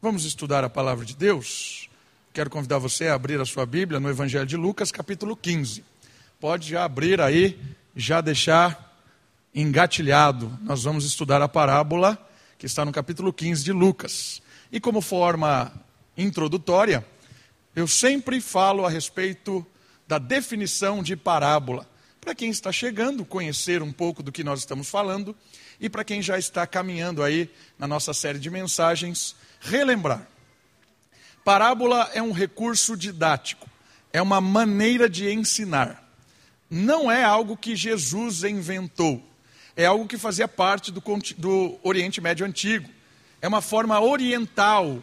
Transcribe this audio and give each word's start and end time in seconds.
Vamos 0.00 0.24
estudar 0.24 0.62
a 0.62 0.70
palavra 0.70 1.04
de 1.04 1.16
Deus? 1.16 1.90
Quero 2.32 2.48
convidar 2.48 2.78
você 2.78 3.08
a 3.08 3.14
abrir 3.14 3.40
a 3.40 3.44
sua 3.44 3.66
Bíblia 3.66 3.98
no 3.98 4.08
Evangelho 4.08 4.46
de 4.46 4.56
Lucas, 4.56 4.92
capítulo 4.92 5.36
15. 5.36 5.84
Pode 6.38 6.68
já 6.68 6.84
abrir 6.84 7.20
aí, 7.20 7.58
já 7.96 8.20
deixar 8.20 8.96
engatilhado. 9.52 10.56
Nós 10.62 10.84
vamos 10.84 11.04
estudar 11.04 11.42
a 11.42 11.48
parábola 11.48 12.16
que 12.56 12.64
está 12.64 12.84
no 12.84 12.92
capítulo 12.92 13.32
15 13.32 13.64
de 13.64 13.72
Lucas. 13.72 14.40
E 14.70 14.78
como 14.78 15.00
forma 15.00 15.72
introdutória, 16.16 17.04
eu 17.74 17.88
sempre 17.88 18.40
falo 18.40 18.86
a 18.86 18.88
respeito 18.88 19.66
da 20.06 20.18
definição 20.18 21.02
de 21.02 21.16
parábola. 21.16 21.90
Para 22.20 22.36
quem 22.36 22.50
está 22.50 22.70
chegando, 22.70 23.24
conhecer 23.24 23.82
um 23.82 23.90
pouco 23.90 24.22
do 24.22 24.30
que 24.30 24.44
nós 24.44 24.60
estamos 24.60 24.88
falando, 24.88 25.34
e 25.80 25.90
para 25.90 26.04
quem 26.04 26.22
já 26.22 26.38
está 26.38 26.68
caminhando 26.68 27.20
aí 27.20 27.50
na 27.76 27.88
nossa 27.88 28.14
série 28.14 28.38
de 28.38 28.48
mensagens 28.48 29.34
relembrar. 29.60 30.26
Parábola 31.44 32.10
é 32.12 32.22
um 32.22 32.32
recurso 32.32 32.96
didático, 32.96 33.68
é 34.12 34.20
uma 34.20 34.40
maneira 34.40 35.08
de 35.08 35.30
ensinar. 35.30 36.04
Não 36.70 37.10
é 37.10 37.24
algo 37.24 37.56
que 37.56 37.74
Jesus 37.74 38.44
inventou, 38.44 39.22
é 39.74 39.86
algo 39.86 40.06
que 40.06 40.18
fazia 40.18 40.46
parte 40.46 40.92
do, 40.92 41.02
do 41.38 41.78
Oriente 41.82 42.20
Médio 42.20 42.44
Antigo. 42.44 42.88
É 43.40 43.48
uma 43.48 43.62
forma 43.62 44.00
oriental. 44.00 45.02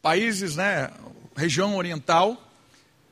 Países, 0.00 0.56
né, 0.56 0.90
região 1.36 1.76
oriental, 1.76 2.50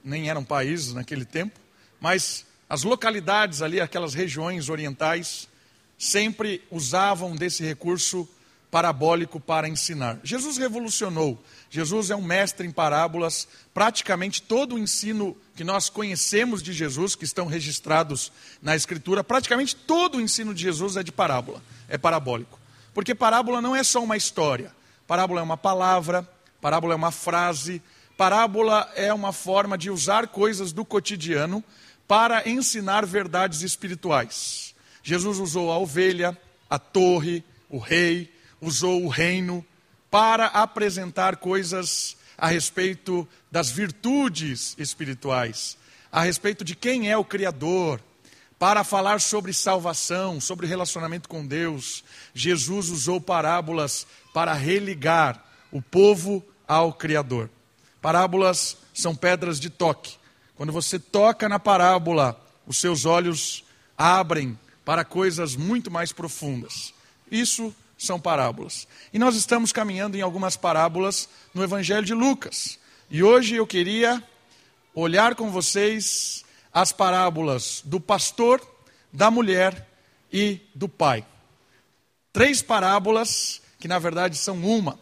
nem 0.02 0.30
eram 0.30 0.42
países 0.42 0.94
naquele 0.94 1.24
tempo, 1.24 1.60
mas 2.00 2.46
as 2.68 2.82
localidades 2.82 3.60
ali, 3.60 3.80
aquelas 3.80 4.14
regiões 4.14 4.68
orientais, 4.68 5.48
sempre 5.98 6.62
usavam 6.70 7.34
desse 7.34 7.62
recurso 7.62 8.28
parabólico 8.70 9.40
para 9.40 9.68
ensinar. 9.68 10.18
Jesus 10.22 10.58
revolucionou. 10.58 11.42
Jesus 11.70 12.10
é 12.10 12.16
um 12.16 12.22
mestre 12.22 12.66
em 12.66 12.70
parábolas. 12.70 13.48
Praticamente 13.72 14.42
todo 14.42 14.74
o 14.74 14.78
ensino 14.78 15.36
que 15.54 15.64
nós 15.64 15.88
conhecemos 15.88 16.62
de 16.62 16.72
Jesus, 16.72 17.14
que 17.14 17.24
estão 17.24 17.46
registrados 17.46 18.30
na 18.62 18.76
Escritura, 18.76 19.24
praticamente 19.24 19.74
todo 19.74 20.18
o 20.18 20.20
ensino 20.20 20.54
de 20.54 20.62
Jesus 20.62 20.96
é 20.96 21.02
de 21.02 21.12
parábola, 21.12 21.62
é 21.88 21.96
parabólico. 21.96 22.58
Porque 22.92 23.14
parábola 23.14 23.60
não 23.60 23.74
é 23.74 23.82
só 23.82 24.02
uma 24.02 24.16
história. 24.16 24.72
Parábola 25.06 25.40
é 25.40 25.42
uma 25.42 25.56
palavra, 25.56 26.28
parábola 26.60 26.92
é 26.92 26.96
uma 26.96 27.10
frase, 27.10 27.82
parábola 28.16 28.90
é 28.94 29.12
uma 29.14 29.32
forma 29.32 29.78
de 29.78 29.90
usar 29.90 30.28
coisas 30.28 30.72
do 30.72 30.84
cotidiano 30.84 31.64
para 32.06 32.48
ensinar 32.48 33.06
verdades 33.06 33.62
espirituais. 33.62 34.74
Jesus 35.02 35.38
usou 35.38 35.70
a 35.70 35.78
ovelha, 35.78 36.36
a 36.68 36.78
torre, 36.78 37.44
o 37.70 37.78
rei, 37.78 38.34
usou 38.60 39.04
o 39.04 39.08
reino 39.08 39.64
para 40.10 40.46
apresentar 40.46 41.36
coisas 41.36 42.16
a 42.36 42.46
respeito 42.48 43.28
das 43.50 43.70
virtudes 43.70 44.74
espirituais, 44.78 45.76
a 46.10 46.22
respeito 46.22 46.64
de 46.64 46.74
quem 46.74 47.10
é 47.10 47.16
o 47.16 47.24
Criador, 47.24 48.00
para 48.58 48.82
falar 48.82 49.20
sobre 49.20 49.52
salvação, 49.52 50.40
sobre 50.40 50.66
relacionamento 50.66 51.28
com 51.28 51.46
Deus. 51.46 52.02
Jesus 52.34 52.88
usou 52.90 53.20
parábolas 53.20 54.06
para 54.34 54.52
religar 54.52 55.44
o 55.70 55.80
povo 55.80 56.44
ao 56.66 56.92
Criador. 56.92 57.48
Parábolas 58.00 58.76
são 58.92 59.14
pedras 59.14 59.60
de 59.60 59.70
toque. 59.70 60.16
Quando 60.56 60.72
você 60.72 60.98
toca 60.98 61.48
na 61.48 61.58
parábola, 61.58 62.40
os 62.66 62.78
seus 62.78 63.04
olhos 63.04 63.64
abrem 63.96 64.58
para 64.84 65.04
coisas 65.04 65.54
muito 65.54 65.90
mais 65.90 66.12
profundas. 66.12 66.92
Isso 67.30 67.74
são 67.98 68.18
parábolas. 68.20 68.86
E 69.12 69.18
nós 69.18 69.34
estamos 69.34 69.72
caminhando 69.72 70.16
em 70.16 70.22
algumas 70.22 70.56
parábolas 70.56 71.28
no 71.52 71.62
Evangelho 71.62 72.06
de 72.06 72.14
Lucas. 72.14 72.78
E 73.10 73.22
hoje 73.22 73.56
eu 73.56 73.66
queria 73.66 74.22
olhar 74.94 75.34
com 75.34 75.50
vocês 75.50 76.44
as 76.72 76.92
parábolas 76.92 77.82
do 77.84 78.00
pastor, 78.00 78.62
da 79.12 79.30
mulher 79.30 79.86
e 80.32 80.60
do 80.74 80.88
pai. 80.88 81.26
Três 82.32 82.62
parábolas 82.62 83.60
que 83.78 83.88
na 83.88 83.98
verdade 83.98 84.36
são 84.36 84.56
uma. 84.58 84.98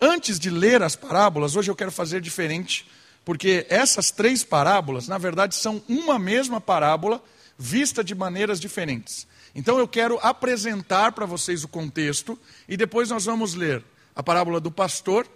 Antes 0.00 0.38
de 0.38 0.50
ler 0.50 0.82
as 0.82 0.94
parábolas, 0.94 1.56
hoje 1.56 1.70
eu 1.70 1.76
quero 1.76 1.90
fazer 1.90 2.20
diferente, 2.20 2.86
porque 3.24 3.66
essas 3.70 4.10
três 4.10 4.44
parábolas, 4.44 5.08
na 5.08 5.16
verdade, 5.16 5.54
são 5.54 5.82
uma 5.88 6.18
mesma 6.18 6.60
parábola 6.60 7.22
vista 7.58 8.04
de 8.04 8.14
maneiras 8.14 8.60
diferentes. 8.60 9.26
Então 9.56 9.78
eu 9.78 9.88
quero 9.88 10.18
apresentar 10.22 11.12
para 11.12 11.24
vocês 11.24 11.64
o 11.64 11.68
contexto 11.68 12.38
e 12.68 12.76
depois 12.76 13.08
nós 13.08 13.24
vamos 13.24 13.54
ler 13.54 13.82
a 14.14 14.22
parábola 14.22 14.60
do 14.60 14.70
pastor 14.70 15.26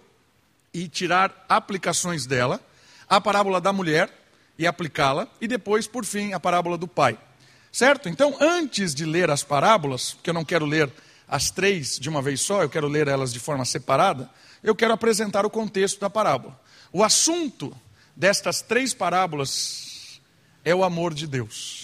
e 0.71 0.87
tirar 0.87 1.43
aplicações 1.49 2.27
dela, 2.27 2.61
a 3.09 3.19
parábola 3.19 3.59
da 3.59 3.73
mulher 3.73 4.15
e 4.59 4.67
aplicá-la, 4.67 5.27
e 5.41 5.47
depois, 5.47 5.87
por 5.87 6.05
fim, 6.05 6.33
a 6.33 6.39
parábola 6.39 6.77
do 6.77 6.87
pai. 6.87 7.17
Certo? 7.71 8.07
Então, 8.07 8.37
antes 8.39 8.93
de 8.93 9.05
ler 9.05 9.31
as 9.31 9.43
parábolas, 9.43 10.13
porque 10.13 10.29
eu 10.29 10.35
não 10.35 10.45
quero 10.45 10.67
ler 10.67 10.93
as 11.27 11.49
três 11.49 11.97
de 11.97 12.07
uma 12.07 12.21
vez 12.21 12.41
só, 12.41 12.61
eu 12.61 12.69
quero 12.69 12.87
ler 12.87 13.07
elas 13.07 13.33
de 13.33 13.39
forma 13.39 13.65
separada, 13.65 14.29
eu 14.61 14.75
quero 14.75 14.93
apresentar 14.93 15.47
o 15.47 15.49
contexto 15.49 15.99
da 15.99 16.11
parábola. 16.11 16.61
O 16.93 17.03
assunto 17.03 17.75
destas 18.15 18.61
três 18.61 18.93
parábolas 18.93 20.21
é 20.63 20.75
o 20.75 20.83
amor 20.83 21.11
de 21.11 21.25
Deus. 21.25 21.80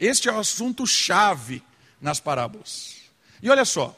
Este 0.00 0.30
é 0.30 0.32
o 0.32 0.38
assunto 0.38 0.86
chave 0.86 1.62
nas 2.00 2.18
parábolas. 2.18 2.96
E 3.42 3.50
olha 3.50 3.66
só, 3.66 3.94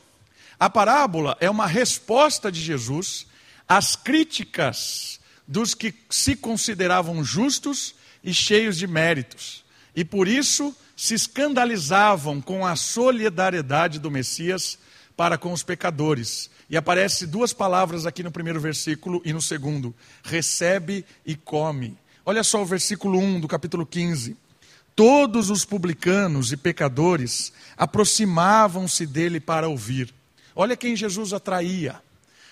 a 0.58 0.68
parábola 0.68 1.36
é 1.40 1.48
uma 1.48 1.66
resposta 1.66 2.50
de 2.50 2.60
Jesus 2.60 3.26
às 3.68 3.94
críticas 3.94 5.20
dos 5.46 5.74
que 5.74 5.94
se 6.10 6.34
consideravam 6.34 7.22
justos 7.22 7.94
e 8.22 8.34
cheios 8.34 8.76
de 8.76 8.86
méritos, 8.86 9.64
e 9.94 10.04
por 10.04 10.26
isso 10.26 10.74
se 10.96 11.14
escandalizavam 11.14 12.40
com 12.40 12.66
a 12.66 12.76
solidariedade 12.76 13.98
do 13.98 14.10
Messias 14.10 14.78
para 15.16 15.36
com 15.36 15.52
os 15.52 15.62
pecadores. 15.62 16.50
E 16.70 16.76
aparece 16.76 17.26
duas 17.26 17.52
palavras 17.52 18.06
aqui 18.06 18.22
no 18.22 18.30
primeiro 18.30 18.60
versículo 18.60 19.20
e 19.24 19.32
no 19.32 19.42
segundo: 19.42 19.94
recebe 20.22 21.04
e 21.26 21.34
come. 21.36 21.98
Olha 22.24 22.42
só 22.44 22.62
o 22.62 22.66
versículo 22.66 23.19
1 23.19 23.40
do 23.40 23.48
capítulo 23.48 23.84
15. 23.84 24.36
Todos 24.94 25.48
os 25.48 25.64
publicanos 25.64 26.53
e 26.53 26.56
pecadores 26.56 27.53
aproximavam-se 27.76 29.06
dele 29.06 29.41
para 29.41 29.69
ouvir. 29.69 30.12
Olha 30.54 30.76
quem 30.76 30.94
Jesus 30.94 31.32
atraía. 31.32 32.00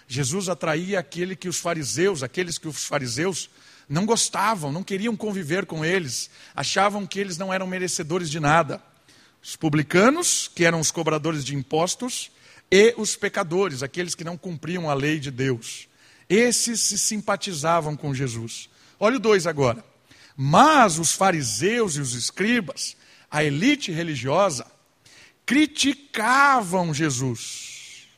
Jesus 0.09 0.49
atraía 0.49 0.99
aquele 0.99 1.37
que 1.37 1.49
os 1.49 1.59
fariseus, 1.59 2.23
aqueles 2.23 2.59
que 2.59 2.67
os 2.67 2.85
fariseus 2.85 3.51
não 3.89 4.07
gostavam, 4.07 4.73
não 4.73 4.83
queriam 4.83 5.17
conviver 5.17 5.67
com 5.67 5.85
eles, 5.85 6.31
achavam 6.55 7.07
que 7.07 7.21
eles 7.21 7.37
não 7.37 7.53
eram 7.53 7.67
merecedores 7.67 8.31
de 8.31 8.41
nada. 8.41 8.83
Os 9.43 9.57
publicanos, 9.57 10.51
que 10.55 10.65
eram 10.65 10.81
os 10.81 10.91
cobradores 10.91 11.45
de 11.45 11.55
impostos, 11.55 12.31
e 12.71 12.95
os 12.97 13.17
pecadores, 13.17 13.83
aqueles 13.83 14.15
que 14.15 14.25
não 14.25 14.37
cumpriam 14.37 14.89
a 14.89 14.95
lei 14.95 15.19
de 15.19 15.31
Deus. 15.31 15.89
Esses 16.29 16.81
se 16.81 16.97
simpatizavam 16.97 17.97
com 17.97 18.15
Jesus. 18.15 18.71
Olha 18.99 19.17
o 19.17 19.21
dois 19.21 19.47
agora. 19.47 19.85
Mas 20.37 20.99
os 20.99 21.13
fariseus 21.13 21.97
e 21.97 22.01
os 22.01 22.15
escribas, 22.15 22.97
a 23.31 23.45
elite 23.45 23.93
religiosa, 23.93 24.67
criticavam 25.45 26.95
Jesus, 26.95 28.09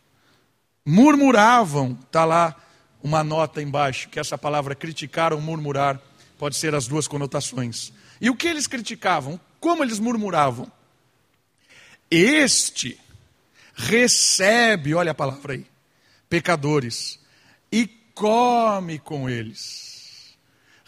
murmuravam, 0.85 1.99
está 2.05 2.25
lá 2.25 2.57
uma 3.03 3.25
nota 3.25 3.61
embaixo, 3.61 4.09
que 4.09 4.21
essa 4.21 4.39
palavra 4.39 4.75
criticar 4.75 5.33
ou 5.33 5.41
murmurar 5.41 6.01
pode 6.39 6.57
ser 6.57 6.75
as 6.75 6.87
duas 6.87 7.09
conotações. 7.09 7.93
E 8.21 8.31
o 8.31 8.37
que 8.37 8.47
eles 8.47 8.67
criticavam? 8.67 9.41
Como 9.59 9.83
eles 9.83 9.99
murmuravam? 9.99 10.71
Este 12.11 12.99
recebe, 13.75 14.95
olha 14.95 15.13
a 15.13 15.15
palavra 15.15 15.55
aí, 15.55 15.67
pecadores, 16.29 17.19
e 17.71 17.87
come 18.15 18.99
com 18.99 19.29
eles 19.29 19.92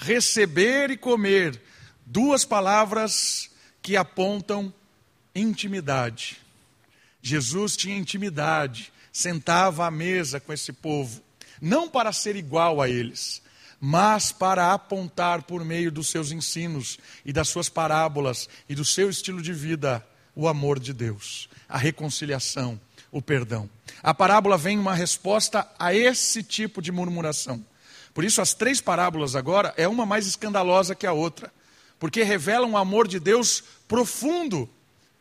receber 0.05 0.91
e 0.91 0.97
comer, 0.99 1.61
duas 2.05 2.45
palavras 2.45 3.51
que 3.81 3.97
apontam 3.97 4.73
intimidade. 5.35 6.37
Jesus 7.23 7.75
tinha 7.75 7.97
intimidade, 7.97 8.93
sentava 9.11 9.87
à 9.87 9.91
mesa 9.91 10.39
com 10.39 10.53
esse 10.53 10.73
povo, 10.73 11.23
não 11.61 11.89
para 11.89 12.13
ser 12.13 12.37
igual 12.37 12.83
a 12.83 12.89
eles, 12.89 13.41
mas 13.81 14.31
para 14.31 14.75
apontar 14.75 15.43
por 15.43 15.65
meio 15.65 15.91
dos 15.91 16.09
seus 16.09 16.31
ensinos 16.31 16.99
e 17.25 17.33
das 17.33 17.49
suas 17.49 17.71
parábolas 17.71 18.49
e 18.69 18.75
do 18.75 18.85
seu 18.85 19.09
estilo 19.09 19.41
de 19.41 19.55
vida 19.55 20.07
o 20.37 20.49
amor 20.49 20.79
de 20.79 20.93
Deus, 20.93 21.49
a 21.67 21.79
reconciliação, 21.79 22.79
o 23.11 23.23
perdão. 23.23 23.71
A 24.03 24.13
parábola 24.13 24.59
vem 24.59 24.79
uma 24.79 24.95
resposta 24.95 25.67
a 25.79 25.95
esse 25.95 26.43
tipo 26.43 26.83
de 26.83 26.93
murmuração. 26.93 27.65
Por 28.15 28.25
isso, 28.25 28.41
as 28.41 28.55
três 28.55 28.81
parábolas 28.81 29.35
agora 29.35 29.75
é 29.77 29.89
uma 29.89 30.07
mais 30.07 30.27
escandalosa 30.27 30.95
que 30.95 31.07
a 31.07 31.13
outra, 31.13 31.53
porque 31.99 32.23
revelam 32.23 32.71
um 32.71 32.77
amor 32.79 33.09
de 33.09 33.19
Deus 33.19 33.63
profundo 33.89 34.71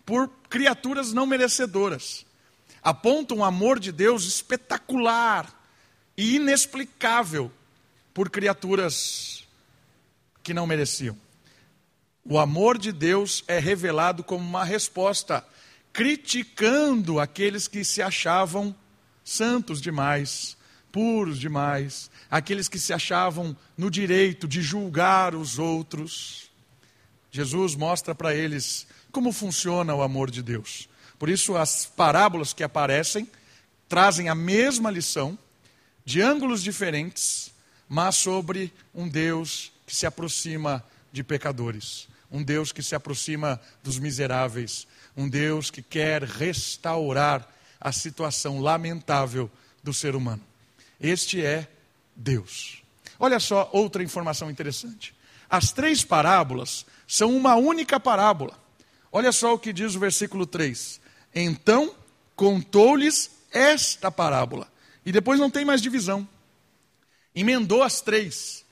por 0.06 0.30
criaturas 0.48 1.12
não 1.12 1.26
merecedoras. 1.26 2.24
Apontam 2.84 3.38
um 3.38 3.44
amor 3.44 3.80
de 3.80 3.92
Deus 3.92 4.26
espetacular 4.26 5.52
e 6.16 6.36
inexplicável 6.36 7.52
por 8.14 8.30
criaturas 8.30 9.44
que 10.44 10.54
não 10.54 10.68
mereciam. 10.68 11.18
O 12.24 12.38
amor 12.38 12.78
de 12.78 12.92
Deus 12.92 13.44
é 13.48 13.58
revelado 13.60 14.24
como 14.24 14.46
uma 14.46 14.64
resposta, 14.64 15.44
criticando 15.92 17.20
aqueles 17.20 17.68
que 17.68 17.84
se 17.84 18.02
achavam 18.02 18.76
santos 19.24 19.82
demais, 19.82 20.56
puros 20.94 21.40
demais, 21.40 22.12
aqueles 22.30 22.70
que 22.70 22.78
se 22.78 22.94
achavam 22.94 23.58
no 23.76 23.90
direito 23.90 24.48
de 24.48 24.62
julgar 24.62 25.34
os 25.34 25.58
outros. 25.58 26.52
Jesus 27.32 27.74
mostra 27.74 28.14
para 28.14 28.36
eles 28.36 28.86
como 29.12 29.32
funciona 29.32 29.96
o 29.96 30.04
amor 30.04 30.30
de 30.30 30.44
Deus. 30.44 30.88
Por 31.18 31.30
isso, 31.30 31.58
as 31.58 31.88
parábolas 31.88 32.54
que 32.54 32.64
aparecem 32.64 33.28
trazem 33.90 34.30
a 34.30 34.36
mesma 34.36 34.92
lição, 34.92 35.38
de 36.06 36.22
ângulos 36.22 36.62
diferentes, 36.62 37.52
mas 37.90 38.16
sobre 38.16 38.72
um 38.94 39.08
Deus 39.08 39.72
que 39.88 39.96
se 39.96 40.06
aproxima 40.06 40.84
de 41.12 41.24
pecadores, 41.24 42.08
um 42.32 42.44
Deus 42.44 42.72
que 42.72 42.84
se 42.84 42.94
aproxima 42.94 43.60
dos 43.82 43.98
miseráveis, 43.98 44.86
um 45.18 45.28
Deus 45.28 45.72
que 45.72 45.82
quer 45.82 46.22
restaurar 46.22 47.52
a 47.82 47.92
situação 47.92 48.60
lamentável 48.60 49.50
do 49.84 49.94
ser 49.94 50.16
humano. 50.16 50.53
Este 51.04 51.46
é 51.46 51.68
Deus. 52.16 52.82
Olha 53.20 53.38
só 53.38 53.70
outra 53.74 54.02
informação 54.02 54.50
interessante. 54.50 55.14
As 55.50 55.74
três 55.74 56.06
parábolas 56.06 56.86
são 57.06 57.36
uma 57.36 57.56
única 57.56 58.00
parábola. 58.00 58.58
Olha 59.12 59.34
só 59.34 59.54
o 59.54 59.60
que 59.60 59.74
diz 59.74 59.96
o 59.96 60.00
versículo 60.00 60.46
3. 60.46 61.02
Então 61.36 61.94
contou-lhes 62.38 63.30
esta 63.52 64.10
parábola. 64.10 64.72
E 65.06 65.12
depois 65.12 65.40
não 65.40 65.50
tem 65.50 65.66
mais 65.66 65.82
divisão. 65.82 66.28
Emendou 67.36 67.84
as 67.84 68.00
três. 68.00 68.64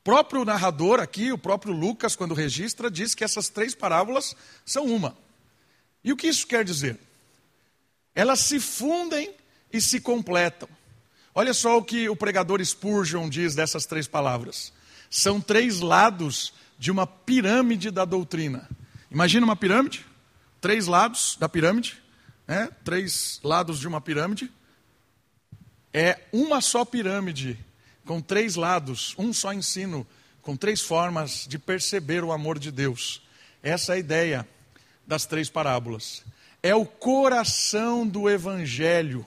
O 0.00 0.04
próprio 0.04 0.44
narrador 0.44 1.00
aqui, 1.00 1.32
o 1.32 1.38
próprio 1.38 1.74
Lucas, 1.74 2.14
quando 2.14 2.32
registra, 2.32 2.88
diz 2.88 3.12
que 3.12 3.24
essas 3.24 3.48
três 3.48 3.74
parábolas 3.74 4.36
são 4.64 4.86
uma. 4.86 5.18
E 6.04 6.12
o 6.12 6.16
que 6.16 6.28
isso 6.28 6.46
quer 6.46 6.64
dizer? 6.64 6.96
Elas 8.14 8.38
se 8.38 8.60
fundem 8.60 9.34
e 9.72 9.80
se 9.80 10.00
completam. 10.00 10.68
Olha 11.38 11.52
só 11.52 11.76
o 11.76 11.84
que 11.84 12.08
o 12.08 12.16
pregador 12.16 12.64
Spurgeon 12.64 13.28
diz 13.28 13.54
dessas 13.54 13.84
três 13.84 14.08
palavras. 14.08 14.72
São 15.10 15.38
três 15.38 15.80
lados 15.80 16.54
de 16.78 16.90
uma 16.90 17.06
pirâmide 17.06 17.90
da 17.90 18.06
doutrina. 18.06 18.66
Imagina 19.10 19.44
uma 19.44 19.54
pirâmide, 19.54 20.06
três 20.62 20.86
lados 20.86 21.36
da 21.38 21.46
pirâmide, 21.46 22.02
né? 22.48 22.70
três 22.82 23.38
lados 23.44 23.78
de 23.78 23.86
uma 23.86 24.00
pirâmide. 24.00 24.50
É 25.92 26.20
uma 26.32 26.62
só 26.62 26.86
pirâmide, 26.86 27.62
com 28.06 28.18
três 28.18 28.54
lados, 28.56 29.14
um 29.18 29.30
só 29.30 29.52
ensino, 29.52 30.06
com 30.40 30.56
três 30.56 30.80
formas 30.80 31.44
de 31.46 31.58
perceber 31.58 32.24
o 32.24 32.32
amor 32.32 32.58
de 32.58 32.70
Deus. 32.70 33.20
Essa 33.62 33.92
é 33.92 33.96
a 33.96 33.98
ideia 33.98 34.48
das 35.06 35.26
três 35.26 35.50
parábolas. 35.50 36.24
É 36.62 36.74
o 36.74 36.86
coração 36.86 38.06
do 38.06 38.26
Evangelho 38.26 39.22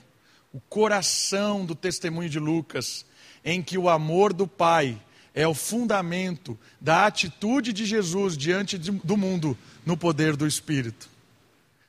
o 0.53 0.59
coração 0.59 1.65
do 1.65 1.75
testemunho 1.75 2.29
de 2.29 2.39
Lucas, 2.39 3.05
em 3.43 3.61
que 3.61 3.77
o 3.77 3.89
amor 3.89 4.33
do 4.33 4.47
Pai 4.47 4.99
é 5.33 5.47
o 5.47 5.53
fundamento 5.53 6.57
da 6.81 7.05
atitude 7.05 7.71
de 7.71 7.85
Jesus 7.85 8.37
diante 8.37 8.77
do 8.77 9.15
mundo 9.15 9.57
no 9.85 9.95
poder 9.95 10.35
do 10.35 10.47
Espírito. 10.47 11.09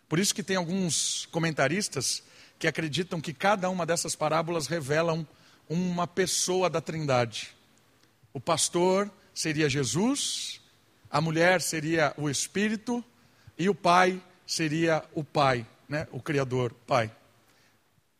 Por 0.08 0.18
isso 0.18 0.34
que 0.34 0.42
tem 0.42 0.56
alguns 0.56 1.26
comentaristas 1.26 2.22
que 2.58 2.68
acreditam 2.68 3.20
que 3.20 3.32
cada 3.32 3.70
uma 3.70 3.86
dessas 3.86 4.14
parábolas 4.14 4.66
revelam 4.66 5.26
uma 5.68 6.06
pessoa 6.06 6.68
da 6.68 6.80
Trindade. 6.80 7.54
O 8.32 8.40
pastor 8.40 9.10
seria 9.32 9.68
Jesus, 9.68 10.60
a 11.10 11.20
mulher 11.20 11.62
seria 11.62 12.12
o 12.16 12.28
Espírito 12.28 13.04
e 13.58 13.68
o 13.68 13.74
pai 13.74 14.20
seria 14.50 15.04
o 15.14 15.22
Pai, 15.22 15.64
né? 15.88 16.08
o 16.10 16.20
Criador, 16.20 16.74
Pai. 16.84 17.10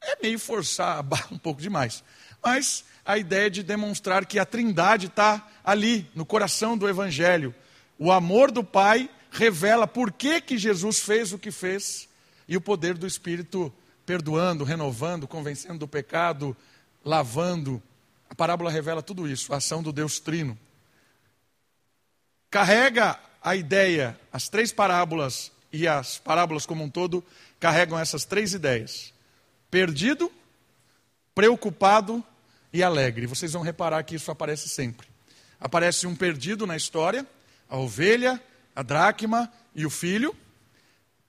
É 0.02 0.17
meio 0.23 0.38
forçar 0.38 0.99
a 0.99 1.02
barra 1.02 1.29
um 1.32 1.38
pouco 1.38 1.61
demais. 1.61 2.02
Mas 2.43 2.85
a 3.05 3.19
ideia 3.19 3.50
de 3.50 3.62
demonstrar 3.62 4.25
que 4.25 4.38
a 4.38 4.44
trindade 4.44 5.06
está 5.06 5.47
ali, 5.64 6.11
no 6.14 6.25
coração 6.25 6.76
do 6.76 6.88
Evangelho. 6.88 7.55
O 7.99 8.11
amor 8.11 8.50
do 8.50 8.64
Pai 8.64 9.11
revela 9.31 9.87
por 9.87 10.12
que, 10.12 10.41
que 10.41 10.58
Jesus 10.58 11.00
fez 11.00 11.32
o 11.32 11.38
que 11.38 11.50
fez, 11.50 12.08
e 12.49 12.56
o 12.56 12.61
poder 12.61 12.97
do 12.97 13.06
Espírito 13.06 13.73
perdoando, 14.05 14.64
renovando, 14.64 15.29
convencendo 15.29 15.79
do 15.79 15.88
pecado, 15.88 16.56
lavando. 17.05 17.81
A 18.29 18.35
parábola 18.35 18.70
revela 18.70 19.02
tudo 19.02 19.29
isso, 19.29 19.52
a 19.52 19.58
ação 19.58 19.82
do 19.82 19.93
Deus 19.93 20.19
Trino. 20.19 20.58
Carrega 22.50 23.19
a 23.43 23.55
ideia, 23.55 24.19
as 24.32 24.49
três 24.49 24.73
parábolas 24.73 25.52
e 25.73 25.87
as 25.87 26.19
parábolas 26.19 26.67
como 26.67 26.82
um 26.82 26.91
todo 26.91 27.25
carregam 27.61 27.99
essas 27.99 28.25
três 28.25 28.52
ideias 28.52 29.12
perdido, 29.70 30.31
preocupado 31.34 32.22
e 32.72 32.82
alegre. 32.82 33.26
Vocês 33.26 33.52
vão 33.52 33.62
reparar 33.62 34.02
que 34.02 34.17
isso 34.17 34.31
aparece 34.31 34.69
sempre. 34.69 35.08
Aparece 35.58 36.06
um 36.06 36.17
perdido 36.17 36.67
na 36.67 36.76
história, 36.76 37.26
a 37.69 37.76
ovelha, 37.76 38.43
a 38.75 38.82
dracma 38.82 39.52
e 39.75 39.87
o 39.87 39.90
filho. 39.90 40.34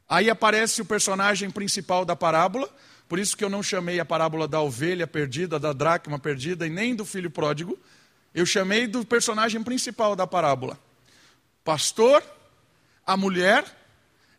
Aí 0.07 0.29
aparece 0.29 0.81
o 0.81 0.85
personagem 0.85 1.49
principal 1.49 2.03
da 2.03 2.15
parábola, 2.15 2.69
por 3.07 3.19
isso 3.19 3.35
que 3.35 3.43
eu 3.43 3.49
não 3.49 3.61
chamei 3.61 3.99
a 3.99 4.05
parábola 4.05 4.47
da 4.47 4.61
ovelha 4.61 5.05
perdida, 5.05 5.59
da 5.59 5.73
dracma 5.73 6.17
perdida 6.17 6.65
e 6.65 6.69
nem 6.69 6.95
do 6.95 7.05
filho 7.05 7.29
pródigo. 7.29 7.77
Eu 8.33 8.45
chamei 8.45 8.87
do 8.87 9.05
personagem 9.05 9.61
principal 9.61 10.15
da 10.15 10.25
parábola: 10.25 10.79
pastor, 11.63 12.23
a 13.05 13.17
mulher 13.17 13.65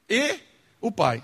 e 0.09 0.39
o 0.81 0.91
pai. 0.91 1.23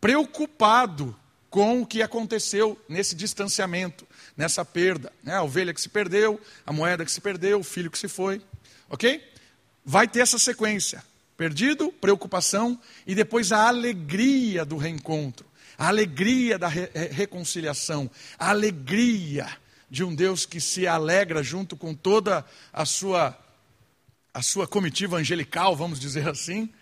Preocupado 0.00 1.14
com 1.50 1.82
o 1.82 1.86
que 1.86 2.00
aconteceu 2.00 2.80
nesse 2.88 3.14
distanciamento, 3.14 4.06
nessa 4.36 4.64
perda. 4.64 5.12
Né? 5.22 5.34
A 5.34 5.42
ovelha 5.42 5.74
que 5.74 5.80
se 5.80 5.88
perdeu, 5.88 6.40
a 6.64 6.72
moeda 6.72 7.04
que 7.04 7.10
se 7.10 7.20
perdeu, 7.20 7.58
o 7.58 7.64
filho 7.64 7.90
que 7.90 7.98
se 7.98 8.08
foi. 8.08 8.40
Ok? 8.88 9.22
Vai 9.84 10.06
ter 10.06 10.20
essa 10.20 10.38
sequência: 10.38 11.02
perdido, 11.36 11.92
preocupação 11.92 12.80
e 13.06 13.14
depois 13.14 13.50
a 13.50 13.66
alegria 13.66 14.64
do 14.64 14.76
reencontro, 14.76 15.44
a 15.76 15.88
alegria 15.88 16.56
da 16.56 16.68
re 16.68 16.88
reconciliação, 17.10 18.08
a 18.38 18.50
alegria 18.50 19.48
de 19.90 20.04
um 20.04 20.14
Deus 20.14 20.46
que 20.46 20.60
se 20.60 20.86
alegra 20.86 21.42
junto 21.42 21.76
com 21.76 21.92
toda 21.94 22.44
a 22.72 22.86
sua 22.86 23.36
a 24.32 24.42
sua 24.42 24.64
comitiva 24.64 25.16
angelical, 25.16 25.74
vamos 25.74 25.98
dizer 25.98 26.28
assim, 26.28 26.72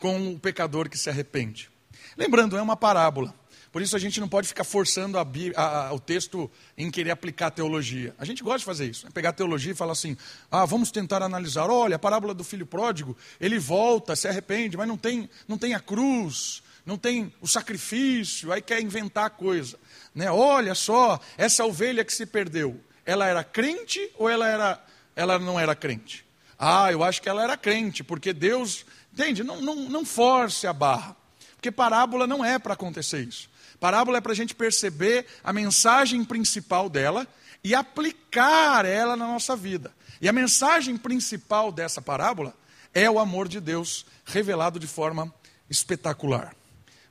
com 0.00 0.32
o 0.32 0.38
pecador 0.38 0.88
que 0.88 0.96
se 0.96 1.10
arrepende. 1.10 1.70
Lembrando, 2.16 2.56
é 2.56 2.62
uma 2.62 2.76
parábola. 2.76 3.34
Por 3.74 3.82
isso 3.82 3.96
a 3.96 3.98
gente 3.98 4.20
não 4.20 4.28
pode 4.28 4.46
ficar 4.46 4.62
forçando 4.62 5.18
a, 5.18 5.26
a, 5.56 5.92
o 5.92 5.98
texto 5.98 6.48
em 6.78 6.92
querer 6.92 7.10
aplicar 7.10 7.48
a 7.48 7.50
teologia. 7.50 8.14
A 8.16 8.24
gente 8.24 8.40
gosta 8.40 8.60
de 8.60 8.64
fazer 8.64 8.88
isso, 8.88 9.04
né? 9.04 9.10
pegar 9.12 9.30
a 9.30 9.32
teologia 9.32 9.72
e 9.72 9.74
falar 9.74 9.94
assim: 9.94 10.16
ah, 10.48 10.64
vamos 10.64 10.92
tentar 10.92 11.24
analisar. 11.24 11.68
Olha, 11.68 11.96
a 11.96 11.98
parábola 11.98 12.32
do 12.32 12.44
filho 12.44 12.64
pródigo, 12.64 13.16
ele 13.40 13.58
volta, 13.58 14.14
se 14.14 14.28
arrepende, 14.28 14.76
mas 14.76 14.86
não 14.86 14.96
tem, 14.96 15.28
não 15.48 15.58
tem 15.58 15.74
a 15.74 15.80
cruz, 15.80 16.62
não 16.86 16.96
tem 16.96 17.34
o 17.40 17.48
sacrifício, 17.48 18.52
aí 18.52 18.62
quer 18.62 18.80
inventar 18.80 19.30
coisa. 19.30 19.76
Né? 20.14 20.30
Olha 20.30 20.76
só, 20.76 21.18
essa 21.36 21.64
ovelha 21.64 22.04
que 22.04 22.14
se 22.14 22.26
perdeu, 22.26 22.80
ela 23.04 23.26
era 23.26 23.42
crente 23.42 24.08
ou 24.16 24.28
ela, 24.28 24.46
era, 24.46 24.84
ela 25.16 25.36
não 25.36 25.58
era 25.58 25.74
crente? 25.74 26.24
Ah, 26.56 26.92
eu 26.92 27.02
acho 27.02 27.20
que 27.20 27.28
ela 27.28 27.42
era 27.42 27.56
crente, 27.56 28.04
porque 28.04 28.32
Deus, 28.32 28.86
entende? 29.12 29.42
Não, 29.42 29.60
não, 29.60 29.74
não 29.74 30.04
force 30.04 30.64
a 30.64 30.72
barra. 30.72 31.16
Porque 31.56 31.72
parábola 31.72 32.24
não 32.24 32.44
é 32.44 32.56
para 32.56 32.74
acontecer 32.74 33.26
isso. 33.26 33.52
Parábola 33.84 34.16
é 34.16 34.20
para 34.22 34.32
a 34.32 34.34
gente 34.34 34.54
perceber 34.54 35.26
a 35.44 35.52
mensagem 35.52 36.24
principal 36.24 36.88
dela 36.88 37.28
e 37.62 37.74
aplicar 37.74 38.86
ela 38.86 39.14
na 39.14 39.26
nossa 39.26 39.54
vida. 39.54 39.92
E 40.22 40.26
a 40.26 40.32
mensagem 40.32 40.96
principal 40.96 41.70
dessa 41.70 42.00
parábola 42.00 42.56
é 42.94 43.10
o 43.10 43.18
amor 43.18 43.46
de 43.46 43.60
Deus 43.60 44.06
revelado 44.24 44.78
de 44.78 44.86
forma 44.86 45.30
espetacular. 45.68 46.56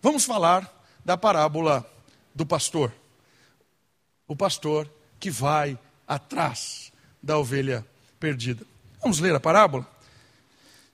Vamos 0.02 0.26
falar 0.26 0.68
da 1.06 1.16
parábola 1.16 1.88
do 2.34 2.44
pastor. 2.44 2.92
O 4.28 4.36
pastor 4.36 4.92
que 5.20 5.30
vai 5.30 5.78
atrás 6.08 6.92
da 7.22 7.38
ovelha 7.38 7.86
perdida. 8.20 8.66
Vamos 9.00 9.20
ler 9.20 9.36
a 9.36 9.40
parábola? 9.40 9.88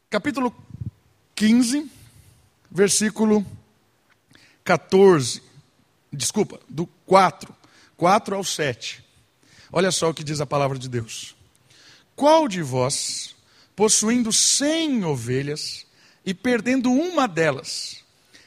Capítulo 0.10 0.54
15, 1.36 1.90
versículo 2.70 3.46
14 4.66 5.48
desculpa, 6.12 6.60
do 6.68 6.86
4, 7.06 7.54
4 7.98 8.36
ao 8.36 8.44
7. 8.44 9.04
Olha 9.72 9.92
só 9.92 10.10
o 10.10 10.14
que 10.14 10.24
diz 10.24 10.42
a 10.42 10.46
palavra 10.46 10.78
de 10.78 10.90
Deus. 10.90 11.36
Qual 12.16 12.48
de 12.48 12.62
vós, 12.62 13.36
possuindo 13.76 14.34
cem 14.34 15.04
ovelhas 15.06 15.86
e 16.26 16.34
perdendo 16.34 16.92
uma 16.92 17.28
delas, 17.28 18.04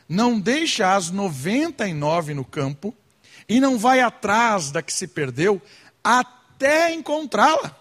não 0.08 0.38
deixa 0.38 0.94
as 0.94 1.10
noventa 1.10 1.88
e 1.88 1.94
nove 1.94 2.34
no 2.34 2.44
campo 2.44 2.94
e 3.48 3.60
não 3.60 3.78
vai 3.78 4.00
atrás 4.00 4.70
da 4.70 4.82
que 4.82 4.92
se 4.92 5.06
perdeu 5.06 5.60
até 6.02 6.92
encontrá-la. 6.92 7.78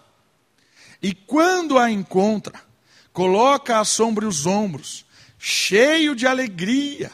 E 1.02 1.12
quando 1.14 1.78
a 1.78 1.90
encontra, 1.90 2.60
coloca-a 3.12 3.84
sobre 3.84 4.24
os 4.24 4.46
ombros, 4.46 5.04
cheio 5.38 6.14
de 6.14 6.26
alegria, 6.26 7.10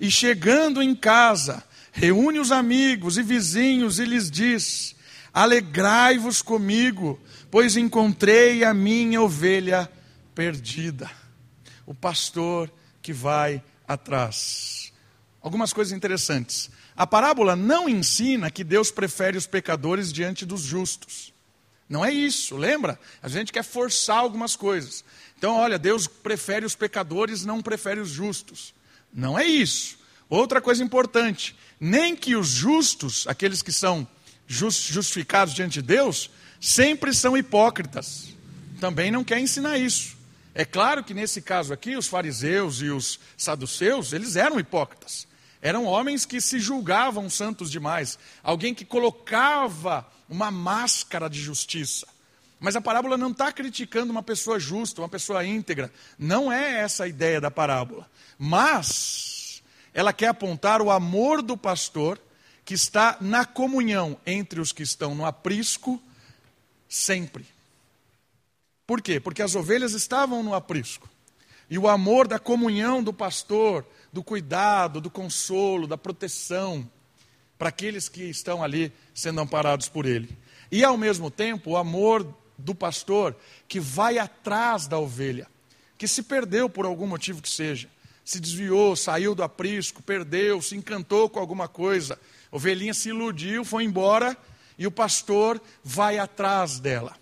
e 0.00 0.10
chegando 0.10 0.82
em 0.82 0.96
casa, 0.96 1.62
reúne 1.92 2.40
os 2.40 2.50
amigos 2.50 3.18
e 3.18 3.22
vizinhos 3.22 3.98
e 4.00 4.04
lhes 4.04 4.30
diz: 4.30 4.96
Alegrai-vos 5.32 6.42
comigo, 6.42 7.20
pois 7.50 7.76
encontrei 7.76 8.64
a 8.64 8.74
minha 8.74 9.20
ovelha 9.20 9.88
perdida. 10.34 11.08
O 11.86 11.94
pastor 11.94 12.72
que 13.00 13.12
vai 13.12 13.62
atrás. 13.86 14.92
Algumas 15.40 15.72
coisas 15.72 15.92
interessantes. 15.92 16.70
A 16.96 17.06
parábola 17.06 17.56
não 17.56 17.88
ensina 17.88 18.50
que 18.50 18.64
Deus 18.64 18.90
prefere 18.90 19.36
os 19.36 19.46
pecadores 19.46 20.12
diante 20.12 20.46
dos 20.46 20.62
justos. 20.62 21.32
Não 21.88 22.04
é 22.04 22.10
isso, 22.10 22.56
lembra? 22.56 22.98
A 23.22 23.28
gente 23.28 23.52
quer 23.52 23.64
forçar 23.64 24.18
algumas 24.18 24.56
coisas. 24.56 25.04
Então, 25.36 25.56
olha, 25.56 25.78
Deus 25.78 26.06
prefere 26.06 26.64
os 26.64 26.74
pecadores, 26.74 27.44
não 27.44 27.60
prefere 27.60 28.00
os 28.00 28.08
justos. 28.08 28.74
Não 29.12 29.38
é 29.38 29.44
isso. 29.44 29.98
Outra 30.28 30.60
coisa 30.60 30.82
importante: 30.82 31.56
nem 31.84 32.14
que 32.14 32.36
os 32.36 32.46
justos, 32.46 33.26
aqueles 33.26 33.60
que 33.60 33.72
são 33.72 34.06
justificados 34.46 35.52
diante 35.52 35.72
de 35.72 35.82
Deus, 35.82 36.30
sempre 36.60 37.12
são 37.12 37.36
hipócritas. 37.36 38.28
Também 38.78 39.10
não 39.10 39.24
quer 39.24 39.40
ensinar 39.40 39.78
isso. 39.78 40.16
É 40.54 40.64
claro 40.64 41.02
que 41.02 41.12
nesse 41.12 41.42
caso 41.42 41.72
aqui, 41.72 41.96
os 41.96 42.06
fariseus 42.06 42.80
e 42.82 42.88
os 42.88 43.18
saduceus, 43.36 44.12
eles 44.12 44.36
eram 44.36 44.60
hipócritas. 44.60 45.26
Eram 45.60 45.84
homens 45.84 46.24
que 46.24 46.40
se 46.40 46.60
julgavam 46.60 47.28
santos 47.28 47.68
demais. 47.68 48.16
Alguém 48.44 48.72
que 48.72 48.84
colocava 48.84 50.06
uma 50.28 50.52
máscara 50.52 51.28
de 51.28 51.40
justiça. 51.40 52.06
Mas 52.60 52.76
a 52.76 52.80
parábola 52.80 53.18
não 53.18 53.32
está 53.32 53.50
criticando 53.50 54.12
uma 54.12 54.22
pessoa 54.22 54.60
justa, 54.60 55.00
uma 55.00 55.08
pessoa 55.08 55.44
íntegra. 55.44 55.92
Não 56.16 56.52
é 56.52 56.78
essa 56.78 57.02
a 57.02 57.08
ideia 57.08 57.40
da 57.40 57.50
parábola. 57.50 58.08
Mas 58.38 59.41
ela 59.94 60.12
quer 60.12 60.28
apontar 60.28 60.80
o 60.80 60.90
amor 60.90 61.42
do 61.42 61.56
pastor 61.56 62.20
que 62.64 62.74
está 62.74 63.16
na 63.20 63.44
comunhão 63.44 64.16
entre 64.24 64.60
os 64.60 64.72
que 64.72 64.82
estão 64.82 65.14
no 65.14 65.26
aprisco 65.26 66.00
sempre. 66.88 67.46
Por 68.86 69.00
quê? 69.00 69.18
Porque 69.18 69.42
as 69.42 69.54
ovelhas 69.54 69.92
estavam 69.92 70.42
no 70.42 70.54
aprisco. 70.54 71.08
E 71.68 71.78
o 71.78 71.88
amor 71.88 72.28
da 72.28 72.38
comunhão 72.38 73.02
do 73.02 73.12
pastor, 73.12 73.86
do 74.12 74.22
cuidado, 74.22 75.00
do 75.00 75.10
consolo, 75.10 75.86
da 75.86 75.96
proteção 75.96 76.88
para 77.58 77.68
aqueles 77.68 78.08
que 78.08 78.24
estão 78.24 78.62
ali 78.62 78.92
sendo 79.14 79.40
amparados 79.40 79.88
por 79.88 80.04
ele. 80.04 80.36
E 80.70 80.84
ao 80.84 80.96
mesmo 80.96 81.30
tempo, 81.30 81.70
o 81.70 81.76
amor 81.76 82.26
do 82.58 82.74
pastor 82.74 83.36
que 83.68 83.80
vai 83.80 84.18
atrás 84.18 84.86
da 84.86 84.98
ovelha, 84.98 85.46
que 85.96 86.08
se 86.08 86.22
perdeu 86.22 86.68
por 86.68 86.84
algum 86.84 87.06
motivo 87.06 87.40
que 87.40 87.48
seja, 87.48 87.88
se 88.24 88.40
desviou, 88.40 88.94
saiu 88.94 89.34
do 89.34 89.42
aprisco, 89.42 90.02
perdeu, 90.02 90.62
se 90.62 90.76
encantou 90.76 91.28
com 91.28 91.40
alguma 91.40 91.68
coisa, 91.68 92.18
a 92.50 92.56
ovelhinha 92.56 92.94
se 92.94 93.08
iludiu, 93.08 93.64
foi 93.64 93.84
embora 93.84 94.36
e 94.78 94.86
o 94.86 94.90
pastor 94.90 95.60
vai 95.82 96.18
atrás 96.18 96.78
dela. 96.78 97.16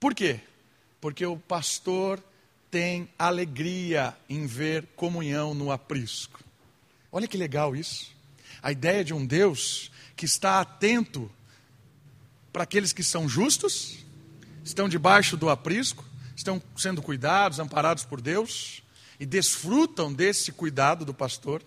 Por 0.00 0.14
quê? 0.14 0.40
Porque 1.00 1.24
o 1.24 1.36
pastor 1.36 2.22
tem 2.70 3.08
alegria 3.18 4.16
em 4.28 4.46
ver 4.46 4.86
comunhão 4.96 5.54
no 5.54 5.70
aprisco. 5.70 6.40
Olha 7.10 7.28
que 7.28 7.36
legal 7.36 7.76
isso. 7.76 8.10
A 8.62 8.72
ideia 8.72 9.04
de 9.04 9.12
um 9.12 9.24
Deus 9.24 9.90
que 10.16 10.24
está 10.24 10.60
atento 10.60 11.30
para 12.52 12.62
aqueles 12.64 12.92
que 12.92 13.02
são 13.02 13.28
justos, 13.28 13.98
estão 14.64 14.88
debaixo 14.88 15.36
do 15.36 15.48
aprisco, 15.48 16.04
estão 16.36 16.62
sendo 16.76 17.02
cuidados, 17.02 17.58
amparados 17.58 18.04
por 18.04 18.20
Deus 18.20 18.81
e 19.22 19.26
desfrutam 19.26 20.12
desse 20.12 20.50
cuidado 20.50 21.04
do 21.04 21.14
pastor. 21.14 21.62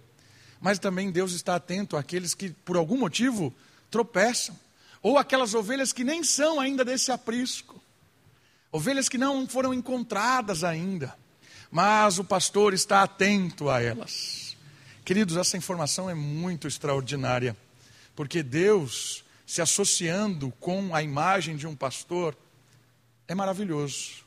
Mas 0.60 0.78
também 0.78 1.10
Deus 1.10 1.32
está 1.32 1.56
atento 1.56 1.96
àqueles 1.96 2.34
que, 2.34 2.50
por 2.50 2.76
algum 2.76 2.98
motivo, 2.98 3.54
tropeçam, 3.90 4.60
ou 5.02 5.18
aquelas 5.18 5.54
ovelhas 5.54 5.94
que 5.94 6.04
nem 6.04 6.24
são 6.24 6.60
ainda 6.60 6.84
desse 6.84 7.12
aprisco 7.12 7.82
ovelhas 8.76 9.08
que 9.08 9.18
não 9.18 9.48
foram 9.48 9.74
encontradas 9.74 10.62
ainda, 10.62 11.16
mas 11.72 12.20
o 12.20 12.26
pastor 12.26 12.74
está 12.74 13.04
atento 13.04 13.70
a 13.70 13.82
elas. 13.82 14.58
Queridos, 15.06 15.38
essa 15.38 15.56
informação 15.56 16.10
é 16.10 16.14
muito 16.14 16.68
extraordinária, 16.68 17.56
porque 18.18 18.44
Deus 18.44 19.24
se 19.46 19.62
associando 19.62 20.52
com 20.60 20.94
a 20.94 21.02
imagem 21.02 21.56
de 21.56 21.66
um 21.66 21.74
pastor 21.74 22.36
é 23.30 23.34
maravilhoso, 23.34 24.26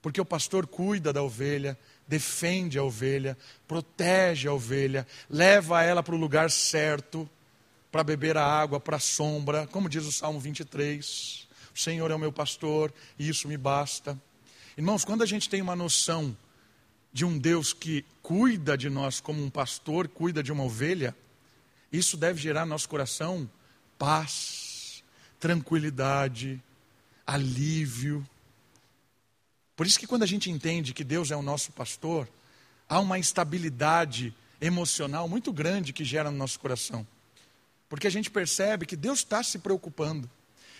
porque 0.00 0.20
o 0.20 0.24
pastor 0.24 0.68
cuida 0.68 1.12
da 1.12 1.24
ovelha, 1.24 1.76
defende 2.06 2.78
a 2.78 2.82
ovelha, 2.82 3.36
protege 3.66 4.48
a 4.48 4.52
ovelha, 4.52 5.06
leva 5.28 5.82
ela 5.82 6.02
para 6.02 6.14
o 6.14 6.18
lugar 6.18 6.50
certo, 6.50 7.28
para 7.90 8.04
beber 8.04 8.36
a 8.36 8.44
água, 8.44 8.80
para 8.80 8.96
a 8.96 9.00
sombra, 9.00 9.66
como 9.68 9.88
diz 9.88 10.04
o 10.04 10.12
Salmo 10.12 10.40
23. 10.40 11.48
O 11.74 11.78
Senhor 11.78 12.10
é 12.10 12.14
o 12.14 12.18
meu 12.18 12.32
pastor 12.32 12.92
e 13.18 13.28
isso 13.28 13.48
me 13.48 13.56
basta. 13.56 14.20
Irmãos, 14.76 15.04
quando 15.04 15.22
a 15.22 15.26
gente 15.26 15.48
tem 15.48 15.62
uma 15.62 15.76
noção 15.76 16.36
de 17.12 17.24
um 17.24 17.38
Deus 17.38 17.72
que 17.72 18.04
cuida 18.22 18.76
de 18.76 18.90
nós 18.90 19.20
como 19.20 19.42
um 19.42 19.48
pastor 19.48 20.08
cuida 20.08 20.42
de 20.42 20.50
uma 20.50 20.64
ovelha, 20.64 21.16
isso 21.92 22.16
deve 22.16 22.40
gerar 22.40 22.64
no 22.64 22.70
nosso 22.70 22.88
coração 22.88 23.48
paz, 23.96 25.04
tranquilidade, 25.38 26.60
alívio. 27.24 28.26
Por 29.76 29.86
isso 29.86 29.98
que 29.98 30.06
quando 30.06 30.22
a 30.22 30.26
gente 30.26 30.50
entende 30.50 30.94
que 30.94 31.02
Deus 31.02 31.30
é 31.30 31.36
o 31.36 31.42
nosso 31.42 31.72
pastor, 31.72 32.28
há 32.88 33.00
uma 33.00 33.18
estabilidade 33.18 34.34
emocional 34.60 35.28
muito 35.28 35.52
grande 35.52 35.92
que 35.92 36.04
gera 36.04 36.30
no 36.30 36.36
nosso 36.36 36.60
coração. 36.60 37.06
Porque 37.88 38.06
a 38.06 38.10
gente 38.10 38.30
percebe 38.30 38.86
que 38.86 38.96
Deus 38.96 39.18
está 39.18 39.42
se 39.42 39.58
preocupando. 39.58 40.30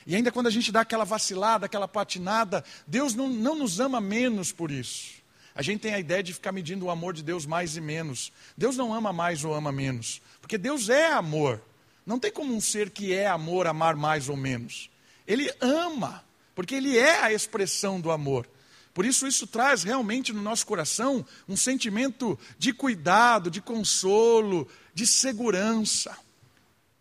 E 0.07 0.15
ainda 0.15 0.31
quando 0.31 0.47
a 0.47 0.51
gente 0.51 0.71
dá 0.71 0.83
aquela 0.83 1.05
vacilada, 1.05 1.67
aquela 1.67 1.89
patinada, 1.89 2.65
Deus 2.87 3.15
não, 3.15 3.29
não 3.29 3.55
nos 3.55 3.81
ama 3.81 4.01
menos 4.01 4.53
por 4.53 4.71
isso. 4.71 5.23
A 5.55 5.63
gente 5.63 5.81
tem 5.81 5.95
a 5.95 6.01
ideia 6.01 6.23
de 6.23 6.35
ficar 6.35 6.53
medindo 6.53 6.87
o 6.87 6.91
amor 6.91 7.15
de 7.15 7.23
Deus 7.23 7.47
mais 7.47 7.77
e 7.77 7.81
menos. 7.81 8.33
Deus 8.57 8.77
não 8.77 8.93
ama 8.93 9.13
mais 9.13 9.45
ou 9.45 9.55
ama 9.55 9.71
menos, 9.71 10.21
porque 10.41 10.59
Deus 10.59 10.89
é 10.89 11.13
amor. 11.13 11.63
Não 12.05 12.19
tem 12.19 12.31
como 12.31 12.55
um 12.55 12.61
ser 12.61 12.91
que 12.91 13.15
é 13.15 13.27
amor 13.27 13.67
amar 13.67 13.97
mais 13.97 14.29
ou 14.29 14.37
menos. 14.37 14.91
Ele 15.27 15.51
ama, 15.61 16.23
porque 16.55 16.75
ele 16.75 16.99
é 16.99 17.23
a 17.23 17.33
expressão 17.33 18.01
do 18.01 18.11
amor. 18.11 18.47
Por 18.95 19.05
isso, 19.05 19.27
isso 19.27 19.45
traz 19.45 19.83
realmente 19.83 20.33
no 20.33 20.41
nosso 20.41 20.65
coração 20.65 21.27
um 21.49 21.57
sentimento 21.57 22.39
de 22.57 22.73
cuidado, 22.73 23.51
de 23.51 23.61
consolo, 23.61 24.69
de 24.95 25.05
segurança. 25.05 26.17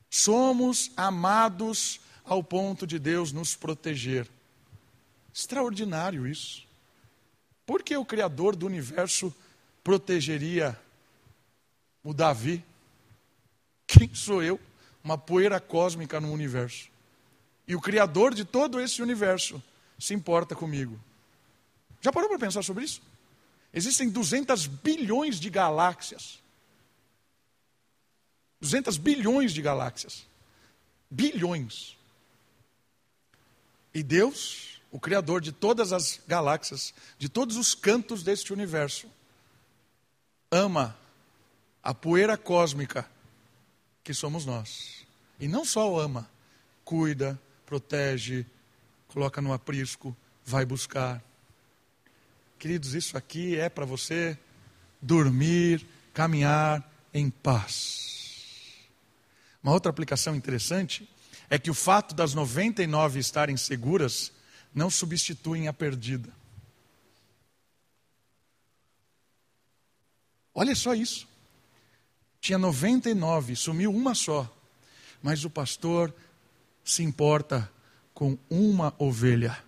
Somos 0.10 0.92
amados 0.98 2.02
ao 2.26 2.44
ponto 2.44 2.88
de 2.88 2.98
Deus 2.98 3.32
nos 3.32 3.56
proteger. 3.56 4.28
Extraordinário 5.32 6.26
isso. 6.26 6.64
Por 7.64 7.84
que 7.84 7.96
o 7.96 8.04
Criador 8.04 8.56
do 8.56 8.66
universo 8.66 9.34
protegeria 9.84 10.78
o 12.04 12.12
Davi? 12.12 12.64
Quem 13.86 14.14
sou 14.16 14.42
eu? 14.42 14.60
Uma 15.04 15.18
poeira 15.18 15.60
cósmica 15.60 16.20
no 16.20 16.32
universo. 16.32 16.90
E 17.68 17.76
o 17.76 17.82
Criador 17.82 18.34
de 18.34 18.44
todo 18.44 18.82
esse 18.82 19.02
universo 19.02 19.62
se 20.00 20.14
importa 20.14 20.56
comigo. 20.56 21.00
Já 22.04 22.12
parou 22.12 22.28
para 22.28 22.38
pensar 22.38 22.62
sobre 22.62 22.84
isso? 22.84 23.02
Existem 23.74 24.10
200 24.10 24.68
bilhões 24.68 25.40
de 25.40 25.50
galáxias. 25.50 26.44
200 28.60 28.98
bilhões 28.98 29.54
de 29.54 29.62
galáxias. 29.62 30.26
Bilhões. 31.10 31.98
E 33.94 34.04
Deus, 34.04 34.82
o 34.92 35.00
Criador 35.00 35.40
de 35.40 35.54
todas 35.54 35.94
as 35.94 36.20
galáxias, 36.28 36.94
de 37.18 37.30
todos 37.30 37.56
os 37.56 37.74
cantos 37.74 38.22
deste 38.22 38.52
universo, 38.52 39.08
ama 40.52 40.98
a 41.82 41.94
poeira 41.94 42.38
cósmica 42.38 43.10
que 44.04 44.14
somos 44.14 44.46
nós. 44.46 45.06
E 45.40 45.48
não 45.48 45.64
só 45.64 45.98
ama, 46.00 46.30
cuida, 46.84 47.40
protege, 47.66 48.46
coloca 49.08 49.42
no 49.42 49.54
aprisco, 49.54 50.16
vai 50.44 50.66
buscar. 50.66 51.24
Queridos, 52.64 52.94
isso 52.94 53.18
aqui 53.18 53.60
é 53.60 53.68
para 53.68 53.84
você 53.84 54.40
dormir, 55.02 55.86
caminhar 56.14 56.82
em 57.14 57.30
paz. 57.30 58.88
Uma 59.62 59.74
outra 59.74 59.90
aplicação 59.90 60.34
interessante 60.34 61.06
é 61.50 61.60
que 61.60 61.70
o 61.70 61.74
fato 61.74 62.16
das 62.16 62.34
99 62.34 63.20
estarem 63.20 63.58
seguras 63.58 64.32
não 64.74 64.90
substituem 64.90 65.68
a 65.68 65.74
perdida. 65.74 66.30
Olha 70.56 70.74
só 70.74 70.96
isso. 70.96 71.28
Tinha 72.40 72.58
99, 72.58 73.58
sumiu 73.58 73.94
uma 73.94 74.16
só. 74.16 74.50
Mas 75.22 75.44
o 75.44 75.50
pastor 75.50 76.16
se 76.82 77.04
importa 77.04 77.70
com 78.14 78.38
uma 78.50 78.96
ovelha. 78.98 79.62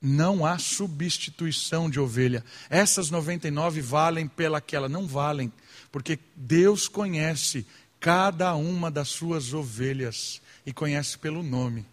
Não 0.00 0.46
há 0.46 0.58
substituição 0.58 1.90
de 1.90 2.00
ovelha. 2.00 2.44
Essas 2.70 3.10
99 3.10 3.80
valem 3.80 4.26
pelaquela, 4.26 4.88
não 4.88 5.06
valem, 5.06 5.52
porque 5.92 6.18
Deus 6.34 6.88
conhece 6.88 7.66
cada 7.98 8.54
uma 8.54 8.90
das 8.90 9.08
suas 9.08 9.52
ovelhas 9.52 10.40
e 10.64 10.72
conhece 10.72 11.18
pelo 11.18 11.42
nome. 11.42 11.84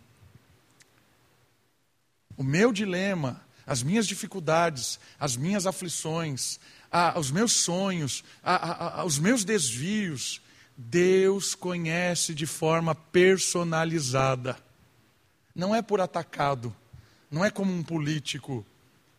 O 2.38 2.44
meu 2.44 2.72
dilema, 2.72 3.42
as 3.66 3.84
minhas 3.84 4.08
dificuldades, 4.08 5.00
as 5.20 5.36
minhas 5.36 5.68
aflições, 5.68 6.60
a, 6.90 7.20
os 7.20 7.30
meus 7.30 7.52
sonhos, 7.52 8.24
a, 8.42 9.00
a, 9.02 9.06
os 9.06 9.20
meus 9.20 9.44
desvios, 9.44 10.42
Deus 10.78 11.56
conhece 11.56 12.34
de 12.34 12.46
forma 12.46 12.96
personalizada. 12.96 14.58
Não 15.54 15.76
é 15.76 15.82
por 15.82 16.00
atacado, 16.00 16.74
não 17.30 17.44
é 17.44 17.52
como 17.52 17.74
um 17.74 17.84
político 17.84 18.66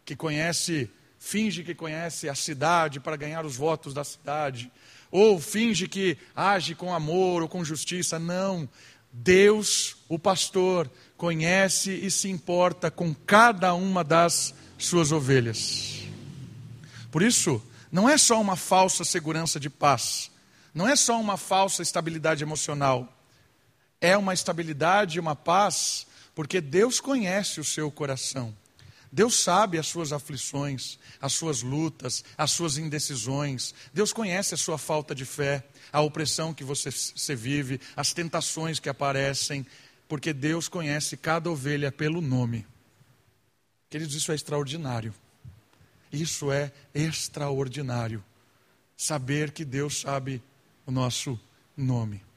que 0.04 0.16
conhece, 0.16 0.90
finge 1.18 1.62
que 1.62 1.74
conhece 1.74 2.28
a 2.28 2.34
cidade 2.34 3.00
para 3.00 3.16
ganhar 3.16 3.44
os 3.44 3.56
votos 3.56 3.92
da 3.92 4.04
cidade, 4.04 4.70
ou 5.10 5.38
finge 5.40 5.88
que 5.88 6.16
age 6.34 6.74
com 6.74 6.94
amor 6.94 7.42
ou 7.42 7.48
com 7.48 7.64
justiça. 7.64 8.18
Não. 8.18 8.68
Deus, 9.12 9.96
o 10.08 10.18
pastor, 10.18 10.90
conhece 11.16 11.90
e 11.92 12.10
se 12.10 12.28
importa 12.28 12.90
com 12.90 13.14
cada 13.14 13.74
uma 13.74 14.04
das 14.04 14.54
suas 14.78 15.12
ovelhas. 15.12 16.02
Por 17.10 17.22
isso, 17.22 17.62
não 17.90 18.08
é 18.08 18.16
só 18.18 18.40
uma 18.40 18.54
falsa 18.54 19.02
segurança 19.04 19.58
de 19.58 19.70
paz, 19.70 20.30
não 20.74 20.86
é 20.86 20.94
só 20.94 21.18
uma 21.18 21.36
falsa 21.36 21.82
estabilidade 21.82 22.44
emocional, 22.44 23.12
é 24.00 24.16
uma 24.16 24.34
estabilidade 24.34 25.16
e 25.16 25.20
uma 25.20 25.34
paz 25.34 26.06
porque 26.38 26.60
Deus 26.60 27.00
conhece 27.00 27.58
o 27.58 27.64
seu 27.64 27.90
coração. 27.90 28.56
Deus 29.10 29.42
sabe 29.42 29.76
as 29.76 29.88
suas 29.88 30.12
aflições, 30.12 30.96
as 31.20 31.32
suas 31.32 31.62
lutas, 31.62 32.24
as 32.36 32.52
suas 32.52 32.78
indecisões. 32.78 33.74
Deus 33.92 34.12
conhece 34.12 34.54
a 34.54 34.56
sua 34.56 34.78
falta 34.78 35.16
de 35.16 35.24
fé, 35.24 35.66
a 35.92 36.00
opressão 36.00 36.54
que 36.54 36.62
você, 36.62 36.92
você 36.92 37.34
vive, 37.34 37.80
as 37.96 38.12
tentações 38.12 38.78
que 38.78 38.88
aparecem, 38.88 39.66
porque 40.06 40.32
Deus 40.32 40.68
conhece 40.68 41.16
cada 41.16 41.50
ovelha 41.50 41.90
pelo 41.90 42.20
nome. 42.20 42.64
Queridos, 43.90 44.14
isso 44.14 44.30
é 44.30 44.36
extraordinário. 44.36 45.12
Isso 46.12 46.52
é 46.52 46.70
extraordinário. 46.94 48.24
Saber 48.96 49.50
que 49.50 49.64
Deus 49.64 50.02
sabe 50.02 50.40
o 50.86 50.92
nosso 50.92 51.36
nome. 51.76 52.27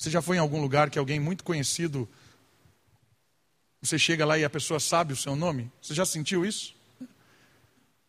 Você 0.00 0.08
já 0.08 0.22
foi 0.22 0.38
em 0.38 0.40
algum 0.40 0.62
lugar 0.62 0.88
que 0.88 0.98
alguém 0.98 1.20
muito 1.20 1.44
conhecido, 1.44 2.08
você 3.82 3.98
chega 3.98 4.24
lá 4.24 4.38
e 4.38 4.44
a 4.46 4.48
pessoa 4.48 4.80
sabe 4.80 5.12
o 5.12 5.16
seu 5.16 5.36
nome? 5.36 5.70
Você 5.82 5.92
já 5.92 6.06
sentiu 6.06 6.42
isso? 6.42 6.74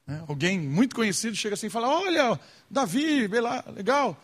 É, 0.08 0.24
alguém 0.26 0.58
muito 0.58 0.96
conhecido 0.96 1.36
chega 1.36 1.56
assim 1.56 1.68
e 1.68 1.70
fala: 1.70 1.90
Olha, 1.90 2.40
Davi, 2.70 3.28
lá, 3.28 3.62
legal. 3.76 4.18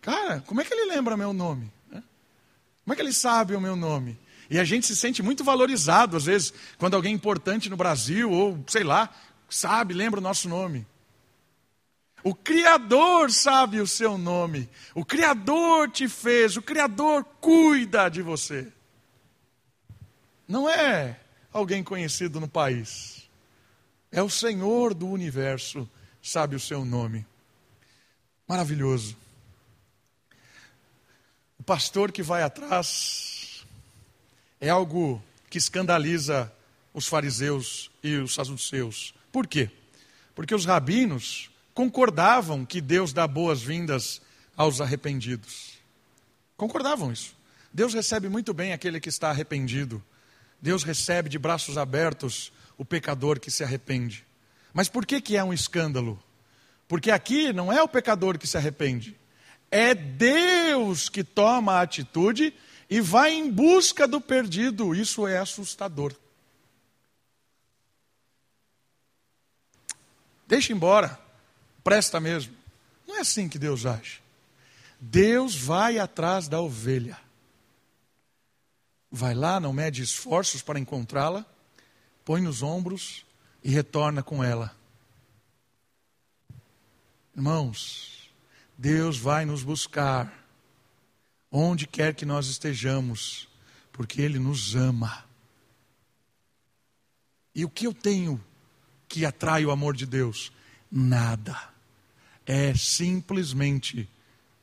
Cara, 0.00 0.40
como 0.46 0.62
é 0.62 0.64
que 0.64 0.72
ele 0.72 0.90
lembra 0.90 1.14
meu 1.14 1.34
nome? 1.34 1.70
É? 1.92 2.00
Como 2.84 2.94
é 2.94 2.96
que 2.96 3.02
ele 3.02 3.12
sabe 3.12 3.54
o 3.54 3.60
meu 3.60 3.76
nome? 3.76 4.18
E 4.48 4.58
a 4.58 4.64
gente 4.64 4.86
se 4.86 4.96
sente 4.96 5.22
muito 5.22 5.44
valorizado, 5.44 6.16
às 6.16 6.24
vezes, 6.24 6.54
quando 6.78 6.94
alguém 6.94 7.14
importante 7.14 7.68
no 7.68 7.76
Brasil, 7.76 8.30
ou 8.30 8.64
sei 8.66 8.82
lá, 8.82 9.14
sabe, 9.46 9.92
lembra 9.92 10.20
o 10.20 10.22
nosso 10.22 10.48
nome. 10.48 10.86
O 12.22 12.34
Criador 12.34 13.30
sabe 13.30 13.80
o 13.80 13.86
seu 13.86 14.18
nome. 14.18 14.68
O 14.94 15.04
Criador 15.04 15.90
te 15.90 16.08
fez. 16.08 16.56
O 16.56 16.62
Criador 16.62 17.24
cuida 17.40 18.08
de 18.08 18.20
você. 18.20 18.70
Não 20.46 20.68
é 20.68 21.18
alguém 21.52 21.82
conhecido 21.82 22.40
no 22.40 22.48
país. 22.48 23.28
É 24.12 24.22
o 24.22 24.28
Senhor 24.28 24.92
do 24.92 25.06
universo, 25.06 25.88
sabe 26.22 26.56
o 26.56 26.60
seu 26.60 26.84
nome. 26.84 27.24
Maravilhoso. 28.46 29.16
O 31.58 31.62
pastor 31.62 32.10
que 32.10 32.22
vai 32.22 32.42
atrás 32.42 33.64
é 34.60 34.68
algo 34.68 35.22
que 35.48 35.58
escandaliza 35.58 36.52
os 36.92 37.06
fariseus 37.06 37.90
e 38.02 38.16
os 38.16 38.34
saduceus. 38.34 39.14
Por 39.30 39.46
quê? 39.46 39.70
Porque 40.34 40.54
os 40.54 40.64
rabinos 40.64 41.48
concordavam 41.80 42.66
que 42.66 42.78
Deus 42.78 43.10
dá 43.10 43.26
boas-vindas 43.26 44.20
aos 44.54 44.82
arrependidos. 44.82 45.78
Concordavam 46.54 47.10
isso. 47.10 47.34
Deus 47.72 47.94
recebe 47.94 48.28
muito 48.28 48.52
bem 48.52 48.74
aquele 48.74 49.00
que 49.00 49.08
está 49.08 49.30
arrependido. 49.30 50.02
Deus 50.60 50.84
recebe 50.84 51.30
de 51.30 51.38
braços 51.38 51.78
abertos 51.78 52.52
o 52.76 52.84
pecador 52.84 53.40
que 53.40 53.50
se 53.50 53.64
arrepende. 53.64 54.26
Mas 54.74 54.90
por 54.90 55.06
que, 55.06 55.22
que 55.22 55.38
é 55.38 55.42
um 55.42 55.54
escândalo? 55.54 56.22
Porque 56.86 57.10
aqui 57.10 57.50
não 57.50 57.72
é 57.72 57.82
o 57.82 57.88
pecador 57.88 58.36
que 58.36 58.46
se 58.46 58.58
arrepende, 58.58 59.16
é 59.70 59.94
Deus 59.94 61.08
que 61.08 61.24
toma 61.24 61.76
a 61.76 61.80
atitude 61.80 62.52
e 62.90 63.00
vai 63.00 63.32
em 63.32 63.50
busca 63.50 64.06
do 64.06 64.20
perdido. 64.20 64.94
Isso 64.94 65.26
é 65.26 65.38
assustador. 65.38 66.14
Deixa 70.46 70.74
embora 70.74 71.29
presta 71.82 72.20
mesmo. 72.20 72.54
Não 73.06 73.16
é 73.16 73.20
assim 73.20 73.48
que 73.48 73.58
Deus 73.58 73.86
age. 73.86 74.20
Deus 75.00 75.54
vai 75.54 75.98
atrás 75.98 76.48
da 76.48 76.60
ovelha. 76.60 77.18
Vai 79.10 79.34
lá, 79.34 79.58
não 79.58 79.72
mede 79.72 80.02
esforços 80.02 80.62
para 80.62 80.78
encontrá-la, 80.78 81.44
põe 82.24 82.40
nos 82.40 82.62
ombros 82.62 83.24
e 83.64 83.70
retorna 83.70 84.22
com 84.22 84.44
ela. 84.44 84.74
Irmãos, 87.34 88.30
Deus 88.76 89.16
vai 89.18 89.44
nos 89.44 89.62
buscar 89.62 90.32
onde 91.50 91.86
quer 91.86 92.14
que 92.14 92.24
nós 92.24 92.46
estejamos, 92.46 93.48
porque 93.92 94.22
Ele 94.22 94.38
nos 94.38 94.76
ama. 94.76 95.24
E 97.54 97.64
o 97.64 97.70
que 97.70 97.86
eu 97.86 97.92
tenho 97.92 98.42
que 99.08 99.26
atrai 99.26 99.64
o 99.64 99.70
amor 99.70 99.96
de 99.96 100.06
Deus? 100.06 100.52
Nada 100.90 101.70
é 102.46 102.74
simplesmente 102.74 104.08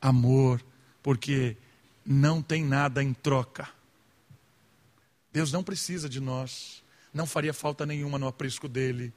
amor, 0.01 0.61
porque 1.01 1.55
não 2.05 2.41
tem 2.41 2.65
nada 2.65 3.01
em 3.01 3.13
troca. 3.13 3.69
Deus 5.31 5.51
não 5.51 5.63
precisa 5.63 6.09
de 6.09 6.19
nós, 6.19 6.83
não 7.13 7.25
faria 7.25 7.53
falta 7.53 7.85
nenhuma 7.85 8.19
no 8.19 8.27
aprisco 8.27 8.67
dele, 8.67 9.13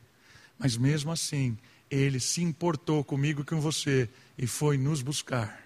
mas 0.59 0.77
mesmo 0.77 1.11
assim, 1.11 1.59
ele 1.91 2.21
se 2.21 2.43
importou 2.43 3.03
comigo 3.03 3.43
e 3.43 3.45
com 3.45 3.61
você 3.61 4.09
e 4.39 4.47
foi 4.47 4.79
nos 4.79 5.03
buscar. 5.03 5.65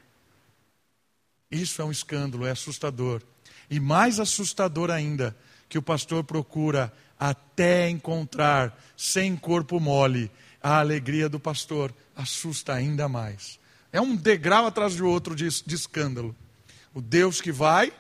Isso 1.50 1.83
é 1.83 1.85
um 1.85 1.92
escândalo, 1.92 2.46
é 2.46 2.52
assustador. 2.52 3.22
E 3.68 3.78
mais 3.78 4.18
assustador 4.18 4.90
ainda, 4.90 5.37
que 5.68 5.76
o 5.76 5.83
pastor 5.83 6.24
procura 6.24 6.92
até 7.18 7.88
encontrar, 7.88 8.83
sem 8.96 9.37
corpo 9.37 9.78
mole, 9.78 10.30
a 10.64 10.79
alegria 10.79 11.29
do 11.29 11.38
pastor 11.38 11.94
assusta 12.16 12.72
ainda 12.72 13.07
mais. 13.07 13.61
É 13.92 14.00
um 14.00 14.16
degrau 14.16 14.66
atrás 14.66 14.94
de 14.94 15.03
outro 15.03 15.37
de, 15.37 15.46
de 15.62 15.74
escândalo. 15.74 16.35
O 16.94 17.03
Deus 17.03 17.38
que 17.42 17.53
vai, 17.53 17.92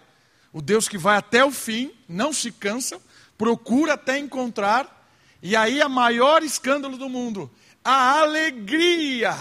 o 0.50 0.62
Deus 0.62 0.88
que 0.88 0.96
vai 0.96 1.18
até 1.18 1.44
o 1.44 1.50
fim, 1.50 1.92
não 2.08 2.32
se 2.32 2.50
cansa, 2.50 2.98
procura 3.36 3.92
até 3.92 4.16
encontrar, 4.16 5.06
e 5.42 5.54
aí 5.54 5.82
a 5.82 5.90
maior 5.90 6.42
escândalo 6.42 6.96
do 6.96 7.06
mundo, 7.06 7.50
a 7.84 8.20
alegria 8.20 9.36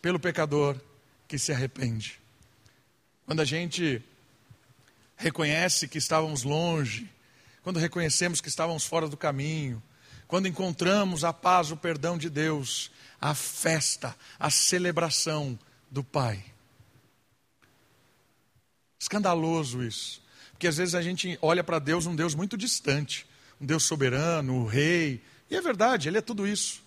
pelo 0.00 0.20
pecador 0.20 0.80
que 1.26 1.36
se 1.36 1.50
arrepende. 1.50 2.20
Quando 3.26 3.40
a 3.40 3.44
gente 3.44 4.00
reconhece 5.16 5.88
que 5.88 5.98
estávamos 5.98 6.44
longe, 6.44 7.10
quando 7.64 7.80
reconhecemos 7.80 8.40
que 8.40 8.48
estávamos 8.48 8.84
fora 8.84 9.08
do 9.08 9.16
caminho, 9.16 9.82
quando 10.32 10.48
encontramos 10.48 11.24
a 11.24 11.32
paz, 11.34 11.70
o 11.70 11.76
perdão 11.76 12.16
de 12.16 12.30
Deus, 12.30 12.90
a 13.20 13.34
festa, 13.34 14.16
a 14.40 14.48
celebração 14.48 15.58
do 15.90 16.02
Pai. 16.02 16.42
Escandaloso 18.98 19.82
isso. 19.82 20.22
Porque 20.52 20.66
às 20.66 20.78
vezes 20.78 20.94
a 20.94 21.02
gente 21.02 21.38
olha 21.42 21.62
para 21.62 21.78
Deus 21.78 22.06
um 22.06 22.16
Deus 22.16 22.34
muito 22.34 22.56
distante, 22.56 23.26
um 23.60 23.66
Deus 23.66 23.82
soberano, 23.82 24.54
o 24.62 24.66
rei. 24.66 25.22
E 25.50 25.54
é 25.54 25.60
verdade, 25.60 26.08
ele 26.08 26.16
é 26.16 26.22
tudo 26.22 26.46
isso. 26.46 26.82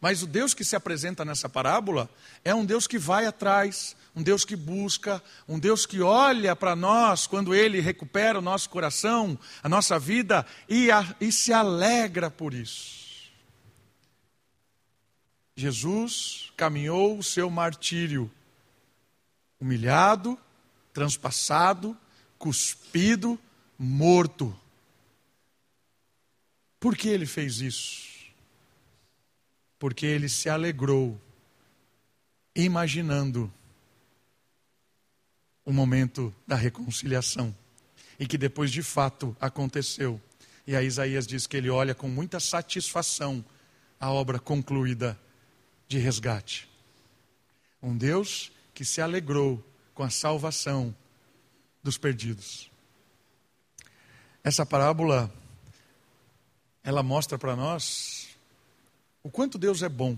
Mas 0.00 0.24
o 0.24 0.26
Deus 0.26 0.52
que 0.52 0.64
se 0.64 0.74
apresenta 0.74 1.24
nessa 1.24 1.48
parábola 1.48 2.10
é 2.44 2.52
um 2.52 2.64
Deus 2.64 2.88
que 2.88 2.98
vai 2.98 3.26
atrás, 3.26 3.94
um 4.18 4.22
Deus 4.22 4.44
que 4.44 4.56
busca, 4.56 5.22
um 5.46 5.60
Deus 5.60 5.86
que 5.86 6.02
olha 6.02 6.56
para 6.56 6.74
nós 6.74 7.28
quando 7.28 7.54
ele 7.54 7.78
recupera 7.78 8.40
o 8.40 8.42
nosso 8.42 8.68
coração, 8.68 9.38
a 9.62 9.68
nossa 9.68 9.96
vida 9.96 10.44
e, 10.68 10.90
a, 10.90 11.14
e 11.20 11.30
se 11.30 11.52
alegra 11.52 12.28
por 12.28 12.52
isso. 12.52 13.30
Jesus 15.54 16.52
caminhou 16.56 17.16
o 17.16 17.22
seu 17.22 17.48
martírio, 17.48 18.28
humilhado, 19.60 20.36
transpassado, 20.92 21.96
cuspido, 22.36 23.38
morto. 23.78 24.58
Por 26.80 26.96
que 26.96 27.08
ele 27.08 27.26
fez 27.26 27.60
isso? 27.60 28.08
Porque 29.78 30.06
ele 30.06 30.28
se 30.28 30.48
alegrou, 30.48 31.20
imaginando 32.56 33.52
o 35.68 35.72
momento 35.72 36.34
da 36.46 36.56
reconciliação. 36.56 37.54
E 38.18 38.26
que 38.26 38.38
depois 38.38 38.70
de 38.70 38.82
fato 38.82 39.36
aconteceu. 39.38 40.18
E 40.66 40.74
aí 40.74 40.86
Isaías 40.86 41.26
diz 41.26 41.46
que 41.46 41.58
ele 41.58 41.68
olha 41.68 41.94
com 41.94 42.08
muita 42.08 42.40
satisfação 42.40 43.44
a 44.00 44.10
obra 44.10 44.38
concluída 44.38 45.20
de 45.86 45.98
resgate. 45.98 46.66
Um 47.82 47.94
Deus 47.94 48.50
que 48.72 48.82
se 48.82 49.02
alegrou 49.02 49.62
com 49.92 50.02
a 50.02 50.08
salvação 50.08 50.96
dos 51.82 51.98
perdidos. 51.98 52.70
Essa 54.42 54.64
parábola 54.64 55.30
ela 56.82 57.02
mostra 57.02 57.36
para 57.36 57.54
nós 57.54 58.28
o 59.22 59.30
quanto 59.30 59.58
Deus 59.58 59.82
é 59.82 59.88
bom, 59.90 60.16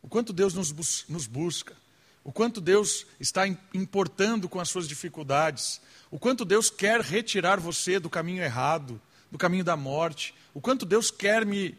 o 0.00 0.08
quanto 0.08 0.32
Deus 0.32 0.54
nos, 0.54 0.72
bus 0.72 1.04
nos 1.06 1.26
busca, 1.26 1.76
o 2.24 2.32
quanto 2.32 2.58
Deus 2.58 3.06
está 3.20 3.46
importando 3.46 4.48
com 4.48 4.58
as 4.58 4.70
suas 4.70 4.88
dificuldades, 4.88 5.78
o 6.10 6.18
quanto 6.18 6.42
Deus 6.42 6.70
quer 6.70 7.02
retirar 7.02 7.60
você 7.60 8.00
do 8.00 8.08
caminho 8.08 8.42
errado, 8.42 9.00
do 9.30 9.36
caminho 9.36 9.62
da 9.62 9.76
morte, 9.76 10.34
o 10.54 10.60
quanto 10.60 10.86
Deus 10.86 11.10
quer 11.10 11.44
me, 11.44 11.76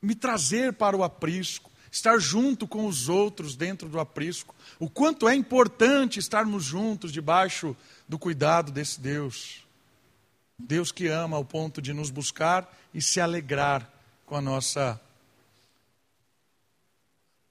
me 0.00 0.14
trazer 0.14 0.74
para 0.74 0.94
o 0.94 1.02
aprisco, 1.02 1.70
estar 1.90 2.18
junto 2.18 2.68
com 2.68 2.86
os 2.86 3.08
outros 3.08 3.56
dentro 3.56 3.88
do 3.88 3.98
aprisco, 3.98 4.54
o 4.78 4.90
quanto 4.90 5.26
é 5.26 5.34
importante 5.34 6.18
estarmos 6.18 6.64
juntos 6.64 7.10
debaixo 7.10 7.74
do 8.06 8.18
cuidado 8.18 8.70
desse 8.70 9.00
Deus. 9.00 9.64
Deus 10.58 10.92
que 10.92 11.08
ama 11.08 11.36
ao 11.36 11.44
ponto 11.44 11.80
de 11.80 11.94
nos 11.94 12.10
buscar 12.10 12.70
e 12.92 13.00
se 13.00 13.20
alegrar 13.20 13.90
com 14.26 14.36
a 14.36 14.40
nossa 14.40 15.00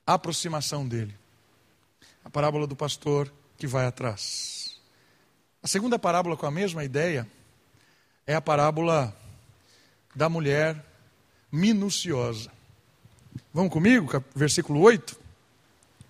aproximação 0.05 0.88
dele. 0.88 1.20
A 2.23 2.29
parábola 2.29 2.67
do 2.67 2.75
pastor 2.75 3.31
que 3.57 3.67
vai 3.67 3.86
atrás. 3.86 4.79
A 5.62 5.67
segunda 5.67 5.99
parábola 5.99 6.36
com 6.36 6.45
a 6.45 6.51
mesma 6.51 6.84
ideia 6.84 7.27
é 8.25 8.34
a 8.34 8.41
parábola 8.41 9.15
da 10.15 10.27
mulher 10.29 10.84
minuciosa. 11.51 12.51
Vamos 13.53 13.71
comigo? 13.71 14.23
Versículo 14.36 14.79
8? 14.79 15.19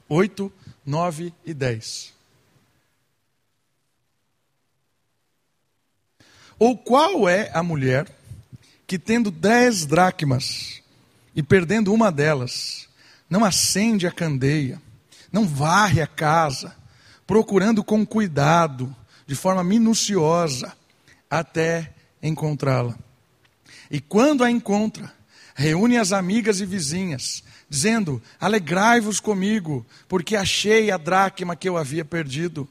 8, 0.08 0.52
9 0.86 1.34
e 1.46 1.54
10. 1.54 2.14
Ou 6.60 6.78
qual 6.78 7.28
é 7.28 7.50
a 7.54 7.64
mulher 7.64 8.08
que, 8.86 9.00
tendo 9.00 9.32
dez 9.32 9.86
dracmas 9.86 10.82
e 11.36 11.42
perdendo 11.42 11.94
uma 11.94 12.12
delas, 12.12 12.88
não 13.30 13.44
acende 13.44 14.06
a 14.06 14.12
candeia, 14.12 14.80
não 15.32 15.48
varre 15.48 16.02
a 16.02 16.08
casa, 16.08 16.76
procurando 17.26 17.84
com 17.84 18.06
cuidado, 18.06 18.94
de 19.26 19.36
forma 19.36 19.64
minuciosa, 19.64 20.74
até 21.30 21.94
encontrá-la? 22.22 22.98
E 23.90 24.00
quando 24.00 24.44
a 24.44 24.52
encontra, 24.52 25.14
reúne 25.56 25.98
as 25.98 26.12
amigas 26.12 26.60
e 26.60 26.66
vizinhas, 26.66 27.44
dizendo: 27.70 28.22
Alegrai-vos 28.40 29.20
comigo, 29.20 29.86
porque 30.08 30.36
achei 30.36 30.92
a 30.92 30.98
dracma 30.98 31.56
que 31.56 31.68
eu 31.68 31.78
havia 31.78 32.06
perdido. 32.06 32.68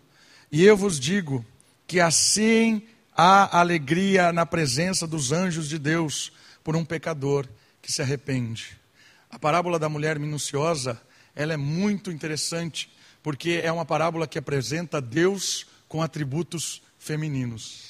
E 0.50 0.64
eu 0.64 0.76
vos 0.76 0.98
digo 0.98 1.44
que 1.86 2.00
assim 2.00 2.82
há 3.16 3.58
alegria 3.58 4.32
na 4.32 4.46
presença 4.46 5.06
dos 5.06 5.32
anjos 5.32 5.68
de 5.68 5.78
Deus 5.78 6.32
por 6.64 6.76
um 6.76 6.84
pecador 6.84 7.46
que 7.82 7.92
se 7.92 8.02
arrepende. 8.02 8.78
A 9.30 9.38
parábola 9.38 9.78
da 9.78 9.88
mulher 9.88 10.18
minuciosa, 10.18 11.00
ela 11.34 11.52
é 11.52 11.56
muito 11.56 12.10
interessante, 12.10 12.90
porque 13.22 13.60
é 13.62 13.70
uma 13.70 13.84
parábola 13.84 14.26
que 14.26 14.38
apresenta 14.38 15.00
Deus 15.00 15.66
com 15.88 16.02
atributos 16.02 16.82
femininos. 16.98 17.88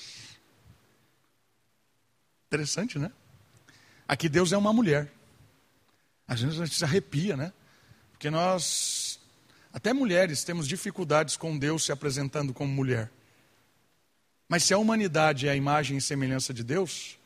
Interessante, 2.47 2.99
né? 2.99 3.13
Aqui 4.09 4.29
Deus 4.29 4.53
é 4.53 4.57
uma 4.57 4.73
mulher. 4.73 5.13
A 6.27 6.35
gente, 6.35 6.61
a 6.61 6.65
gente 6.65 6.77
se 6.77 6.85
arrepia, 6.85 7.37
né? 7.37 7.53
Porque 8.13 8.31
nós, 8.31 9.21
até 9.73 9.93
mulheres, 9.93 10.45
temos 10.45 10.67
dificuldades 10.67 11.37
com 11.37 11.59
Deus 11.59 11.85
se 11.85 11.93
apresentando 11.93 12.53
como 12.53 12.73
mulher. 12.73 13.11
Mas 14.49 14.65
se 14.65 14.75
a 14.75 14.79
humanidade 14.79 15.47
é 15.47 15.53
a 15.53 15.57
imagem 15.57 15.97
e 15.97 16.01
semelhança 16.01 16.53
de 16.53 16.65
Deus, 16.65 17.19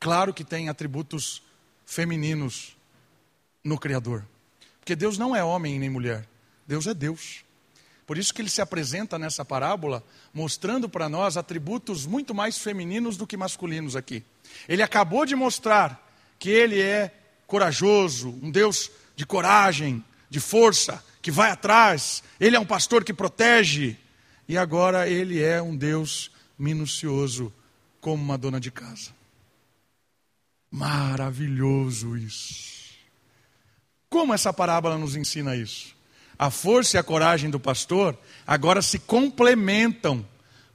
claro 0.00 0.34
que 0.34 0.42
tem 0.42 0.68
atributos 0.68 1.42
femininos 1.86 2.76
no 3.62 3.78
Criador. 3.78 4.26
Porque 4.88 4.96
Deus 4.96 5.18
não 5.18 5.36
é 5.36 5.44
homem 5.44 5.78
nem 5.78 5.90
mulher, 5.90 6.26
Deus 6.66 6.86
é 6.86 6.94
Deus. 6.94 7.44
Por 8.06 8.16
isso 8.16 8.32
que 8.32 8.40
ele 8.40 8.48
se 8.48 8.62
apresenta 8.62 9.18
nessa 9.18 9.44
parábola, 9.44 10.02
mostrando 10.32 10.88
para 10.88 11.10
nós 11.10 11.36
atributos 11.36 12.06
muito 12.06 12.34
mais 12.34 12.56
femininos 12.56 13.14
do 13.14 13.26
que 13.26 13.36
masculinos 13.36 13.94
aqui. 13.94 14.24
Ele 14.66 14.82
acabou 14.82 15.26
de 15.26 15.36
mostrar 15.36 16.10
que 16.38 16.48
ele 16.48 16.80
é 16.80 17.14
corajoso, 17.46 18.30
um 18.42 18.50
Deus 18.50 18.90
de 19.14 19.26
coragem, 19.26 20.02
de 20.30 20.40
força, 20.40 21.04
que 21.20 21.30
vai 21.30 21.50
atrás, 21.50 22.22
ele 22.40 22.56
é 22.56 22.58
um 22.58 22.64
pastor 22.64 23.04
que 23.04 23.12
protege, 23.12 23.94
e 24.48 24.56
agora 24.56 25.06
ele 25.06 25.42
é 25.42 25.60
um 25.60 25.76
Deus 25.76 26.30
minucioso, 26.58 27.52
como 28.00 28.22
uma 28.22 28.38
dona 28.38 28.58
de 28.58 28.70
casa. 28.70 29.10
Maravilhoso 30.70 32.16
isso. 32.16 32.77
Como 34.10 34.32
essa 34.32 34.52
parábola 34.52 34.96
nos 34.96 35.16
ensina 35.16 35.54
isso? 35.54 35.94
A 36.38 36.50
força 36.50 36.96
e 36.96 37.00
a 37.00 37.02
coragem 37.02 37.50
do 37.50 37.60
pastor 37.60 38.16
agora 38.46 38.80
se 38.80 38.98
complementam 38.98 40.26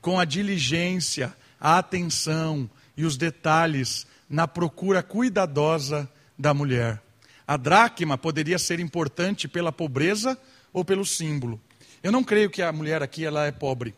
com 0.02 0.20
a 0.20 0.26
diligência, 0.26 1.36
a 1.60 1.78
atenção 1.78 2.70
e 2.96 3.06
os 3.06 3.18
detalhes 3.18 4.06
na 4.30 4.48
procura 4.48 5.02
cuidadosa 5.02 6.08
da 6.38 6.54
mulher. 6.54 7.02
A 7.48 7.58
dracma 7.58 8.18
poderia 8.18 8.60
ser 8.60 8.80
importante 8.80 9.48
pela 9.48 9.72
pobreza 9.72 10.38
ou 10.72 10.86
pelo 10.86 11.06
símbolo. 11.06 11.60
Eu 12.04 12.12
não 12.12 12.24
creio 12.24 12.50
que 12.50 12.62
a 12.62 12.72
mulher 12.72 13.02
aqui 13.02 13.26
ela 13.26 13.46
é 13.46 13.52
pobre. 13.52 13.96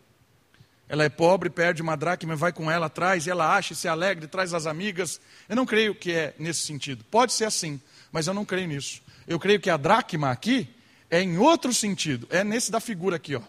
Ela 0.87 1.03
é 1.03 1.09
pobre, 1.09 1.49
perde 1.49 1.81
uma 1.81 1.97
dracma, 1.97 2.35
vai 2.35 2.53
com 2.53 2.69
ela 2.69 2.85
atrás, 2.85 3.27
ela 3.27 3.55
acha, 3.55 3.73
se 3.73 3.87
alegre, 3.87 4.27
traz 4.27 4.53
as 4.53 4.67
amigas. 4.67 5.19
Eu 5.49 5.55
não 5.55 5.65
creio 5.65 5.95
que 5.95 6.11
é 6.11 6.35
nesse 6.37 6.61
sentido. 6.61 7.03
Pode 7.09 7.33
ser 7.33 7.45
assim, 7.45 7.81
mas 8.11 8.27
eu 8.27 8.33
não 8.33 8.45
creio 8.45 8.67
nisso. 8.67 9.01
Eu 9.27 9.39
creio 9.39 9.59
que 9.59 9.69
a 9.69 9.77
dracma 9.77 10.31
aqui 10.31 10.69
é 11.09 11.21
em 11.21 11.37
outro 11.37 11.73
sentido. 11.73 12.27
É 12.29 12.43
nesse 12.43 12.71
da 12.71 12.79
figura 12.79 13.15
aqui, 13.15 13.35
ó. 13.35 13.41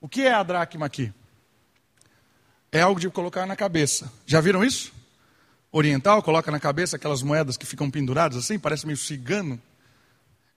O 0.00 0.08
que 0.08 0.22
é 0.22 0.32
a 0.32 0.42
dracma 0.42 0.86
aqui? 0.86 1.12
É 2.70 2.80
algo 2.80 3.00
de 3.00 3.08
colocar 3.10 3.46
na 3.46 3.56
cabeça. 3.56 4.12
Já 4.26 4.40
viram 4.40 4.64
isso? 4.64 4.92
oriental 5.76 6.22
coloca 6.22 6.52
na 6.52 6.60
cabeça 6.60 6.94
aquelas 6.94 7.20
moedas 7.20 7.56
que 7.56 7.66
ficam 7.66 7.90
penduradas 7.90 8.38
assim, 8.38 8.60
parece 8.60 8.86
meio 8.86 8.96
cigano. 8.96 9.60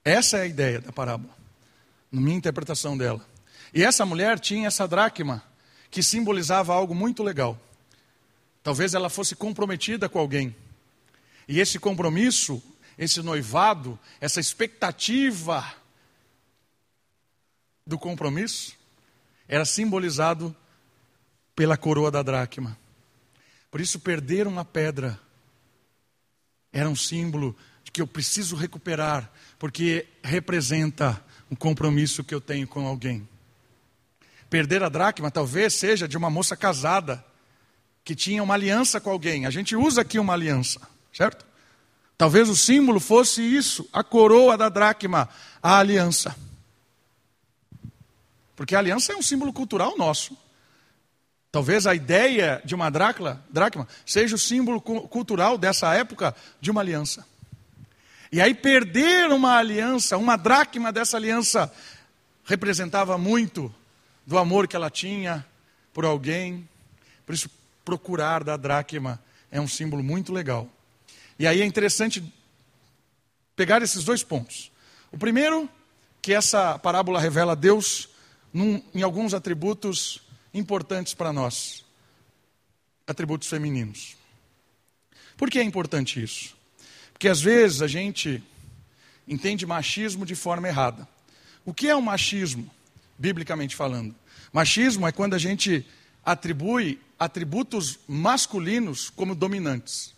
Essa 0.05 0.37
é 0.37 0.41
a 0.41 0.45
ideia 0.45 0.79
da 0.79 0.91
parábola, 0.91 1.33
na 2.11 2.21
minha 2.21 2.37
interpretação 2.37 2.95
dela. 2.95 3.25
E 3.73 3.83
essa 3.83 4.05
mulher 4.05 4.39
tinha 4.39 4.67
essa 4.67 4.87
dracma 4.87 5.43
que 5.89 6.03
simbolizava 6.03 6.71
algo 6.71 6.93
muito 6.93 7.23
legal. 7.23 7.59
Talvez 8.61 8.93
ela 8.93 9.09
fosse 9.09 9.35
comprometida 9.35 10.07
com 10.07 10.19
alguém. 10.19 10.55
E 11.47 11.59
esse 11.59 11.79
compromisso, 11.79 12.61
esse 12.97 13.21
noivado, 13.21 13.99
essa 14.19 14.39
expectativa 14.39 15.65
do 17.85 17.97
compromisso, 17.97 18.75
era 19.47 19.63
simbolizado 19.63 20.55
pela 21.55 21.77
coroa 21.77 22.11
da 22.11 22.21
dracma. 22.21 22.77
Por 23.71 23.79
isso, 23.79 23.99
perder 23.99 24.47
uma 24.47 24.65
pedra 24.65 25.19
era 26.71 26.89
um 26.89 26.95
símbolo 26.95 27.55
de 27.83 27.91
que 27.91 28.01
eu 28.01 28.07
preciso 28.07 28.55
recuperar, 28.55 29.31
porque 29.57 30.05
representa 30.21 31.23
um 31.49 31.55
compromisso 31.55 32.23
que 32.23 32.35
eu 32.35 32.41
tenho 32.41 32.67
com 32.67 32.85
alguém. 32.85 33.27
Perder 34.49 34.83
a 34.83 34.89
dracma 34.89 35.31
talvez 35.31 35.73
seja 35.73 36.07
de 36.07 36.17
uma 36.17 36.29
moça 36.29 36.55
casada 36.55 37.25
que 38.03 38.15
tinha 38.15 38.43
uma 38.43 38.53
aliança 38.53 39.01
com 39.01 39.09
alguém. 39.09 39.45
A 39.45 39.49
gente 39.49 39.75
usa 39.75 40.01
aqui 40.01 40.19
uma 40.19 40.33
aliança, 40.33 40.79
certo? 41.11 41.46
Talvez 42.17 42.49
o 42.49 42.55
símbolo 42.55 42.99
fosse 42.99 43.41
isso, 43.41 43.87
a 43.93 44.03
coroa 44.03 44.57
da 44.57 44.69
dracma, 44.69 45.29
a 45.61 45.77
aliança. 45.77 46.35
Porque 48.55 48.73
a 48.73 48.79
aliança 48.79 49.13
é 49.13 49.15
um 49.15 49.21
símbolo 49.21 49.53
cultural 49.53 49.95
nosso. 49.97 50.35
Talvez 51.51 51.85
a 51.85 51.93
ideia 51.93 52.59
de 52.65 52.73
uma 52.73 52.89
dracma, 52.89 53.43
dracma 53.49 53.87
seja 54.05 54.35
o 54.35 54.39
símbolo 54.39 54.81
cultural 54.81 55.57
dessa 55.57 55.93
época 55.93 56.35
de 56.59 56.71
uma 56.71 56.81
aliança. 56.81 57.25
E 58.31 58.41
aí 58.41 58.53
perder 58.53 59.31
uma 59.31 59.55
aliança, 59.55 60.17
uma 60.17 60.35
dracma 60.35 60.91
dessa 60.91 61.17
aliança, 61.17 61.71
representava 62.43 63.17
muito 63.17 63.73
do 64.25 64.37
amor 64.37 64.67
que 64.67 64.75
ela 64.75 64.89
tinha 64.89 65.45
por 65.93 66.03
alguém. 66.03 66.67
Por 67.25 67.35
isso, 67.35 67.49
procurar 67.85 68.43
da 68.43 68.57
dracma 68.57 69.21
é 69.51 69.61
um 69.61 69.67
símbolo 69.67 70.03
muito 70.03 70.33
legal. 70.33 70.67
E 71.39 71.45
aí 71.45 71.61
é 71.61 71.65
interessante 71.65 72.23
pegar 73.55 73.81
esses 73.81 74.03
dois 74.03 74.23
pontos. 74.23 74.71
O 75.11 75.17
primeiro, 75.17 75.69
que 76.21 76.33
essa 76.33 76.77
parábola 76.79 77.19
revela 77.19 77.55
Deus 77.55 78.09
num, 78.53 78.81
em 78.93 79.01
alguns 79.01 79.33
atributos 79.33 80.21
importantes 80.53 81.13
para 81.13 81.31
nós 81.31 81.85
atributos 83.05 83.47
femininos. 83.47 84.17
Por 85.37 85.49
que 85.49 85.59
é 85.59 85.63
importante 85.63 86.21
isso? 86.21 86.55
Porque 87.13 87.29
às 87.29 87.39
vezes 87.39 87.81
a 87.81 87.87
gente 87.87 88.43
entende 89.27 89.65
machismo 89.65 90.25
de 90.25 90.35
forma 90.35 90.67
errada. 90.67 91.07
O 91.65 91.73
que 91.73 91.87
é 91.87 91.95
o 91.95 91.99
um 91.99 92.01
machismo, 92.01 92.69
biblicamente 93.17 93.75
falando? 93.75 94.13
Machismo 94.51 95.07
é 95.07 95.11
quando 95.11 95.33
a 95.33 95.37
gente 95.37 95.85
atribui 96.25 96.99
atributos 97.17 97.99
masculinos 98.07 99.09
como 99.09 99.33
dominantes. 99.33 100.13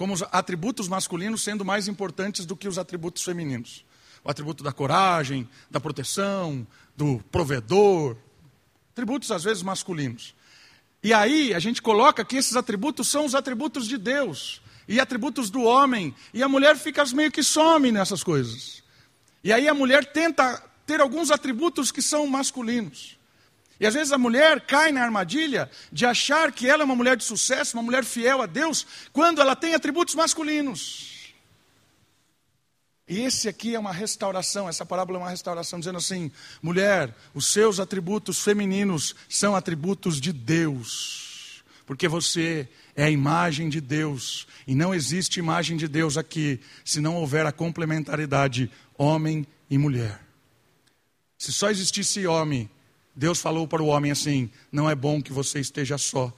Como 0.00 0.14
os 0.14 0.24
atributos 0.32 0.88
masculinos 0.88 1.42
sendo 1.42 1.62
mais 1.62 1.86
importantes 1.86 2.46
do 2.46 2.56
que 2.56 2.66
os 2.66 2.78
atributos 2.78 3.22
femininos. 3.22 3.84
O 4.24 4.30
atributo 4.30 4.64
da 4.64 4.72
coragem, 4.72 5.46
da 5.70 5.78
proteção, 5.78 6.66
do 6.96 7.22
provedor. 7.30 8.16
Atributos 8.92 9.30
às 9.30 9.44
vezes 9.44 9.62
masculinos. 9.62 10.34
E 11.04 11.12
aí 11.12 11.52
a 11.52 11.58
gente 11.58 11.82
coloca 11.82 12.24
que 12.24 12.38
esses 12.38 12.56
atributos 12.56 13.08
são 13.08 13.26
os 13.26 13.34
atributos 13.34 13.86
de 13.86 13.98
Deus 13.98 14.62
e 14.88 14.98
atributos 14.98 15.50
do 15.50 15.64
homem, 15.64 16.14
e 16.32 16.42
a 16.42 16.48
mulher 16.48 16.78
fica 16.78 17.04
meio 17.12 17.30
que 17.30 17.42
some 17.42 17.92
nessas 17.92 18.24
coisas. 18.24 18.82
E 19.44 19.52
aí 19.52 19.68
a 19.68 19.74
mulher 19.74 20.06
tenta 20.06 20.62
ter 20.86 21.02
alguns 21.02 21.30
atributos 21.30 21.92
que 21.92 22.00
são 22.00 22.26
masculinos. 22.26 23.18
E 23.80 23.86
às 23.86 23.94
vezes 23.94 24.12
a 24.12 24.18
mulher 24.18 24.60
cai 24.60 24.92
na 24.92 25.02
armadilha 25.02 25.70
de 25.90 26.04
achar 26.04 26.52
que 26.52 26.68
ela 26.68 26.82
é 26.82 26.84
uma 26.84 26.94
mulher 26.94 27.16
de 27.16 27.24
sucesso, 27.24 27.74
uma 27.74 27.82
mulher 27.82 28.04
fiel 28.04 28.42
a 28.42 28.46
Deus, 28.46 28.86
quando 29.10 29.40
ela 29.40 29.56
tem 29.56 29.74
atributos 29.74 30.14
masculinos. 30.14 31.32
E 33.08 33.22
esse 33.22 33.48
aqui 33.48 33.74
é 33.74 33.78
uma 33.78 33.92
restauração, 33.92 34.68
essa 34.68 34.84
parábola 34.84 35.18
é 35.18 35.22
uma 35.22 35.30
restauração, 35.30 35.78
dizendo 35.78 35.96
assim: 35.96 36.30
mulher, 36.62 37.12
os 37.34 37.52
seus 37.52 37.80
atributos 37.80 38.40
femininos 38.40 39.16
são 39.28 39.56
atributos 39.56 40.20
de 40.20 40.32
Deus, 40.32 41.64
porque 41.86 42.06
você 42.06 42.68
é 42.94 43.04
a 43.04 43.10
imagem 43.10 43.70
de 43.70 43.80
Deus, 43.80 44.46
e 44.66 44.74
não 44.74 44.94
existe 44.94 45.40
imagem 45.40 45.78
de 45.78 45.88
Deus 45.88 46.18
aqui 46.18 46.60
se 46.84 47.00
não 47.00 47.16
houver 47.16 47.46
a 47.46 47.52
complementaridade 47.52 48.70
homem 48.96 49.46
e 49.70 49.78
mulher. 49.78 50.20
Se 51.38 51.50
só 51.50 51.70
existisse 51.70 52.26
homem, 52.26 52.68
Deus 53.20 53.38
falou 53.38 53.68
para 53.68 53.82
o 53.82 53.86
homem 53.88 54.10
assim: 54.10 54.50
não 54.72 54.88
é 54.88 54.94
bom 54.94 55.20
que 55.20 55.30
você 55.30 55.60
esteja 55.60 55.98
só. 55.98 56.32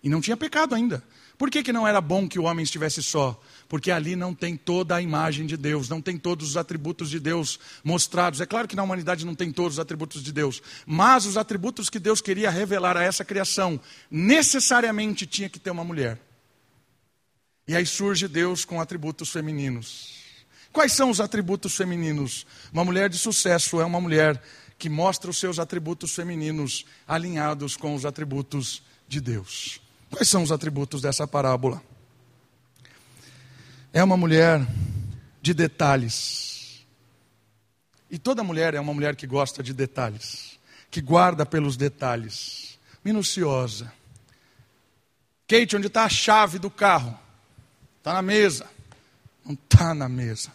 E 0.00 0.08
não 0.08 0.20
tinha 0.20 0.36
pecado 0.36 0.72
ainda. 0.72 1.02
Por 1.36 1.50
que, 1.50 1.64
que 1.64 1.72
não 1.72 1.86
era 1.86 2.00
bom 2.00 2.28
que 2.28 2.38
o 2.38 2.44
homem 2.44 2.62
estivesse 2.62 3.02
só? 3.02 3.40
Porque 3.68 3.90
ali 3.90 4.14
não 4.14 4.32
tem 4.32 4.56
toda 4.56 4.94
a 4.94 5.02
imagem 5.02 5.46
de 5.46 5.56
Deus, 5.56 5.88
não 5.88 6.00
tem 6.00 6.16
todos 6.16 6.50
os 6.50 6.56
atributos 6.56 7.10
de 7.10 7.18
Deus 7.18 7.58
mostrados. 7.82 8.40
É 8.40 8.46
claro 8.46 8.68
que 8.68 8.76
na 8.76 8.84
humanidade 8.84 9.26
não 9.26 9.34
tem 9.34 9.50
todos 9.50 9.74
os 9.74 9.78
atributos 9.80 10.22
de 10.22 10.32
Deus, 10.32 10.62
mas 10.86 11.26
os 11.26 11.36
atributos 11.36 11.90
que 11.90 11.98
Deus 11.98 12.20
queria 12.20 12.50
revelar 12.50 12.96
a 12.96 13.02
essa 13.02 13.24
criação 13.24 13.80
necessariamente 14.08 15.26
tinha 15.26 15.48
que 15.48 15.58
ter 15.58 15.72
uma 15.72 15.82
mulher. 15.82 16.20
E 17.66 17.74
aí 17.74 17.84
surge 17.84 18.28
Deus 18.28 18.64
com 18.64 18.80
atributos 18.80 19.30
femininos. 19.30 20.18
Quais 20.72 20.92
são 20.92 21.10
os 21.10 21.20
atributos 21.20 21.74
femininos? 21.74 22.46
Uma 22.72 22.84
mulher 22.84 23.08
de 23.08 23.18
sucesso 23.18 23.80
é 23.80 23.84
uma 23.84 24.00
mulher 24.00 24.40
que 24.78 24.88
mostra 24.88 25.30
os 25.30 25.38
seus 25.38 25.58
atributos 25.58 26.14
femininos 26.14 26.86
alinhados 27.06 27.76
com 27.76 27.94
os 27.94 28.06
atributos 28.06 28.82
de 29.08 29.20
Deus. 29.20 29.80
Quais 30.10 30.28
são 30.28 30.42
os 30.42 30.52
atributos 30.52 31.02
dessa 31.02 31.26
parábola? 31.26 31.82
É 33.92 34.02
uma 34.04 34.16
mulher 34.16 34.64
de 35.42 35.52
detalhes. 35.52 36.86
E 38.10 38.18
toda 38.18 38.44
mulher 38.44 38.74
é 38.74 38.80
uma 38.80 38.94
mulher 38.94 39.16
que 39.16 39.26
gosta 39.26 39.62
de 39.62 39.74
detalhes, 39.74 40.58
que 40.90 41.00
guarda 41.00 41.44
pelos 41.44 41.76
detalhes, 41.76 42.78
minuciosa. 43.04 43.92
Kate, 45.48 45.76
onde 45.76 45.88
está 45.88 46.04
a 46.04 46.08
chave 46.08 46.58
do 46.58 46.70
carro? 46.70 47.18
Está 47.98 48.14
na 48.14 48.22
mesa. 48.22 48.66
Não 49.44 49.54
está 49.54 49.94
na 49.94 50.08
mesa. 50.08 50.52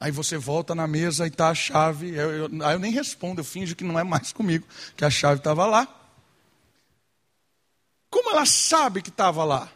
Aí 0.00 0.10
você 0.10 0.38
volta 0.38 0.74
na 0.74 0.86
mesa 0.86 1.26
e 1.26 1.28
está 1.28 1.50
a 1.50 1.54
chave. 1.54 2.14
Eu, 2.14 2.30
eu, 2.30 2.66
aí 2.66 2.74
eu 2.74 2.78
nem 2.78 2.90
respondo, 2.90 3.42
eu 3.42 3.44
finjo 3.44 3.76
que 3.76 3.84
não 3.84 3.98
é 3.98 4.02
mais 4.02 4.32
comigo, 4.32 4.66
que 4.96 5.04
a 5.04 5.10
chave 5.10 5.40
estava 5.40 5.66
lá. 5.66 5.86
Como 8.08 8.30
ela 8.30 8.46
sabe 8.46 9.02
que 9.02 9.10
estava 9.10 9.44
lá? 9.44 9.70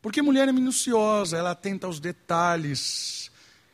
Porque 0.00 0.22
mulher 0.22 0.48
é 0.48 0.52
minuciosa, 0.52 1.36
ela 1.36 1.50
atenta 1.50 1.86
aos 1.86 2.00
detalhes. 2.00 3.30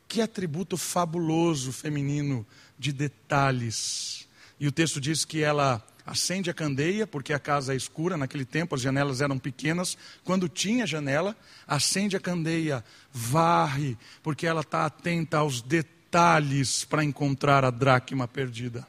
Que 0.09 0.21
atributo 0.21 0.77
fabuloso 0.77 1.73
feminino 1.73 2.45
de 2.77 2.93
detalhes. 2.93 4.29
E 4.59 4.67
o 4.67 4.73
texto 4.73 5.01
diz 5.01 5.25
que 5.25 5.41
ela 5.41 5.81
acende 6.05 6.51
a 6.51 6.55
candeia, 6.55 7.07
porque 7.07 7.33
a 7.33 7.39
casa 7.39 7.73
é 7.73 7.77
escura, 7.77 8.17
naquele 8.17 8.45
tempo 8.45 8.75
as 8.75 8.81
janelas 8.81 9.21
eram 9.21 9.39
pequenas. 9.39 9.97
Quando 10.25 10.49
tinha 10.49 10.87
janela, 10.87 11.37
acende 11.67 12.17
a 12.17 12.21
candeia, 12.21 12.85
varre, 13.13 13.97
porque 14.23 14.47
ela 14.47 14.61
está 14.61 14.87
atenta 14.87 15.39
aos 15.39 15.63
detalhes 15.63 16.85
para 16.85 17.05
encontrar 17.05 17.65
a 17.65 17.71
dracma 17.71 18.27
perdida. 18.27 18.87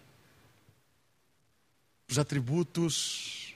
Os 2.09 2.19
atributos 2.19 3.55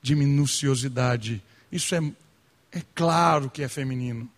de 0.00 0.14
minuciosidade. 0.14 1.42
Isso 1.70 1.94
é, 1.94 2.12
é 2.72 2.82
claro 2.94 3.50
que 3.50 3.62
é 3.62 3.68
feminino. 3.68 4.30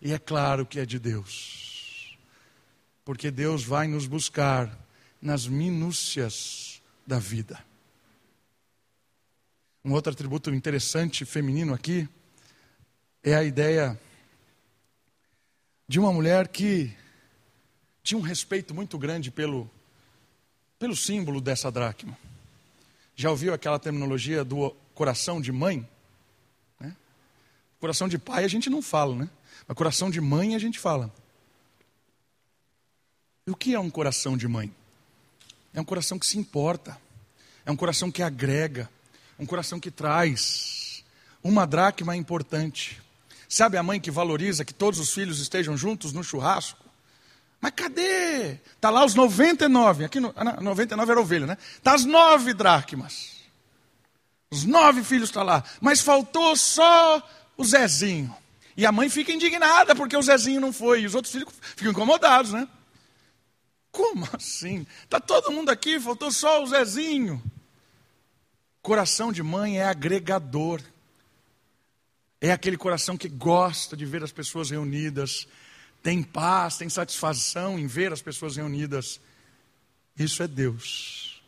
E 0.00 0.12
é 0.12 0.18
claro 0.18 0.64
que 0.64 0.78
é 0.78 0.86
de 0.86 0.98
Deus. 0.98 2.16
Porque 3.04 3.30
Deus 3.30 3.64
vai 3.64 3.88
nos 3.88 4.06
buscar 4.06 4.78
nas 5.20 5.46
minúcias 5.46 6.80
da 7.06 7.18
vida. 7.18 7.67
Um 9.88 9.94
outro 9.94 10.12
atributo 10.12 10.54
interessante 10.54 11.24
feminino 11.24 11.72
aqui 11.72 12.06
é 13.22 13.34
a 13.34 13.42
ideia 13.42 13.98
de 15.88 15.98
uma 15.98 16.12
mulher 16.12 16.48
que 16.48 16.94
tinha 18.02 18.18
um 18.18 18.20
respeito 18.20 18.74
muito 18.74 18.98
grande 18.98 19.30
pelo, 19.30 19.66
pelo 20.78 20.94
símbolo 20.94 21.40
dessa 21.40 21.70
dracma. 21.70 22.18
Já 23.16 23.30
ouviu 23.30 23.54
aquela 23.54 23.78
terminologia 23.78 24.44
do 24.44 24.76
coração 24.94 25.40
de 25.40 25.50
mãe. 25.50 25.88
Né? 26.78 26.94
Coração 27.80 28.08
de 28.08 28.18
pai 28.18 28.44
a 28.44 28.48
gente 28.48 28.68
não 28.68 28.82
fala, 28.82 29.16
né? 29.16 29.30
Mas 29.66 29.74
coração 29.74 30.10
de 30.10 30.20
mãe 30.20 30.54
a 30.54 30.58
gente 30.58 30.78
fala. 30.78 31.10
E 33.46 33.50
o 33.50 33.56
que 33.56 33.72
é 33.72 33.80
um 33.80 33.88
coração 33.88 34.36
de 34.36 34.46
mãe? 34.46 34.70
É 35.72 35.80
um 35.80 35.84
coração 35.84 36.18
que 36.18 36.26
se 36.26 36.36
importa, 36.36 37.00
é 37.64 37.70
um 37.70 37.76
coração 37.76 38.12
que 38.12 38.22
agrega, 38.22 38.90
um 39.38 39.46
coração 39.46 39.78
que 39.78 39.90
traz. 39.90 41.04
Uma 41.42 41.66
dracma 41.66 42.14
é 42.14 42.16
importante. 42.16 43.00
Sabe 43.48 43.76
a 43.76 43.82
mãe 43.82 44.00
que 44.00 44.10
valoriza 44.10 44.64
que 44.64 44.74
todos 44.74 44.98
os 44.98 45.12
filhos 45.12 45.40
estejam 45.40 45.76
juntos 45.76 46.12
no 46.12 46.22
churrasco? 46.24 46.84
Mas 47.60 47.72
cadê? 47.74 48.58
Está 48.74 48.90
lá 48.90 49.04
os 49.04 49.14
99, 49.14 50.04
aqui 50.04 50.20
no, 50.20 50.34
99 50.60 51.10
era 51.10 51.20
ovelha, 51.20 51.46
né? 51.46 51.58
Está 51.76 51.94
as 51.94 52.04
nove 52.04 52.52
dracmas. 52.52 53.38
Os 54.50 54.64
nove 54.64 55.02
filhos 55.02 55.28
estão 55.28 55.44
tá 55.44 55.52
lá, 55.52 55.64
mas 55.80 56.00
faltou 56.00 56.56
só 56.56 57.22
o 57.56 57.64
Zezinho. 57.64 58.34
E 58.76 58.86
a 58.86 58.92
mãe 58.92 59.08
fica 59.08 59.32
indignada 59.32 59.94
porque 59.94 60.16
o 60.16 60.22
Zezinho 60.22 60.60
não 60.60 60.72
foi. 60.72 61.00
E 61.02 61.06
os 61.06 61.14
outros 61.14 61.32
filhos 61.32 61.52
ficam 61.74 61.90
incomodados, 61.90 62.52
né? 62.52 62.68
Como 63.90 64.28
assim? 64.32 64.86
Está 65.02 65.18
todo 65.18 65.50
mundo 65.50 65.70
aqui, 65.70 65.98
faltou 65.98 66.30
só 66.30 66.62
o 66.62 66.66
Zezinho. 66.66 67.42
Coração 68.88 69.30
de 69.30 69.42
mãe 69.42 69.78
é 69.78 69.84
agregador. 69.84 70.80
É 72.40 72.50
aquele 72.50 72.78
coração 72.78 73.18
que 73.18 73.28
gosta 73.28 73.94
de 73.94 74.06
ver 74.06 74.24
as 74.24 74.32
pessoas 74.32 74.70
reunidas, 74.70 75.46
tem 76.02 76.22
paz, 76.22 76.78
tem 76.78 76.88
satisfação 76.88 77.78
em 77.78 77.86
ver 77.86 78.14
as 78.14 78.22
pessoas 78.22 78.56
reunidas. 78.56 79.20
Isso 80.18 80.42
é 80.42 80.48
Deus. 80.48 81.42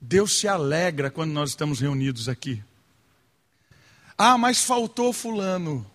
Deus 0.00 0.36
se 0.40 0.48
alegra 0.48 1.12
quando 1.12 1.30
nós 1.30 1.50
estamos 1.50 1.78
reunidos 1.78 2.28
aqui. 2.28 2.60
Ah, 4.18 4.36
mas 4.36 4.64
faltou 4.64 5.12
Fulano. 5.12 5.88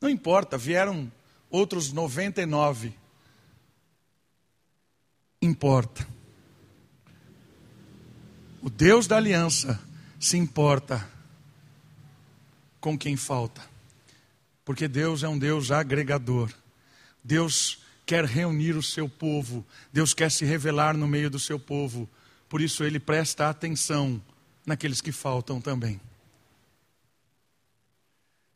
Não 0.00 0.08
importa, 0.08 0.56
vieram 0.56 1.12
outros 1.50 1.92
99. 1.92 2.94
Importa. 5.42 6.19
O 8.62 8.68
Deus 8.68 9.06
da 9.06 9.16
aliança 9.16 9.80
se 10.18 10.36
importa 10.36 11.08
com 12.80 12.96
quem 12.96 13.16
falta. 13.16 13.62
Porque 14.64 14.86
Deus 14.86 15.22
é 15.22 15.28
um 15.28 15.38
Deus 15.38 15.70
agregador. 15.70 16.52
Deus 17.24 17.82
quer 18.04 18.24
reunir 18.24 18.76
o 18.76 18.82
seu 18.82 19.08
povo. 19.08 19.64
Deus 19.92 20.12
quer 20.12 20.30
se 20.30 20.44
revelar 20.44 20.96
no 20.96 21.06
meio 21.06 21.30
do 21.30 21.38
seu 21.38 21.58
povo. 21.58 22.08
Por 22.48 22.60
isso 22.60 22.84
ele 22.84 23.00
presta 23.00 23.48
atenção 23.48 24.20
naqueles 24.66 25.00
que 25.00 25.12
faltam 25.12 25.60
também. 25.60 26.00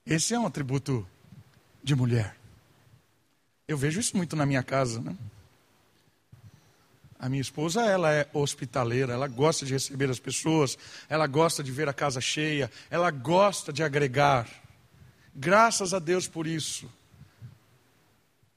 Esse 0.05 0.35
é 0.35 0.39
um 0.39 0.47
atributo 0.47 1.07
de 1.83 1.95
mulher. 1.95 2.37
Eu 3.67 3.79
vejo 3.79 4.01
isso 4.01 4.17
muito 4.17 4.37
na 4.37 4.45
minha 4.45 4.63
casa, 4.63 5.01
né? 5.01 5.17
A 7.25 7.29
minha 7.31 7.41
esposa, 7.41 7.81
ela 7.81 8.13
é 8.13 8.29
hospitaleira, 8.35 9.15
ela 9.15 9.27
gosta 9.27 9.65
de 9.65 9.73
receber 9.73 10.11
as 10.11 10.19
pessoas, 10.19 10.77
ela 11.09 11.27
gosta 11.27 11.65
de 11.65 11.73
ver 11.73 11.89
a 11.89 11.93
casa 11.95 12.21
cheia, 12.21 12.71
ela 12.91 13.11
gosta 13.11 13.73
de 13.73 13.83
agregar. 13.83 14.47
Graças 15.35 15.95
a 15.95 15.99
Deus 15.99 16.29
por 16.29 16.47
isso. 16.47 16.87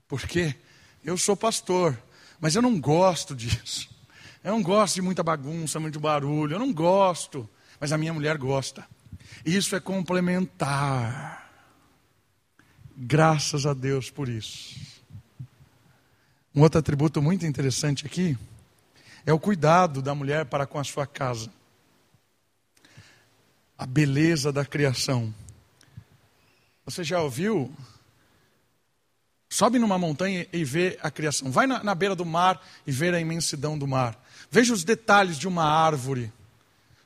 Porque 0.05 0.53
eu 1.01 1.17
sou 1.17 1.37
pastor, 1.37 1.97
mas 2.41 2.55
eu 2.55 2.61
não 2.61 2.77
gosto 2.77 3.33
disso. 3.33 3.89
Eu 4.43 4.51
não 4.51 4.61
gosto 4.61 4.95
de 4.95 5.01
muita 5.01 5.23
bagunça, 5.23 5.79
muito 5.79 5.97
barulho, 5.97 6.55
eu 6.55 6.59
não 6.59 6.73
gosto, 6.73 7.49
mas 7.79 7.93
a 7.93 7.97
minha 7.97 8.13
mulher 8.13 8.37
gosta. 8.37 8.85
Isso 9.45 9.77
é 9.77 9.79
complementar. 9.79 11.49
Graças 12.97 13.65
a 13.65 13.73
Deus 13.73 14.09
por 14.09 14.27
isso. 14.27 14.75
Um 16.53 16.63
outro 16.63 16.79
atributo 16.79 17.21
muito 17.21 17.45
interessante 17.45 18.05
aqui 18.05 18.37
é 19.27 19.33
o 19.33 19.39
cuidado 19.39 20.01
da 20.01 20.15
mulher 20.15 20.45
para 20.45 20.65
com 20.65 20.79
a 20.79 20.85
sua 20.85 21.05
casa. 21.05 21.51
A 23.77 23.85
beleza 23.85 24.53
da 24.53 24.63
criação. 24.63 25.35
Você 26.85 27.03
já 27.03 27.21
ouviu? 27.21 27.69
Sobe 29.49 29.79
numa 29.79 29.97
montanha 29.97 30.47
e 30.53 30.63
vê 30.63 30.97
a 31.03 31.11
criação. 31.11 31.51
Vai 31.51 31.67
na, 31.67 31.83
na 31.83 31.93
beira 31.93 32.15
do 32.15 32.25
mar 32.25 32.65
e 32.87 32.91
vê 32.91 33.09
a 33.09 33.19
imensidão 33.19 33.77
do 33.77 33.85
mar. 33.85 34.17
Veja 34.49 34.73
os 34.73 34.85
detalhes 34.85 35.37
de 35.37 35.45
uma 35.45 35.65
árvore. 35.65 36.31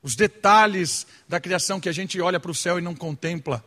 Os 0.03 0.15
detalhes 0.15 1.07
da 1.27 1.39
criação 1.39 1.79
que 1.79 1.89
a 1.89 1.91
gente 1.91 2.21
olha 2.21 2.39
para 2.39 2.51
o 2.51 2.55
céu 2.55 2.77
e 2.77 2.83
não 2.83 2.93
contempla. 2.93 3.65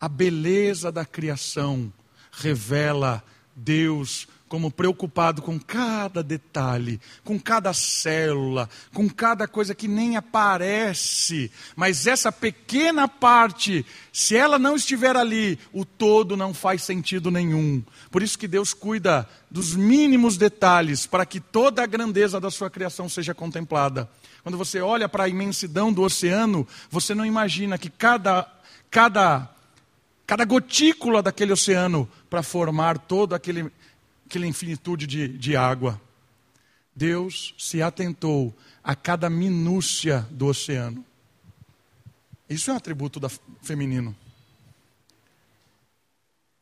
A 0.00 0.08
beleza 0.08 0.90
da 0.90 1.04
criação 1.04 1.92
revela 2.32 3.22
Deus 3.54 4.26
como 4.48 4.70
preocupado 4.70 5.42
com 5.42 5.58
cada 5.58 6.22
detalhe, 6.22 7.00
com 7.24 7.38
cada 7.38 7.72
célula, 7.72 8.68
com 8.92 9.08
cada 9.08 9.48
coisa 9.48 9.74
que 9.74 9.88
nem 9.88 10.16
aparece. 10.16 11.50
Mas 11.74 12.06
essa 12.06 12.30
pequena 12.30 13.08
parte, 13.08 13.84
se 14.12 14.36
ela 14.36 14.58
não 14.58 14.76
estiver 14.76 15.16
ali, 15.16 15.58
o 15.72 15.84
todo 15.84 16.36
não 16.36 16.54
faz 16.54 16.82
sentido 16.82 17.30
nenhum. 17.30 17.82
Por 18.10 18.22
isso 18.22 18.38
que 18.38 18.46
Deus 18.46 18.72
cuida 18.72 19.28
dos 19.50 19.74
mínimos 19.74 20.36
detalhes 20.36 21.06
para 21.06 21.26
que 21.26 21.40
toda 21.40 21.82
a 21.82 21.86
grandeza 21.86 22.40
da 22.40 22.50
sua 22.50 22.70
criação 22.70 23.08
seja 23.08 23.34
contemplada. 23.34 24.08
Quando 24.42 24.58
você 24.58 24.80
olha 24.80 25.08
para 25.08 25.24
a 25.24 25.28
imensidão 25.28 25.92
do 25.92 26.02
oceano, 26.02 26.66
você 26.88 27.16
não 27.16 27.26
imagina 27.26 27.76
que 27.76 27.90
cada 27.90 28.46
cada 28.88 29.50
cada 30.24 30.44
gotícula 30.44 31.22
daquele 31.22 31.52
oceano 31.52 32.08
para 32.30 32.42
formar 32.42 32.98
todo 32.98 33.34
aquele 33.34 33.70
aquela 34.26 34.46
infinitude 34.46 35.06
de, 35.06 35.28
de 35.28 35.56
água. 35.56 36.00
Deus 36.94 37.54
se 37.56 37.80
atentou 37.80 38.54
a 38.82 38.94
cada 38.94 39.30
minúcia 39.30 40.26
do 40.30 40.46
oceano. 40.46 41.04
Isso 42.48 42.70
é 42.70 42.74
um 42.74 42.76
atributo 42.76 43.20
da, 43.20 43.28
feminino. 43.62 44.16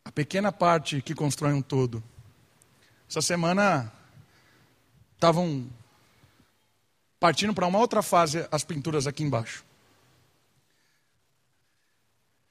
A 0.05 0.13
pequena 0.13 0.53
parte 0.53 1.01
que 1.01 1.15
constrói 1.15 1.53
um 1.53 1.63
todo. 1.63 2.03
Essa 3.09 3.23
semana 3.23 3.93
estavam 5.15 5.67
partindo 7.19 7.55
para 7.55 7.67
uma 7.67 7.79
outra 7.79 8.03
fase 8.03 8.47
as 8.51 8.65
pinturas 8.65 9.07
aqui 9.07 9.23
embaixo. 9.23 9.65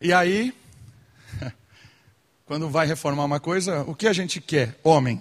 E 0.01 0.11
aí, 0.11 0.55
quando 2.53 2.69
vai 2.69 2.85
reformar 2.85 3.25
uma 3.25 3.39
coisa, 3.39 3.81
o 3.81 3.95
que 3.95 4.07
a 4.07 4.13
gente 4.13 4.39
quer? 4.39 4.79
Homem. 4.83 5.19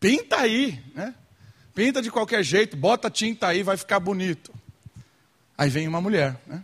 Pinta 0.00 0.38
aí, 0.38 0.82
né? 0.96 1.14
Pinta 1.72 2.02
de 2.02 2.10
qualquer 2.10 2.42
jeito, 2.42 2.76
bota 2.76 3.08
tinta 3.08 3.46
aí, 3.46 3.62
vai 3.62 3.76
ficar 3.76 4.00
bonito. 4.00 4.52
Aí 5.56 5.70
vem 5.70 5.86
uma 5.86 6.00
mulher, 6.00 6.36
né? 6.44 6.60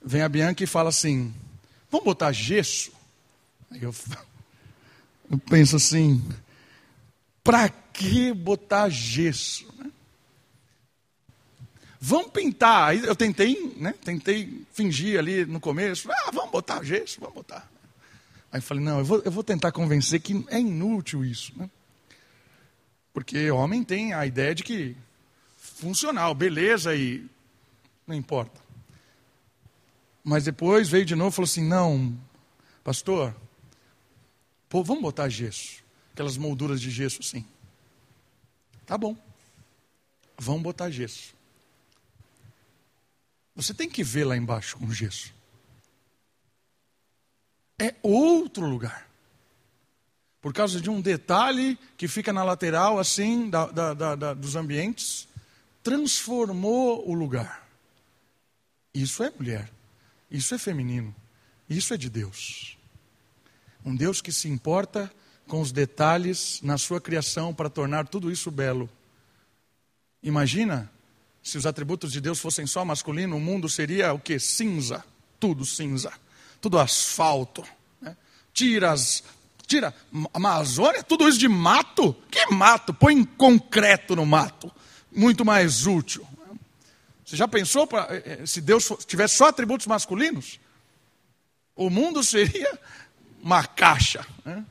Vem 0.00 0.22
a 0.22 0.28
Bianca 0.28 0.62
e 0.62 0.68
fala 0.68 0.88
assim: 0.88 1.34
vamos 1.90 2.04
botar 2.04 2.30
gesso? 2.30 2.92
Aí 3.72 3.82
eu, 3.82 3.92
eu 5.28 5.38
penso 5.38 5.74
assim: 5.74 6.24
para 7.42 7.68
que 7.68 8.32
botar 8.32 8.88
gesso? 8.88 9.66
Né? 9.76 9.90
Vamos 12.00 12.30
pintar. 12.30 12.90
Aí 12.90 13.04
eu 13.04 13.16
tentei, 13.16 13.74
né? 13.78 13.92
Tentei 14.04 14.64
fingir 14.72 15.18
ali 15.18 15.44
no 15.44 15.58
começo: 15.58 16.08
ah, 16.08 16.30
vamos 16.32 16.52
botar 16.52 16.84
gesso, 16.84 17.18
vamos 17.18 17.34
botar. 17.34 17.68
Aí 18.50 18.60
falei, 18.60 18.82
não, 18.82 18.98
eu 18.98 19.04
vou, 19.04 19.22
eu 19.24 19.30
vou 19.30 19.44
tentar 19.44 19.72
convencer 19.72 20.20
que 20.20 20.44
é 20.48 20.58
inútil 20.58 21.24
isso. 21.24 21.52
Né? 21.56 21.68
Porque 23.12 23.50
homem 23.50 23.84
tem 23.84 24.14
a 24.14 24.26
ideia 24.26 24.54
de 24.54 24.64
que 24.64 24.96
funcional, 25.56 26.34
beleza 26.34 26.94
e 26.94 27.26
não 28.06 28.14
importa. 28.14 28.60
Mas 30.24 30.44
depois 30.44 30.88
veio 30.88 31.04
de 31.04 31.14
novo 31.14 31.30
e 31.30 31.34
falou 31.34 31.46
assim: 31.46 31.66
não, 31.66 32.18
pastor, 32.82 33.34
pô, 34.68 34.82
vamos 34.82 35.02
botar 35.02 35.28
gesso. 35.28 35.82
Aquelas 36.12 36.36
molduras 36.36 36.80
de 36.80 36.90
gesso 36.90 37.20
assim. 37.20 37.44
Tá 38.86 38.96
bom. 38.96 39.16
Vamos 40.38 40.62
botar 40.62 40.90
gesso. 40.90 41.34
Você 43.54 43.74
tem 43.74 43.88
que 43.88 44.02
ver 44.02 44.24
lá 44.24 44.36
embaixo 44.36 44.76
com 44.76 44.90
gesso 44.92 45.37
é 47.78 47.94
outro 48.02 48.66
lugar. 48.66 49.08
Por 50.40 50.52
causa 50.52 50.80
de 50.80 50.90
um 50.90 51.00
detalhe 51.00 51.78
que 51.96 52.08
fica 52.08 52.32
na 52.32 52.42
lateral, 52.42 52.98
assim, 52.98 53.48
da, 53.48 53.66
da, 53.66 54.14
da, 54.14 54.34
dos 54.34 54.56
ambientes, 54.56 55.28
transformou 55.82 57.08
o 57.08 57.14
lugar. 57.14 57.66
Isso 58.92 59.22
é 59.22 59.30
mulher, 59.30 59.70
isso 60.30 60.54
é 60.54 60.58
feminino, 60.58 61.14
isso 61.68 61.94
é 61.94 61.96
de 61.96 62.08
Deus. 62.08 62.76
Um 63.84 63.94
Deus 63.94 64.20
que 64.20 64.32
se 64.32 64.48
importa 64.48 65.10
com 65.46 65.60
os 65.60 65.72
detalhes 65.72 66.60
na 66.62 66.76
sua 66.78 67.00
criação 67.00 67.54
para 67.54 67.70
tornar 67.70 68.08
tudo 68.08 68.30
isso 68.30 68.50
belo. 68.50 68.88
Imagina 70.22 70.90
se 71.42 71.56
os 71.56 71.64
atributos 71.64 72.12
de 72.12 72.20
Deus 72.20 72.38
fossem 72.38 72.66
só 72.66 72.84
masculino, 72.84 73.36
o 73.36 73.40
mundo 73.40 73.68
seria 73.68 74.12
o 74.12 74.18
que? 74.18 74.38
Cinza, 74.38 75.04
tudo 75.38 75.64
cinza 75.64 76.12
tudo 76.60 76.78
asfalto. 76.78 77.64
Né? 78.00 78.16
Tira 78.52 78.92
as. 78.92 79.22
Tira 79.66 79.94
Amazônia, 80.32 81.02
tudo 81.02 81.28
isso 81.28 81.38
de 81.38 81.48
mato? 81.48 82.16
Que 82.30 82.46
mato? 82.46 82.94
Põe 82.94 83.22
concreto 83.22 84.16
no 84.16 84.24
mato. 84.24 84.72
Muito 85.12 85.44
mais 85.44 85.86
útil. 85.86 86.26
Você 87.24 87.36
já 87.36 87.46
pensou 87.46 87.86
pra, 87.86 88.06
eh, 88.10 88.38
eh, 88.40 88.46
se 88.46 88.62
Deus 88.62 88.90
tivesse 89.06 89.36
só 89.36 89.48
atributos 89.48 89.86
masculinos? 89.86 90.58
O 91.76 91.90
mundo 91.90 92.24
seria 92.24 92.78
uma 93.42 93.62
caixa. 93.66 94.26
Né? 94.42 94.64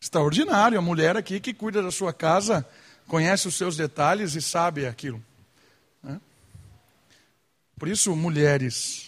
Extraordinário, 0.00 0.78
a 0.78 0.82
mulher 0.82 1.16
aqui 1.16 1.40
que 1.40 1.52
cuida 1.52 1.82
da 1.82 1.90
sua 1.90 2.12
casa, 2.12 2.64
conhece 3.08 3.48
os 3.48 3.56
seus 3.56 3.76
detalhes 3.76 4.36
e 4.36 4.40
sabe 4.40 4.86
aquilo. 4.86 5.20
Por 7.78 7.88
isso, 7.88 8.14
mulheres, 8.16 9.06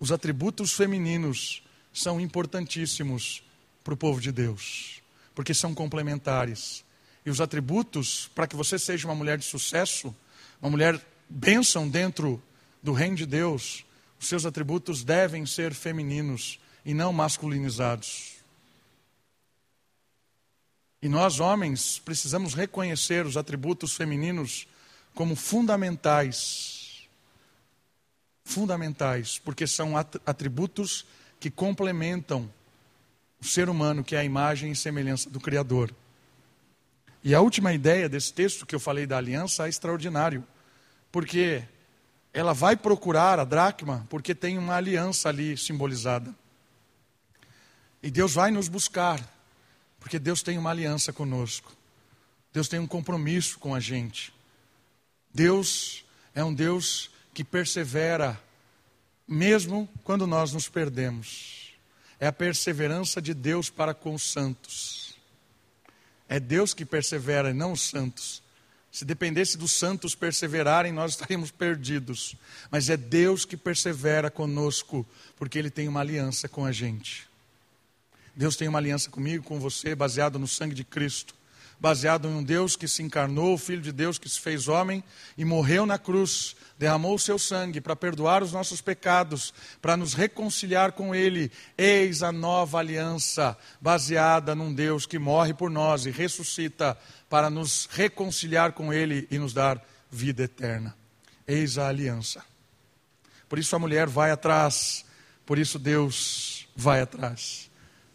os 0.00 0.10
atributos 0.10 0.72
femininos 0.72 1.62
são 1.92 2.20
importantíssimos 2.20 3.44
para 3.84 3.94
o 3.94 3.96
povo 3.96 4.20
de 4.20 4.32
Deus, 4.32 5.00
porque 5.32 5.54
são 5.54 5.72
complementares. 5.72 6.84
E 7.24 7.30
os 7.30 7.40
atributos, 7.40 8.28
para 8.34 8.48
que 8.48 8.56
você 8.56 8.78
seja 8.78 9.06
uma 9.06 9.14
mulher 9.14 9.38
de 9.38 9.44
sucesso, 9.44 10.14
uma 10.60 10.70
mulher 10.70 11.00
bênção 11.28 11.88
dentro 11.88 12.42
do 12.82 12.92
reino 12.92 13.16
de 13.16 13.26
Deus, 13.26 13.84
os 14.18 14.26
seus 14.26 14.44
atributos 14.44 15.04
devem 15.04 15.46
ser 15.46 15.72
femininos 15.72 16.58
e 16.84 16.92
não 16.92 17.12
masculinizados. 17.12 18.32
E 21.00 21.08
nós, 21.08 21.38
homens, 21.38 22.00
precisamos 22.04 22.54
reconhecer 22.54 23.24
os 23.24 23.36
atributos 23.36 23.94
femininos 23.94 24.66
como 25.14 25.36
fundamentais 25.36 26.73
fundamentais, 28.44 29.38
porque 29.38 29.66
são 29.66 29.96
atributos 29.96 31.06
que 31.40 31.50
complementam 31.50 32.50
o 33.40 33.44
ser 33.44 33.68
humano, 33.68 34.04
que 34.04 34.14
é 34.14 34.20
a 34.20 34.24
imagem 34.24 34.72
e 34.72 34.76
semelhança 34.76 35.28
do 35.28 35.40
Criador. 35.40 35.94
E 37.22 37.34
a 37.34 37.40
última 37.40 37.72
ideia 37.72 38.08
desse 38.08 38.32
texto 38.32 38.66
que 38.66 38.74
eu 38.74 38.80
falei 38.80 39.06
da 39.06 39.16
aliança 39.16 39.66
é 39.66 39.68
extraordinário, 39.68 40.44
porque 41.10 41.64
ela 42.32 42.52
vai 42.52 42.76
procurar 42.76 43.38
a 43.38 43.44
dracma 43.44 44.06
porque 44.10 44.34
tem 44.34 44.58
uma 44.58 44.74
aliança 44.74 45.28
ali 45.28 45.56
simbolizada. 45.56 46.34
E 48.02 48.10
Deus 48.10 48.34
vai 48.34 48.50
nos 48.50 48.68
buscar, 48.68 49.26
porque 49.98 50.18
Deus 50.18 50.42
tem 50.42 50.58
uma 50.58 50.70
aliança 50.70 51.12
conosco. 51.12 51.72
Deus 52.52 52.68
tem 52.68 52.78
um 52.78 52.86
compromisso 52.86 53.58
com 53.58 53.74
a 53.74 53.80
gente. 53.80 54.34
Deus 55.32 56.04
é 56.34 56.44
um 56.44 56.52
Deus 56.52 57.10
que 57.34 57.42
persevera, 57.42 58.40
mesmo 59.26 59.88
quando 60.04 60.26
nós 60.26 60.52
nos 60.52 60.68
perdemos. 60.68 61.74
É 62.20 62.28
a 62.28 62.32
perseverança 62.32 63.20
de 63.20 63.34
Deus 63.34 63.68
para 63.68 63.92
com 63.92 64.14
os 64.14 64.22
santos. 64.22 65.16
É 66.28 66.38
Deus 66.38 66.72
que 66.72 66.86
persevera 66.86 67.50
e 67.50 67.52
não 67.52 67.72
os 67.72 67.82
santos. 67.82 68.42
Se 68.90 69.04
dependesse 69.04 69.58
dos 69.58 69.72
santos 69.72 70.14
perseverarem, 70.14 70.92
nós 70.92 71.10
estaríamos 71.10 71.50
perdidos. 71.50 72.36
Mas 72.70 72.88
é 72.88 72.96
Deus 72.96 73.44
que 73.44 73.56
persevera 73.56 74.30
conosco, 74.30 75.04
porque 75.36 75.58
Ele 75.58 75.70
tem 75.70 75.88
uma 75.88 76.00
aliança 76.00 76.48
com 76.48 76.64
a 76.64 76.70
gente. 76.70 77.28
Deus 78.36 78.54
tem 78.54 78.68
uma 78.68 78.78
aliança 78.78 79.10
comigo, 79.10 79.44
com 79.44 79.58
você, 79.58 79.94
baseado 79.94 80.38
no 80.38 80.46
sangue 80.46 80.74
de 80.74 80.84
Cristo 80.84 81.34
baseado 81.84 82.26
em 82.26 82.32
um 82.32 82.42
Deus 82.42 82.76
que 82.76 82.88
se 82.88 83.02
encarnou, 83.02 83.52
o 83.52 83.58
Filho 83.58 83.82
de 83.82 83.92
Deus 83.92 84.16
que 84.16 84.26
se 84.26 84.40
fez 84.40 84.68
homem 84.68 85.04
e 85.36 85.44
morreu 85.44 85.84
na 85.84 85.98
cruz, 85.98 86.56
derramou 86.78 87.14
o 87.14 87.18
seu 87.18 87.38
sangue 87.38 87.78
para 87.78 87.94
perdoar 87.94 88.42
os 88.42 88.52
nossos 88.52 88.80
pecados, 88.80 89.52
para 89.82 89.94
nos 89.94 90.14
reconciliar 90.14 90.92
com 90.92 91.14
Ele. 91.14 91.52
Eis 91.76 92.22
a 92.22 92.32
nova 92.32 92.78
aliança, 92.78 93.54
baseada 93.82 94.54
num 94.54 94.72
Deus 94.72 95.04
que 95.04 95.18
morre 95.18 95.52
por 95.52 95.70
nós 95.70 96.06
e 96.06 96.10
ressuscita 96.10 96.96
para 97.28 97.50
nos 97.50 97.86
reconciliar 97.92 98.72
com 98.72 98.90
Ele 98.90 99.28
e 99.30 99.38
nos 99.38 99.52
dar 99.52 99.78
vida 100.10 100.44
eterna. 100.44 100.96
Eis 101.46 101.76
a 101.76 101.88
aliança. 101.88 102.42
Por 103.46 103.58
isso 103.58 103.76
a 103.76 103.78
mulher 103.78 104.06
vai 104.06 104.30
atrás, 104.30 105.04
por 105.44 105.58
isso 105.58 105.78
Deus 105.78 106.66
vai 106.74 107.02
atrás. 107.02 107.70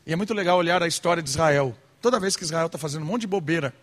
E 0.07 0.11
é 0.11 0.15
muito 0.15 0.33
legal 0.33 0.57
olhar 0.57 0.81
a 0.81 0.87
história 0.87 1.21
de 1.21 1.29
Israel. 1.29 1.77
Toda 2.01 2.19
vez 2.19 2.35
que 2.35 2.43
Israel 2.43 2.67
está 2.67 2.77
fazendo 2.77 3.03
um 3.03 3.05
monte 3.05 3.21
de 3.21 3.27
bobeira, 3.27 3.73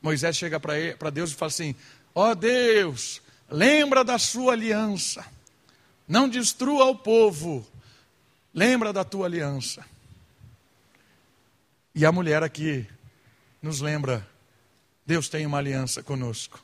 Moisés 0.00 0.36
chega 0.36 0.60
para 0.60 1.10
Deus 1.10 1.32
e 1.32 1.34
fala 1.34 1.48
assim: 1.48 1.74
Ó 2.14 2.30
oh 2.30 2.34
Deus, 2.34 3.20
lembra 3.50 4.04
da 4.04 4.18
sua 4.18 4.52
aliança, 4.52 5.24
não 6.06 6.28
destrua 6.28 6.84
o 6.86 6.94
povo, 6.94 7.66
lembra 8.52 8.92
da 8.92 9.02
tua 9.02 9.26
aliança. 9.26 9.84
E 11.94 12.04
a 12.04 12.12
mulher 12.12 12.42
aqui 12.42 12.86
nos 13.60 13.80
lembra: 13.80 14.26
Deus 15.06 15.28
tem 15.28 15.44
uma 15.44 15.58
aliança 15.58 16.02
conosco, 16.02 16.62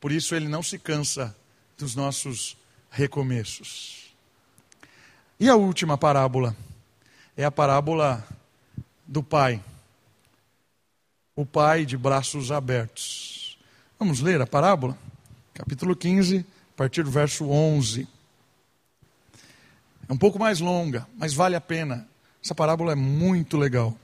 por 0.00 0.12
isso 0.12 0.34
ele 0.34 0.48
não 0.48 0.62
se 0.62 0.78
cansa 0.78 1.36
dos 1.76 1.94
nossos 1.94 2.56
recomeços. 2.90 4.14
E 5.38 5.48
a 5.48 5.56
última 5.56 5.96
parábola? 5.98 6.56
É 7.36 7.44
a 7.44 7.50
parábola 7.50 8.26
do 9.06 9.22
pai 9.22 9.62
o 11.40 11.46
pai 11.46 11.86
de 11.86 11.96
braços 11.96 12.52
abertos. 12.52 13.56
Vamos 13.98 14.20
ler 14.20 14.42
a 14.42 14.46
parábola? 14.46 14.98
Capítulo 15.54 15.96
15, 15.96 16.44
a 16.74 16.76
partir 16.76 17.02
do 17.02 17.10
verso 17.10 17.48
11. 17.48 18.06
É 20.06 20.12
um 20.12 20.18
pouco 20.18 20.38
mais 20.38 20.60
longa, 20.60 21.06
mas 21.16 21.32
vale 21.32 21.56
a 21.56 21.60
pena. 21.60 22.06
Essa 22.44 22.54
parábola 22.54 22.92
é 22.92 22.94
muito 22.94 23.56
legal. 23.56 23.96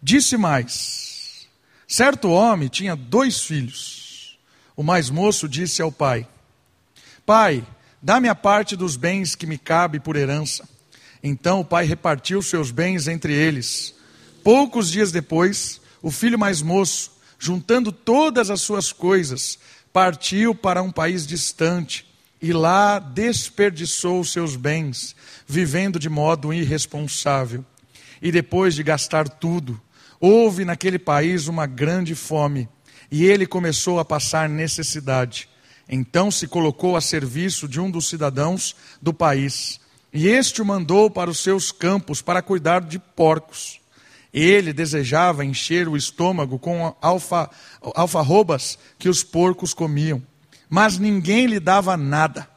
Disse 0.00 0.36
mais: 0.36 1.48
certo 1.88 2.28
homem 2.30 2.68
tinha 2.68 2.94
dois 2.94 3.40
filhos. 3.40 4.38
O 4.76 4.84
mais 4.84 5.10
moço 5.10 5.48
disse 5.48 5.82
ao 5.82 5.90
pai: 5.90 6.28
Pai, 7.24 7.66
dá-me 8.00 8.28
a 8.28 8.36
parte 8.36 8.76
dos 8.76 8.96
bens 8.96 9.34
que 9.34 9.48
me 9.48 9.58
cabe 9.58 9.98
por 9.98 10.14
herança. 10.14 10.68
Então 11.20 11.58
o 11.58 11.64
pai 11.64 11.86
repartiu 11.86 12.40
seus 12.40 12.70
bens 12.70 13.08
entre 13.08 13.32
eles. 13.32 13.96
Poucos 14.44 14.92
dias 14.92 15.10
depois, 15.10 15.80
o 16.06 16.10
filho 16.12 16.38
mais 16.38 16.62
moço, 16.62 17.10
juntando 17.36 17.90
todas 17.90 18.48
as 18.48 18.60
suas 18.60 18.92
coisas, 18.92 19.58
partiu 19.92 20.54
para 20.54 20.80
um 20.80 20.92
país 20.92 21.26
distante 21.26 22.06
e 22.40 22.52
lá 22.52 23.00
desperdiçou 23.00 24.22
seus 24.22 24.54
bens, 24.54 25.16
vivendo 25.48 25.98
de 25.98 26.08
modo 26.08 26.54
irresponsável. 26.54 27.64
E 28.22 28.30
depois 28.30 28.76
de 28.76 28.84
gastar 28.84 29.28
tudo, 29.28 29.80
houve 30.20 30.64
naquele 30.64 30.96
país 30.96 31.48
uma 31.48 31.66
grande 31.66 32.14
fome 32.14 32.68
e 33.10 33.24
ele 33.24 33.44
começou 33.44 33.98
a 33.98 34.04
passar 34.04 34.48
necessidade. 34.48 35.48
Então 35.88 36.30
se 36.30 36.46
colocou 36.46 36.96
a 36.96 37.00
serviço 37.00 37.66
de 37.66 37.80
um 37.80 37.90
dos 37.90 38.08
cidadãos 38.08 38.76
do 39.02 39.12
país, 39.12 39.80
e 40.12 40.28
este 40.28 40.62
o 40.62 40.64
mandou 40.64 41.10
para 41.10 41.28
os 41.28 41.40
seus 41.40 41.72
campos 41.72 42.22
para 42.22 42.42
cuidar 42.42 42.82
de 42.82 43.00
porcos. 43.00 43.80
Ele 44.32 44.72
desejava 44.72 45.44
encher 45.44 45.88
o 45.88 45.96
estômago 45.96 46.58
com 46.58 46.94
alfa, 47.00 47.50
alfarrobas 47.94 48.78
que 48.98 49.08
os 49.08 49.22
porcos 49.22 49.72
comiam, 49.72 50.22
mas 50.68 50.98
ninguém 50.98 51.46
lhe 51.46 51.60
dava 51.60 51.96
nada. 51.96 52.48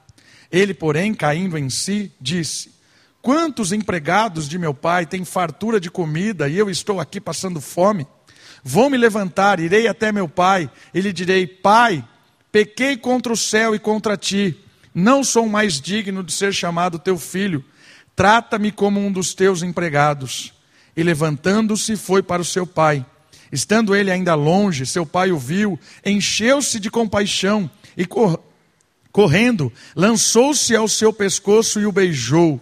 Ele, 0.52 0.74
porém, 0.74 1.14
caindo 1.14 1.58
em 1.58 1.70
si, 1.70 2.12
disse: 2.20 2.74
Quantos 3.22 3.72
empregados 3.72 4.48
de 4.48 4.58
meu 4.58 4.74
pai 4.74 5.06
têm 5.06 5.24
fartura 5.24 5.80
de 5.80 5.92
comida 5.92 6.50
e 6.50 6.58
eu 6.58 6.70
estou 6.70 7.00
aqui 7.00 7.22
passando 7.22 7.62
fome? 7.62 8.08
Vou 8.64 8.90
me 8.90 8.98
levantar, 8.98 9.60
irei 9.60 9.88
até 9.88 10.12
meu 10.12 10.28
pai 10.28 10.70
e 10.94 11.02
lhe 11.02 11.14
direi: 11.14 11.46
Pai, 11.48 12.06
pequei 12.52 12.98
contra 12.98 13.32
o 13.32 13.38
céu 13.38 13.76
e 13.76 13.80
contra 13.80 14.18
ti, 14.18 14.58
não 14.94 15.24
sou 15.24 15.48
mais 15.48 15.80
digno 15.80 16.24
de 16.24 16.34
ser 16.34 16.54
chamado 16.54 17.00
teu 17.00 17.18
filho. 17.18 17.64
Trata-me 18.16 18.72
como 18.72 19.00
um 19.00 19.12
dos 19.12 19.34
teus 19.34 19.64
empregados. 19.64 20.54
E 21.00 21.04
levantando-se, 21.04 21.96
foi 21.96 22.22
para 22.22 22.42
o 22.42 22.46
seu 22.46 22.68
pai. 22.68 23.06
Estando 23.54 23.96
ele 23.96 24.12
ainda 24.12 24.36
longe, 24.36 24.86
seu 24.86 25.06
pai 25.06 25.32
o 25.32 25.40
viu, 25.40 25.80
encheu-se 26.06 26.78
de 26.78 26.92
compaixão 26.92 27.72
e, 27.96 28.06
cor 28.06 28.38
correndo, 29.10 29.72
lançou-se 29.96 30.76
ao 30.76 30.90
seu 30.90 31.14
pescoço 31.14 31.80
e 31.80 31.86
o 31.86 31.92
beijou. 31.94 32.60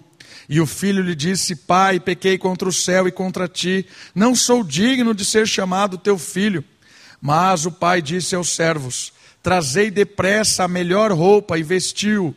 E 0.47 0.61
o 0.61 0.67
filho 0.67 1.01
lhe 1.01 1.15
disse: 1.15 1.55
Pai, 1.55 1.99
pequei 1.99 2.38
contra 2.38 2.69
o 2.69 2.71
céu 2.71 3.07
e 3.07 3.11
contra 3.11 3.47
ti, 3.47 3.88
não 4.13 4.35
sou 4.35 4.63
digno 4.63 5.15
de 5.15 5.25
ser 5.25 5.47
chamado 5.47 5.97
teu 5.97 6.15
filho. 6.15 6.63
Mas 7.19 7.65
o 7.65 7.71
pai 7.71 8.03
disse 8.03 8.35
aos 8.35 8.49
servos: 8.49 9.11
Trazei 9.41 9.89
depressa 9.89 10.65
a 10.65 10.67
melhor 10.67 11.11
roupa 11.11 11.57
e 11.57 11.63
vestiu, 11.63 12.35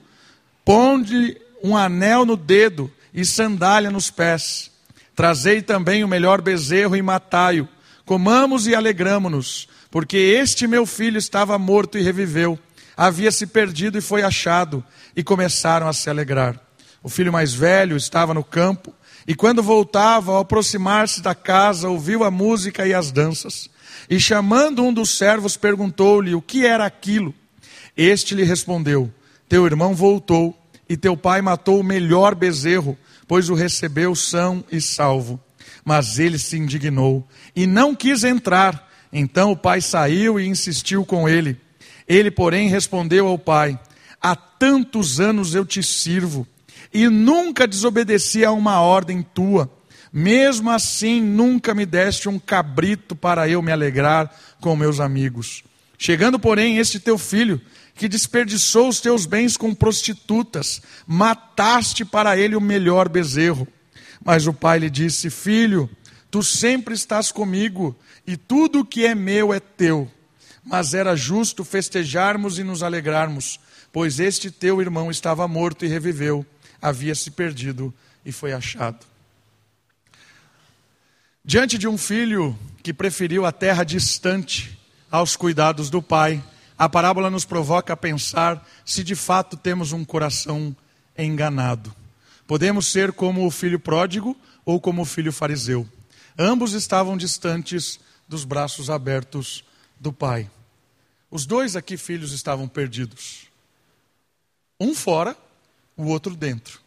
ponde 0.65 1.37
um 1.63 1.77
anel 1.77 2.25
no 2.25 2.39
dedo 2.39 2.91
e 3.13 3.23
sandália 3.23 3.91
nos 3.91 4.11
pés 4.11 4.70
Trazei 5.15 5.63
também 5.63 6.03
o 6.05 6.09
melhor 6.09 6.41
bezerro 6.41 6.97
e 6.97 7.03
matai-o. 7.03 7.69
Comamos 8.05 8.67
e 8.67 8.75
alegramo-nos, 8.75 9.69
porque 9.91 10.17
este 10.17 10.67
meu 10.67 10.85
filho 10.87 11.19
estava 11.19 11.59
morto 11.59 11.97
e 11.97 12.03
reviveu, 12.03 12.59
havia 12.97 13.31
se 13.31 13.47
perdido 13.47 13.99
e 13.99 14.01
foi 14.01 14.23
achado, 14.23 14.85
e 15.15 15.23
começaram 15.23 15.89
a 15.89 15.93
se 15.93 16.11
alegrar. 16.11 16.59
O 17.03 17.09
filho 17.09 17.33
mais 17.33 17.55
velho 17.55 17.97
estava 17.97 18.35
no 18.35 18.43
campo, 18.45 18.93
e 19.27 19.35
quando 19.35 19.63
voltava, 19.63 20.33
ao 20.33 20.39
aproximar-se 20.39 21.21
da 21.21 21.35
casa, 21.35 21.89
ouviu 21.89 22.25
a 22.25 22.31
música 22.31 22.87
e 22.87 22.93
as 22.93 23.13
danças. 23.13 23.71
E 24.09 24.19
chamando 24.19 24.83
um 24.83 24.93
dos 24.93 25.17
servos, 25.17 25.57
perguntou-lhe 25.57 26.35
o 26.35 26.43
que 26.43 26.67
era 26.67 26.85
aquilo. 26.85 27.35
Este 27.97 28.35
lhe 28.35 28.43
respondeu: 28.43 29.13
Teu 29.49 29.67
irmão 29.67 29.95
voltou, 29.95 30.59
e 30.89 30.97
teu 30.97 31.17
pai 31.17 31.41
matou 31.41 31.79
o 31.81 31.85
melhor 31.85 32.35
bezerro 32.35 32.99
pois 33.31 33.49
o 33.49 33.55
recebeu 33.55 34.13
são 34.17 34.65
e 34.73 34.81
salvo. 34.81 35.39
Mas 35.85 36.19
ele 36.19 36.37
se 36.37 36.59
indignou 36.59 37.25
e 37.55 37.65
não 37.65 37.95
quis 37.95 38.25
entrar. 38.25 38.91
Então 39.13 39.53
o 39.53 39.57
pai 39.57 39.81
saiu 39.81 40.41
e 40.41 40.49
insistiu 40.49 41.05
com 41.05 41.29
ele. 41.29 41.57
Ele, 42.09 42.29
porém, 42.29 42.69
respondeu 42.69 43.29
ao 43.29 43.39
pai: 43.39 43.79
Há 44.21 44.35
tantos 44.35 45.21
anos 45.21 45.55
eu 45.55 45.65
te 45.65 45.81
sirvo 45.81 46.45
e 46.93 47.07
nunca 47.07 47.69
desobedeci 47.69 48.45
a 48.45 48.51
uma 48.51 48.81
ordem 48.81 49.23
tua. 49.23 49.71
Mesmo 50.13 50.69
assim, 50.69 51.21
nunca 51.21 51.73
me 51.73 51.87
deste 51.87 52.29
um 52.29 52.37
cabrito 52.37 53.15
para 53.15 53.49
eu 53.49 53.63
me 53.63 53.71
alegrar 53.71 54.29
com 54.61 54.75
meus 54.75 54.99
amigos. 54.99 55.63
Chegando, 55.97 56.37
porém, 56.37 56.79
este 56.79 56.99
teu 56.99 57.17
filho 57.17 57.61
que 58.01 58.09
desperdiçou 58.09 58.89
os 58.89 58.99
teus 58.99 59.27
bens 59.27 59.59
com 59.59 59.75
prostitutas, 59.75 60.81
mataste 61.07 62.03
para 62.03 62.35
ele 62.35 62.57
o 62.57 62.61
melhor 62.61 63.11
bezerro. 63.11 63.69
Mas 64.25 64.47
o 64.47 64.55
pai 64.55 64.79
lhe 64.79 64.89
disse: 64.89 65.29
Filho, 65.29 65.87
tu 66.31 66.43
sempre 66.43 66.95
estás 66.95 67.31
comigo, 67.31 67.95
e 68.27 68.39
tudo 68.39 68.81
o 68.81 68.85
que 68.87 69.05
é 69.05 69.15
meu 69.15 69.53
é 69.53 69.61
teu. 69.61 70.11
Mas 70.65 70.95
era 70.95 71.15
justo 71.15 71.63
festejarmos 71.63 72.59
e 72.59 72.65
nos 72.65 72.83
alegrarmos, 72.83 73.61
pois 73.93 74.19
este 74.19 74.51
teu 74.51 74.81
irmão 74.81 75.11
estava 75.11 75.47
morto 75.47 75.85
e 75.85 75.89
reviveu, 75.89 76.47
havia 76.81 77.15
se 77.15 77.31
perdido 77.31 77.93
e 78.25 78.33
foi 78.33 78.55
achado. 78.55 79.05
Diante 81.45 81.77
de 81.77 81.87
um 81.87 81.99
filho 81.99 82.59
que 82.83 82.95
preferiu 82.95 83.45
a 83.45 83.53
terra 83.53 83.85
distante 83.85 84.81
aos 85.11 85.37
cuidados 85.37 85.91
do 85.91 86.01
pai, 86.01 86.43
a 86.81 86.89
parábola 86.89 87.29
nos 87.29 87.45
provoca 87.45 87.93
a 87.93 87.97
pensar 87.97 88.67
se 88.87 89.05
de 89.05 89.15
fato 89.15 89.55
temos 89.55 89.93
um 89.93 90.03
coração 90.03 90.75
enganado. 91.17 91.95
Podemos 92.47 92.87
ser 92.87 93.13
como 93.13 93.47
o 93.47 93.51
filho 93.51 93.79
pródigo 93.79 94.35
ou 94.65 94.81
como 94.81 95.03
o 95.03 95.05
filho 95.05 95.31
fariseu. 95.31 95.87
Ambos 96.39 96.73
estavam 96.73 97.19
distantes 97.19 98.01
dos 98.27 98.47
braços 98.47 98.89
abertos 98.89 99.63
do 100.01 100.11
pai. 100.11 100.51
Os 101.31 101.45
dois 101.45 101.77
aqui 101.77 101.99
filhos 101.99 102.33
estavam 102.33 102.67
perdidos. 102.67 103.43
Um 104.81 104.95
fora, 104.95 105.37
o 105.99 106.07
outro 106.07 106.35
dentro. 106.35 106.81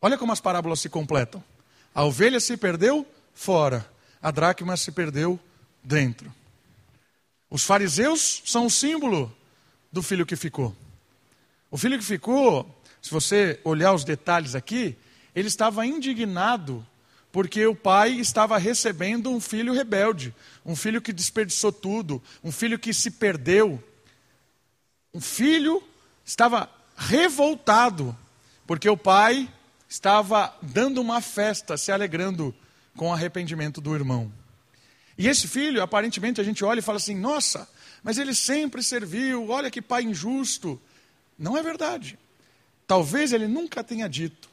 Olha 0.00 0.16
como 0.16 0.30
as 0.30 0.40
parábolas 0.40 0.78
se 0.78 0.88
completam. 0.88 1.42
A 1.92 2.04
ovelha 2.04 2.38
se 2.38 2.56
perdeu 2.56 3.04
fora, 3.34 3.84
a 4.22 4.30
dracma 4.30 4.76
se 4.76 4.92
perdeu 4.92 5.36
dentro. 5.82 6.32
Os 7.54 7.62
fariseus 7.62 8.42
são 8.44 8.66
o 8.66 8.70
símbolo 8.70 9.32
do 9.92 10.02
filho 10.02 10.26
que 10.26 10.34
ficou. 10.34 10.74
O 11.70 11.78
filho 11.78 11.96
que 11.96 12.04
ficou, 12.04 12.68
se 13.00 13.12
você 13.12 13.60
olhar 13.62 13.94
os 13.94 14.02
detalhes 14.02 14.56
aqui, 14.56 14.96
ele 15.36 15.46
estava 15.46 15.86
indignado 15.86 16.84
porque 17.30 17.64
o 17.64 17.76
pai 17.76 18.10
estava 18.14 18.58
recebendo 18.58 19.30
um 19.30 19.38
filho 19.38 19.72
rebelde, 19.72 20.34
um 20.66 20.74
filho 20.74 21.00
que 21.00 21.12
desperdiçou 21.12 21.70
tudo, 21.70 22.20
um 22.42 22.50
filho 22.50 22.76
que 22.76 22.92
se 22.92 23.08
perdeu. 23.08 23.80
Um 25.14 25.20
filho 25.20 25.80
estava 26.24 26.68
revoltado, 26.96 28.18
porque 28.66 28.88
o 28.88 28.96
pai 28.96 29.48
estava 29.88 30.52
dando 30.60 31.00
uma 31.00 31.20
festa, 31.20 31.76
se 31.76 31.92
alegrando 31.92 32.52
com 32.96 33.10
o 33.10 33.12
arrependimento 33.12 33.80
do 33.80 33.94
irmão. 33.94 34.32
E 35.16 35.28
esse 35.28 35.46
filho, 35.46 35.82
aparentemente, 35.82 36.40
a 36.40 36.44
gente 36.44 36.64
olha 36.64 36.80
e 36.80 36.82
fala 36.82 36.98
assim: 36.98 37.14
nossa, 37.14 37.68
mas 38.02 38.18
ele 38.18 38.34
sempre 38.34 38.82
serviu, 38.82 39.48
olha 39.48 39.70
que 39.70 39.80
pai 39.80 40.02
injusto. 40.02 40.80
Não 41.38 41.56
é 41.56 41.62
verdade. 41.62 42.18
Talvez 42.86 43.32
ele 43.32 43.48
nunca 43.48 43.82
tenha 43.82 44.08
dito, 44.08 44.50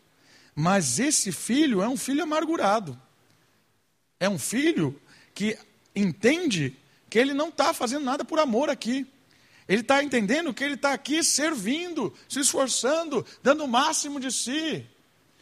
mas 0.55 0.99
esse 0.99 1.31
filho 1.31 1.81
é 1.81 1.87
um 1.87 1.97
filho 1.97 2.23
amargurado. 2.23 2.99
É 4.19 4.29
um 4.29 4.39
filho 4.39 4.99
que 5.33 5.57
entende 5.95 6.75
que 7.09 7.19
ele 7.19 7.33
não 7.33 7.49
está 7.49 7.73
fazendo 7.73 8.05
nada 8.05 8.23
por 8.23 8.39
amor 8.39 8.69
aqui. 8.69 9.05
Ele 9.67 9.81
está 9.81 10.03
entendendo 10.03 10.53
que 10.53 10.63
ele 10.63 10.75
está 10.75 10.93
aqui 10.93 11.23
servindo, 11.23 12.13
se 12.27 12.39
esforçando, 12.39 13.25
dando 13.43 13.63
o 13.63 13.67
máximo 13.67 14.19
de 14.19 14.31
si. 14.31 14.85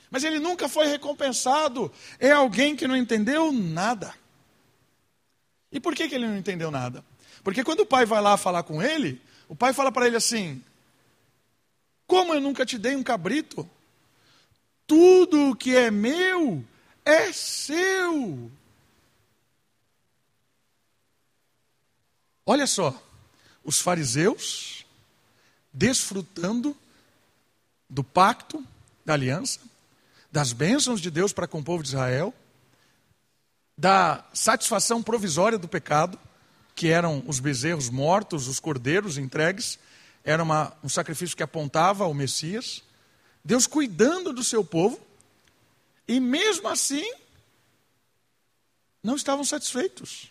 Mas 0.09 0.23
ele 0.23 0.39
nunca 0.39 0.67
foi 0.67 0.87
recompensado. 0.87 1.91
É 2.19 2.31
alguém 2.31 2.75
que 2.75 2.87
não 2.87 2.95
entendeu 2.95 3.51
nada. 3.51 4.13
E 5.71 5.79
por 5.79 5.95
que, 5.95 6.07
que 6.07 6.15
ele 6.15 6.27
não 6.27 6.37
entendeu 6.37 6.71
nada? 6.71 7.03
Porque 7.43 7.63
quando 7.63 7.81
o 7.81 7.85
pai 7.85 8.05
vai 8.05 8.21
lá 8.21 8.37
falar 8.37 8.63
com 8.63 8.81
ele, 8.81 9.21
o 9.47 9.55
pai 9.55 9.73
fala 9.73 9.91
para 9.91 10.07
ele 10.07 10.17
assim: 10.17 10.63
Como 12.07 12.33
eu 12.33 12.41
nunca 12.41 12.65
te 12.65 12.77
dei 12.77 12.95
um 12.95 13.03
cabrito? 13.03 13.69
Tudo 14.87 15.55
que 15.55 15.75
é 15.75 15.91
meu 15.91 16.65
é 17.05 17.31
seu. 17.31 18.51
Olha 22.45 22.65
só, 22.65 22.99
os 23.63 23.79
fariseus 23.79 24.83
desfrutando 25.71 26.75
do 27.87 28.03
pacto, 28.03 28.65
da 29.05 29.13
aliança, 29.13 29.59
das 30.31 30.51
bênçãos 30.51 30.99
de 30.99 31.11
Deus 31.11 31.31
para 31.31 31.47
com 31.47 31.59
o 31.59 31.63
povo 31.63 31.83
de 31.83 31.89
Israel, 31.89 32.33
da 33.79 34.25
satisfação 34.33 35.01
provisória 35.01 35.57
do 35.57 35.65
pecado, 35.65 36.19
que 36.75 36.89
eram 36.89 37.23
os 37.25 37.39
bezerros 37.39 37.89
mortos, 37.89 38.49
os 38.49 38.59
cordeiros 38.59 39.17
entregues, 39.17 39.79
era 40.21 40.43
uma, 40.43 40.73
um 40.83 40.89
sacrifício 40.89 41.35
que 41.35 41.43
apontava 41.43 42.03
ao 42.03 42.13
Messias. 42.13 42.83
Deus 43.41 43.65
cuidando 43.65 44.33
do 44.33 44.43
seu 44.43 44.65
povo, 44.65 44.99
e 46.05 46.19
mesmo 46.19 46.67
assim, 46.67 47.09
não 49.01 49.15
estavam 49.15 49.45
satisfeitos, 49.45 50.29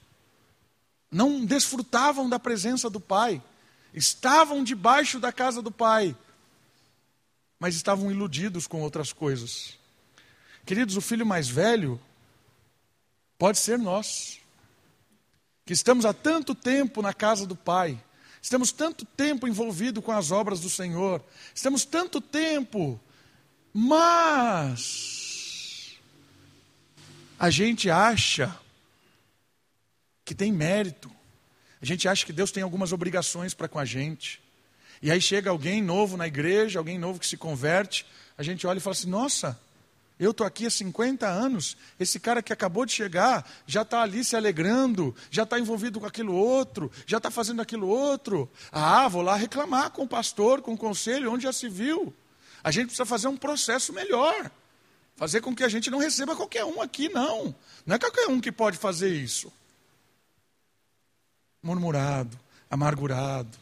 não 1.11 1.43
desfrutavam 1.43 2.29
da 2.29 2.39
presença 2.39 2.91
do 2.91 3.01
Pai, 3.01 3.43
estavam 3.95 4.63
debaixo 4.63 5.19
da 5.19 5.33
casa 5.33 5.63
do 5.63 5.71
Pai, 5.71 6.15
mas 7.59 7.75
estavam 7.75 8.11
iludidos 8.11 8.67
com 8.67 8.83
outras 8.83 9.11
coisas. 9.11 9.79
Queridos, 10.67 10.99
o 10.99 11.01
filho 11.01 11.25
mais 11.25 11.49
velho 11.49 11.99
pode 13.39 13.59
ser 13.59 13.79
nós, 13.79 14.39
que 15.65 15.73
estamos 15.73 16.05
há 16.05 16.13
tanto 16.13 16.55
tempo 16.55 17.01
na 17.01 17.15
casa 17.15 17.47
do 17.47 17.55
Pai, 17.55 17.99
Estamos 18.41 18.73
tanto 18.73 19.05
tempo 19.05 19.47
envolvidos 19.49 20.03
com 20.05 20.11
as 20.13 20.31
obras 20.31 20.61
do 20.61 20.71
Senhor, 20.71 21.23
estamos 21.55 21.85
tanto 21.85 22.21
tempo, 22.21 22.99
mas 23.75 24.79
a 27.39 27.51
gente 27.51 27.91
acha 27.91 28.59
que 30.25 30.35
tem 30.35 30.51
mérito, 30.53 31.11
a 31.81 31.85
gente 31.85 32.09
acha 32.09 32.25
que 32.25 32.33
Deus 32.33 32.51
tem 32.51 32.63
algumas 32.63 32.93
obrigações 32.93 33.53
para 33.55 33.69
com 33.69 33.79
a 33.79 33.85
gente. 33.85 34.41
E 35.03 35.11
aí 35.11 35.21
chega 35.21 35.51
alguém 35.51 35.83
novo 35.83 36.17
na 36.17 36.27
igreja, 36.27 36.79
alguém 36.79 36.99
novo 36.99 37.21
que 37.21 37.27
se 37.27 37.37
converte, 37.37 38.07
a 38.37 38.43
gente 38.43 38.67
olha 38.67 38.79
e 38.79 38.81
fala 38.81 38.95
assim: 38.95 39.11
nossa, 39.11 39.61
eu 40.19 40.33
estou 40.33 40.45
aqui 40.45 40.67
há 40.67 40.71
50 40.71 41.29
anos, 41.29 41.77
esse 41.99 42.19
cara 42.19 42.43
que 42.43 42.53
acabou 42.53 42.85
de 42.85 42.93
chegar 42.93 43.49
já 43.67 43.83
está 43.83 44.03
ali 44.03 44.25
se 44.25 44.35
alegrando, 44.35 45.15
já 45.31 45.45
está 45.45 45.59
envolvido 45.61 46.01
com 46.01 46.07
aquilo 46.07 46.35
outro, 46.35 46.91
já 47.07 47.19
está 47.19 47.31
fazendo 47.31 47.63
aquilo 47.63 47.87
outro. 47.87 48.51
Ah, 48.73 49.07
vou 49.07 49.23
lá 49.23 49.37
reclamar 49.37 49.91
com 49.91 50.03
o 50.03 50.09
pastor, 50.09 50.61
com 50.61 50.75
o 50.75 50.79
conselho, 50.79 51.33
onde 51.33 51.45
já 51.45 51.53
se 51.53 51.69
viu. 51.69 52.13
A 52.65 52.73
gente 52.73 52.87
precisa 52.87 53.07
fazer 53.07 53.29
um 53.29 53.37
processo 53.37 53.93
melhor. 53.93 54.51
Fazer 55.15 55.41
com 55.41 55.55
que 55.55 55.63
a 55.63 55.69
gente 55.69 55.89
não 55.91 55.99
receba 55.99 56.35
qualquer 56.35 56.65
um 56.65 56.83
aqui, 56.83 57.09
não. 57.09 57.55
Não 57.87 57.95
é 57.95 57.99
qualquer 57.99 58.27
um 58.29 58.41
que 58.41 58.51
pode 58.51 58.77
fazer 58.77 59.15
isso. 59.15 59.53
Murmurado, 61.63 62.39
amargurado. 62.69 63.57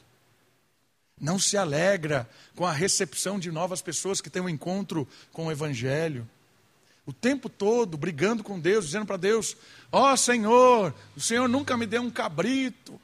Não 1.21 1.39
se 1.39 1.57
alegra 1.57 2.29
com 2.55 2.65
a 2.65 2.73
recepção 2.73 3.39
de 3.39 3.51
novas 3.51 3.83
pessoas 3.83 4.23
que 4.23 4.31
têm 4.31 4.43
um 4.43 4.49
encontro 4.49 5.07
com 5.33 5.47
o 5.47 5.53
Evangelho 5.53 6.29
o 7.07 7.13
tempo 7.13 7.49
todo 7.49 7.97
brigando 7.97 8.43
com 8.43 8.59
Deus, 8.59 8.87
dizendo 8.87 9.07
para 9.07 9.17
Deus: 9.17 9.57
Ó 9.93 10.13
oh, 10.13 10.17
Senhor, 10.17 10.93
o 11.17 11.21
Senhor 11.21 11.49
nunca 11.49 11.77
me 11.77 11.87
deu 11.87 12.03
um 12.03 12.11
cabrito. 12.11 13.01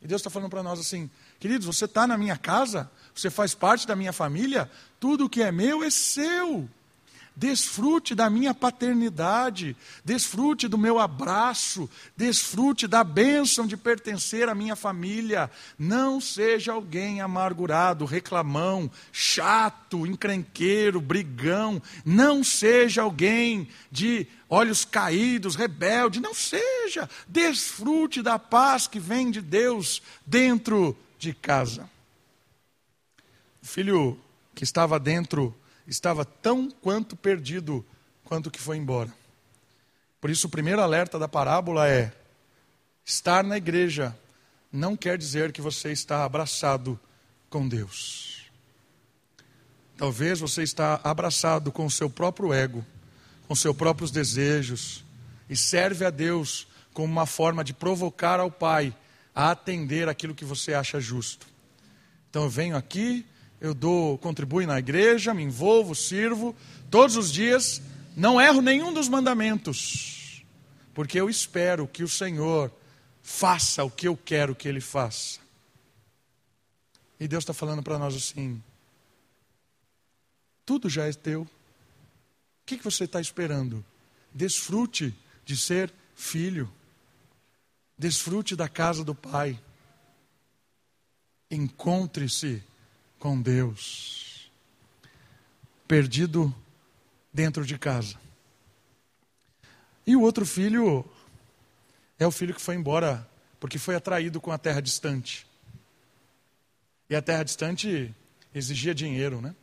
E 0.00 0.06
Deus 0.06 0.20
está 0.20 0.30
falando 0.30 0.50
para 0.50 0.62
nós 0.62 0.80
assim: 0.80 1.10
queridos, 1.38 1.66
você 1.66 1.84
está 1.84 2.06
na 2.06 2.16
minha 2.16 2.36
casa, 2.36 2.90
você 3.14 3.30
faz 3.30 3.54
parte 3.54 3.86
da 3.86 3.94
minha 3.94 4.12
família, 4.12 4.70
tudo 4.98 5.28
que 5.28 5.42
é 5.42 5.52
meu 5.52 5.84
é 5.84 5.90
seu. 5.90 6.68
Desfrute 7.34 8.14
da 8.14 8.28
minha 8.28 8.52
paternidade, 8.52 9.74
desfrute 10.04 10.68
do 10.68 10.76
meu 10.76 10.98
abraço, 10.98 11.88
desfrute 12.14 12.86
da 12.86 13.02
bênção 13.02 13.66
de 13.66 13.74
pertencer 13.74 14.50
à 14.50 14.54
minha 14.54 14.76
família. 14.76 15.50
Não 15.78 16.20
seja 16.20 16.72
alguém 16.72 17.22
amargurado, 17.22 18.04
reclamão, 18.04 18.90
chato, 19.10 20.06
encrenqueiro, 20.06 21.00
brigão. 21.00 21.80
Não 22.04 22.44
seja 22.44 23.00
alguém 23.00 23.66
de 23.90 24.26
olhos 24.48 24.84
caídos, 24.84 25.56
rebelde. 25.56 26.20
Não 26.20 26.34
seja. 26.34 27.08
Desfrute 27.26 28.20
da 28.20 28.38
paz 28.38 28.86
que 28.86 29.00
vem 29.00 29.30
de 29.30 29.40
Deus 29.40 30.02
dentro 30.26 30.94
de 31.18 31.32
casa. 31.32 31.88
O 33.62 33.66
filho 33.66 34.18
que 34.54 34.64
estava 34.64 35.00
dentro 35.00 35.54
estava 35.86 36.24
tão 36.24 36.70
quanto 36.70 37.16
perdido 37.16 37.84
quanto 38.24 38.50
que 38.50 38.60
foi 38.60 38.76
embora. 38.76 39.12
Por 40.20 40.30
isso, 40.30 40.46
o 40.46 40.50
primeiro 40.50 40.80
alerta 40.80 41.18
da 41.18 41.28
parábola 41.28 41.88
é: 41.88 42.12
estar 43.04 43.42
na 43.42 43.56
igreja 43.56 44.16
não 44.72 44.96
quer 44.96 45.18
dizer 45.18 45.52
que 45.52 45.60
você 45.60 45.92
está 45.92 46.24
abraçado 46.24 46.98
com 47.50 47.68
Deus. 47.68 48.50
Talvez 49.96 50.40
você 50.40 50.62
está 50.62 51.00
abraçado 51.04 51.70
com 51.70 51.84
o 51.84 51.90
seu 51.90 52.08
próprio 52.08 52.52
ego, 52.52 52.84
com 53.46 53.54
seus 53.54 53.76
próprios 53.76 54.10
desejos, 54.10 55.04
e 55.48 55.56
serve 55.56 56.04
a 56.04 56.10
Deus 56.10 56.66
como 56.94 57.12
uma 57.12 57.26
forma 57.26 57.62
de 57.62 57.74
provocar 57.74 58.40
ao 58.40 58.50
Pai 58.50 58.94
a 59.34 59.50
atender 59.50 60.08
aquilo 60.08 60.34
que 60.34 60.44
você 60.44 60.74
acha 60.74 61.00
justo. 61.00 61.46
Então 62.30 62.44
eu 62.44 62.50
venho 62.50 62.76
aqui, 62.76 63.26
eu 63.62 63.72
dou, 63.72 64.18
contribuo 64.18 64.66
na 64.66 64.80
igreja, 64.80 65.32
me 65.32 65.44
envolvo, 65.44 65.94
sirvo 65.94 66.52
todos 66.90 67.16
os 67.16 67.32
dias, 67.32 67.80
não 68.16 68.40
erro 68.40 68.60
nenhum 68.60 68.92
dos 68.92 69.08
mandamentos, 69.08 70.44
porque 70.92 71.20
eu 71.20 71.30
espero 71.30 71.86
que 71.86 72.02
o 72.02 72.08
Senhor 72.08 72.72
faça 73.22 73.84
o 73.84 73.90
que 73.90 74.08
eu 74.08 74.16
quero 74.16 74.56
que 74.56 74.66
Ele 74.66 74.80
faça. 74.80 75.38
E 77.20 77.28
Deus 77.28 77.42
está 77.44 77.54
falando 77.54 77.84
para 77.84 78.00
nós 78.00 78.16
assim: 78.16 78.60
tudo 80.66 80.90
já 80.90 81.06
é 81.06 81.12
teu. 81.12 81.42
O 81.42 81.48
que, 82.66 82.76
que 82.76 82.84
você 82.84 83.04
está 83.04 83.20
esperando? 83.20 83.84
Desfrute 84.34 85.14
de 85.44 85.56
ser 85.56 85.94
filho. 86.16 86.68
Desfrute 87.96 88.56
da 88.56 88.68
casa 88.68 89.04
do 89.04 89.14
Pai. 89.14 89.56
Encontre-se 91.48 92.60
com 93.22 93.40
Deus, 93.40 94.50
perdido 95.86 96.52
dentro 97.32 97.64
de 97.64 97.78
casa. 97.78 98.18
E 100.04 100.16
o 100.16 100.22
outro 100.22 100.44
filho 100.44 101.08
é 102.18 102.26
o 102.26 102.32
filho 102.32 102.52
que 102.52 102.60
foi 102.60 102.74
embora 102.74 103.24
Porque 103.60 103.78
foi 103.78 103.94
atraído 103.94 104.40
com 104.40 104.50
a 104.50 104.58
terra 104.58 104.82
distante. 104.82 105.46
E 107.08 107.14
a 107.14 107.22
terra 107.22 107.44
distante 107.44 108.12
exigia 108.52 108.92
dinheiro, 108.92 109.40
né? 109.40 109.54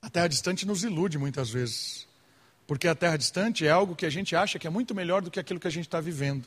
A 0.00 0.08
terra 0.08 0.28
distante 0.28 0.64
nos 0.64 0.84
ilude 0.84 1.18
muitas 1.18 1.50
vezes. 1.50 2.06
Porque 2.68 2.86
a 2.86 2.94
terra 2.94 3.16
distante 3.16 3.66
é 3.66 3.70
algo 3.70 3.96
que 3.96 4.06
a 4.06 4.10
gente 4.10 4.36
acha 4.36 4.60
que 4.60 4.66
é 4.68 4.70
muito 4.70 4.94
melhor 4.94 5.22
do 5.22 5.30
que 5.30 5.40
aquilo 5.40 5.58
que 5.58 5.66
a 5.66 5.72
gente 5.72 5.88
está 5.88 6.00
vivendo. 6.00 6.46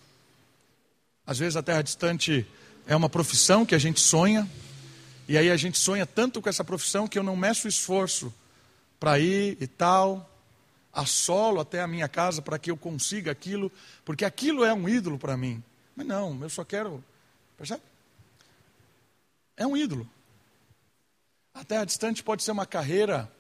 Às 1.28 1.38
vezes 1.38 1.58
a 1.58 1.62
terra 1.62 1.82
distante 1.82 2.48
é 2.92 2.96
uma 2.96 3.08
profissão 3.08 3.66
que 3.66 3.74
a 3.74 3.78
gente 3.78 4.02
sonha, 4.02 4.46
e 5.26 5.38
aí 5.38 5.50
a 5.50 5.56
gente 5.56 5.78
sonha 5.78 6.06
tanto 6.06 6.42
com 6.42 6.50
essa 6.50 6.62
profissão 6.62 7.08
que 7.08 7.18
eu 7.18 7.24
não 7.24 7.38
meço 7.38 7.66
esforço 7.66 8.34
para 9.00 9.18
ir 9.18 9.56
e 9.62 9.66
tal, 9.66 10.30
a 10.92 11.06
solo 11.06 11.62
até 11.62 11.80
a 11.80 11.88
minha 11.88 12.10
casa 12.10 12.42
para 12.42 12.60
que 12.60 12.70
eu 12.70 12.76
consiga 12.76 13.32
aquilo, 13.32 13.72
porque 14.04 14.26
aquilo 14.26 14.66
é 14.66 14.74
um 14.74 14.90
ídolo 14.90 15.18
para 15.18 15.38
mim. 15.38 15.64
Mas 15.96 16.06
não, 16.06 16.38
eu 16.42 16.50
só 16.50 16.66
quero. 16.66 17.02
Percebe? 17.58 17.82
É 19.56 19.66
um 19.66 19.78
ídolo. 19.78 20.06
A 21.54 21.64
terra 21.64 21.86
distante 21.86 22.22
pode 22.22 22.44
ser 22.44 22.52
uma 22.52 22.66
carreira, 22.66 23.32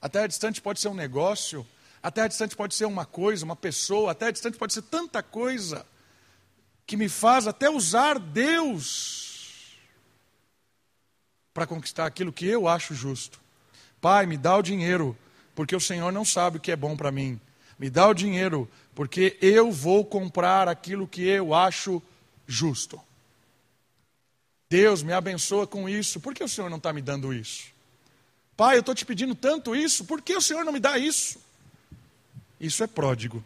a 0.00 0.08
terra 0.08 0.28
distante 0.28 0.62
pode 0.62 0.80
ser 0.80 0.88
um 0.88 0.94
negócio, 0.94 1.66
a 2.02 2.10
terra 2.10 2.28
distante 2.28 2.56
pode 2.56 2.74
ser 2.74 2.86
uma 2.86 3.04
coisa, 3.04 3.44
uma 3.44 3.54
pessoa, 3.54 4.12
a 4.12 4.14
terra 4.14 4.32
distante 4.32 4.56
pode 4.56 4.72
ser 4.72 4.80
tanta 4.80 5.22
coisa 5.22 5.84
que 6.86 6.96
me 6.96 7.08
faz 7.08 7.46
até 7.46 7.70
usar 7.70 8.18
Deus 8.18 9.76
para 11.52 11.66
conquistar 11.66 12.06
aquilo 12.06 12.32
que 12.32 12.46
eu 12.46 12.66
acho 12.66 12.94
justo. 12.94 13.40
Pai, 14.00 14.26
me 14.26 14.36
dá 14.36 14.56
o 14.56 14.62
dinheiro, 14.62 15.16
porque 15.54 15.74
o 15.74 15.80
Senhor 15.80 16.12
não 16.12 16.24
sabe 16.24 16.58
o 16.58 16.60
que 16.60 16.72
é 16.72 16.76
bom 16.76 16.96
para 16.96 17.12
mim. 17.12 17.40
Me 17.78 17.88
dá 17.88 18.08
o 18.08 18.14
dinheiro, 18.14 18.68
porque 18.94 19.38
eu 19.40 19.70
vou 19.70 20.04
comprar 20.04 20.68
aquilo 20.68 21.08
que 21.08 21.22
eu 21.22 21.54
acho 21.54 22.02
justo. 22.46 23.00
Deus 24.68 25.02
me 25.02 25.12
abençoa 25.12 25.66
com 25.66 25.88
isso, 25.88 26.20
por 26.20 26.34
que 26.34 26.42
o 26.42 26.48
Senhor 26.48 26.68
não 26.68 26.78
está 26.78 26.92
me 26.92 27.00
dando 27.00 27.32
isso? 27.32 27.72
Pai, 28.56 28.76
eu 28.76 28.80
estou 28.80 28.94
te 28.94 29.04
pedindo 29.04 29.34
tanto 29.34 29.74
isso, 29.74 30.04
por 30.04 30.20
que 30.20 30.34
o 30.34 30.40
Senhor 30.40 30.64
não 30.64 30.72
me 30.72 30.80
dá 30.80 30.98
isso? 30.98 31.40
Isso 32.60 32.82
é 32.82 32.86
pródigo. 32.86 33.44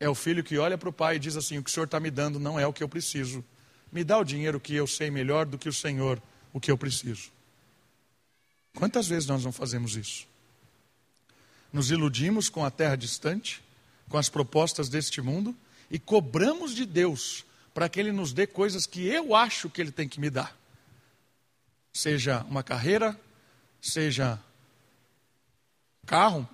É 0.00 0.08
o 0.08 0.14
filho 0.14 0.42
que 0.42 0.58
olha 0.58 0.76
para 0.76 0.88
o 0.88 0.92
pai 0.92 1.16
e 1.16 1.18
diz 1.18 1.36
assim: 1.36 1.58
O 1.58 1.62
que 1.62 1.70
o 1.70 1.72
Senhor 1.72 1.86
está 1.86 2.00
me 2.00 2.10
dando 2.10 2.38
não 2.38 2.58
é 2.58 2.66
o 2.66 2.72
que 2.72 2.82
eu 2.82 2.88
preciso. 2.88 3.44
Me 3.92 4.02
dá 4.02 4.18
o 4.18 4.24
dinheiro 4.24 4.58
que 4.58 4.74
eu 4.74 4.86
sei 4.86 5.10
melhor 5.10 5.46
do 5.46 5.56
que 5.56 5.68
o 5.68 5.72
Senhor 5.72 6.20
o 6.52 6.60
que 6.60 6.70
eu 6.70 6.76
preciso. 6.76 7.30
Quantas 8.74 9.06
vezes 9.06 9.28
nós 9.28 9.44
não 9.44 9.52
fazemos 9.52 9.96
isso? 9.96 10.26
Nos 11.72 11.90
iludimos 11.90 12.48
com 12.48 12.64
a 12.64 12.70
terra 12.70 12.96
distante, 12.96 13.62
com 14.08 14.18
as 14.18 14.28
propostas 14.28 14.88
deste 14.88 15.20
mundo 15.20 15.54
e 15.90 15.98
cobramos 15.98 16.74
de 16.74 16.84
Deus 16.84 17.44
para 17.72 17.88
que 17.88 17.98
Ele 17.98 18.12
nos 18.12 18.32
dê 18.32 18.46
coisas 18.46 18.86
que 18.86 19.06
eu 19.06 19.34
acho 19.34 19.68
que 19.68 19.80
Ele 19.80 19.90
tem 19.90 20.08
que 20.08 20.20
me 20.20 20.30
dar. 20.30 20.56
Seja 21.92 22.44
uma 22.48 22.62
carreira, 22.62 23.18
seja 23.80 24.40
carro, 26.06 26.48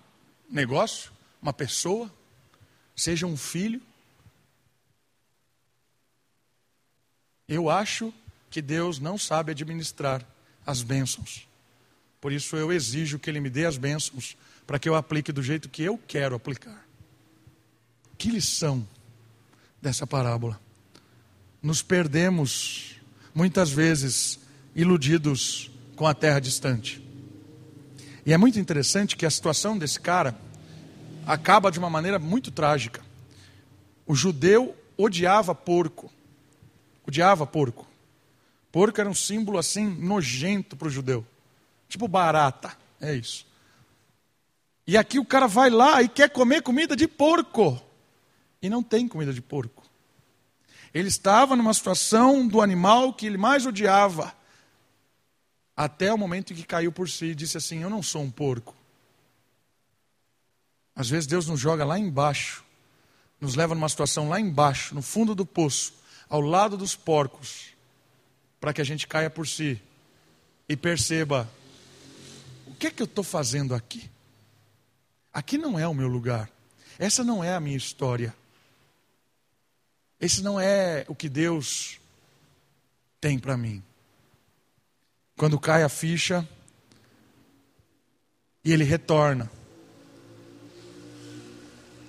negócio, 0.48 1.10
uma 1.40 1.52
pessoa, 1.52 2.10
seja 2.96 3.26
um 3.26 3.36
filho. 3.36 3.80
Eu 7.48 7.68
acho 7.68 8.12
que 8.50 8.60
Deus 8.60 8.98
não 8.98 9.16
sabe 9.16 9.52
administrar 9.52 10.24
as 10.66 10.82
bênçãos. 10.82 11.48
Por 12.20 12.32
isso 12.32 12.56
eu 12.56 12.72
exijo 12.72 13.18
que 13.18 13.30
Ele 13.30 13.40
me 13.40 13.50
dê 13.50 13.64
as 13.64 13.76
bênçãos 13.76 14.36
para 14.66 14.78
que 14.78 14.88
eu 14.88 14.94
aplique 14.94 15.32
do 15.32 15.42
jeito 15.42 15.68
que 15.68 15.82
eu 15.82 15.98
quero 16.06 16.34
aplicar. 16.34 16.86
Que 18.18 18.30
lição 18.30 18.86
dessa 19.80 20.06
parábola. 20.06 20.60
Nos 21.62 21.82
perdemos, 21.82 22.96
muitas 23.34 23.70
vezes, 23.70 24.38
iludidos 24.74 25.70
com 25.96 26.06
a 26.06 26.14
terra 26.14 26.40
distante. 26.40 27.02
E 28.24 28.32
é 28.32 28.36
muito 28.36 28.58
interessante 28.58 29.16
que 29.16 29.26
a 29.26 29.30
situação 29.30 29.76
desse 29.76 29.98
cara 29.98 30.38
acaba 31.26 31.70
de 31.70 31.78
uma 31.78 31.90
maneira 31.90 32.18
muito 32.18 32.50
trágica. 32.50 33.02
O 34.06 34.14
judeu 34.14 34.76
odiava 34.96 35.54
porco. 35.54 36.10
Odiava 37.06 37.46
porco. 37.46 37.86
Porco 38.72 39.00
era 39.00 39.10
um 39.10 39.14
símbolo 39.14 39.58
assim 39.58 39.86
nojento 39.86 40.76
para 40.76 40.88
o 40.88 40.90
judeu. 40.90 41.26
Tipo 41.88 42.06
barata. 42.06 42.76
É 43.00 43.14
isso. 43.14 43.46
E 44.86 44.96
aqui 44.96 45.18
o 45.18 45.24
cara 45.24 45.46
vai 45.46 45.70
lá 45.70 46.02
e 46.02 46.08
quer 46.08 46.30
comer 46.30 46.62
comida 46.62 46.96
de 46.96 47.06
porco. 47.06 47.80
E 48.62 48.68
não 48.68 48.82
tem 48.82 49.08
comida 49.08 49.32
de 49.32 49.40
porco. 49.40 49.84
Ele 50.92 51.08
estava 51.08 51.54
numa 51.54 51.72
situação 51.72 52.46
do 52.46 52.60
animal 52.60 53.12
que 53.12 53.26
ele 53.26 53.38
mais 53.38 53.64
odiava. 53.64 54.34
Até 55.76 56.12
o 56.12 56.18
momento 56.18 56.52
em 56.52 56.56
que 56.56 56.64
caiu 56.64 56.92
por 56.92 57.08
si 57.08 57.26
e 57.26 57.34
disse 57.34 57.56
assim: 57.56 57.82
Eu 57.82 57.90
não 57.90 58.02
sou 58.02 58.22
um 58.22 58.30
porco. 58.30 58.74
Às 61.00 61.08
vezes 61.08 61.26
Deus 61.26 61.46
nos 61.46 61.58
joga 61.58 61.82
lá 61.82 61.98
embaixo, 61.98 62.62
nos 63.40 63.54
leva 63.54 63.74
numa 63.74 63.88
situação 63.88 64.28
lá 64.28 64.38
embaixo, 64.38 64.94
no 64.94 65.00
fundo 65.00 65.34
do 65.34 65.46
poço, 65.46 65.94
ao 66.28 66.42
lado 66.42 66.76
dos 66.76 66.94
porcos, 66.94 67.68
para 68.60 68.74
que 68.74 68.82
a 68.82 68.84
gente 68.84 69.06
caia 69.06 69.30
por 69.30 69.48
si 69.48 69.80
e 70.68 70.76
perceba: 70.76 71.50
o 72.66 72.74
que 72.74 72.88
é 72.88 72.90
que 72.90 73.00
eu 73.00 73.06
estou 73.06 73.24
fazendo 73.24 73.74
aqui? 73.74 74.10
Aqui 75.32 75.56
não 75.56 75.78
é 75.78 75.88
o 75.88 75.94
meu 75.94 76.06
lugar, 76.06 76.50
essa 76.98 77.24
não 77.24 77.42
é 77.42 77.54
a 77.54 77.60
minha 77.60 77.78
história, 77.78 78.36
esse 80.20 80.42
não 80.42 80.60
é 80.60 81.06
o 81.08 81.14
que 81.14 81.30
Deus 81.30 81.98
tem 83.18 83.38
para 83.38 83.56
mim. 83.56 83.82
Quando 85.34 85.58
cai 85.58 85.82
a 85.82 85.88
ficha 85.88 86.46
e 88.62 88.70
ele 88.70 88.84
retorna, 88.84 89.50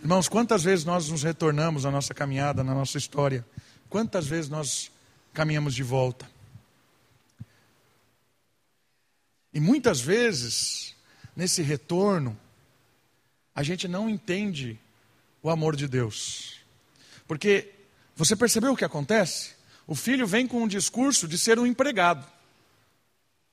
Irmãos, 0.02 0.28
quantas 0.28 0.64
vezes 0.64 0.84
nós 0.84 1.10
nos 1.10 1.22
retornamos 1.22 1.86
à 1.86 1.91
nossa 1.91 2.12
caminhada, 2.12 2.64
na 2.64 2.74
nossa 2.74 2.97
história? 2.97 3.45
Quantas 3.88 4.26
vezes 4.26 4.49
nós 4.49 4.89
caminhamos 5.32 5.76
de 5.76 5.84
volta? 5.84 6.28
E 9.54 9.60
muitas 9.60 10.02
vezes, 10.02 10.95
nesse 11.36 11.62
retorno, 11.62 12.36
a 13.54 13.62
gente 13.62 13.88
não 13.88 14.10
entende 14.10 14.80
o 15.43 15.52
amor 15.52 15.76
de 15.76 15.88
Deus. 15.88 16.56
Porque 17.28 17.72
você 18.16 18.36
percebeu 18.36 18.74
o 18.74 18.78
que 18.78 18.84
acontece? 18.84 19.52
O 19.86 19.93
filho 19.93 20.26
vem 20.26 20.47
com 20.47 20.64
um 20.64 20.68
discurso 20.68 21.28
de 21.28 21.38
ser 21.38 21.60
um 21.60 21.66
empregado. 21.66 22.26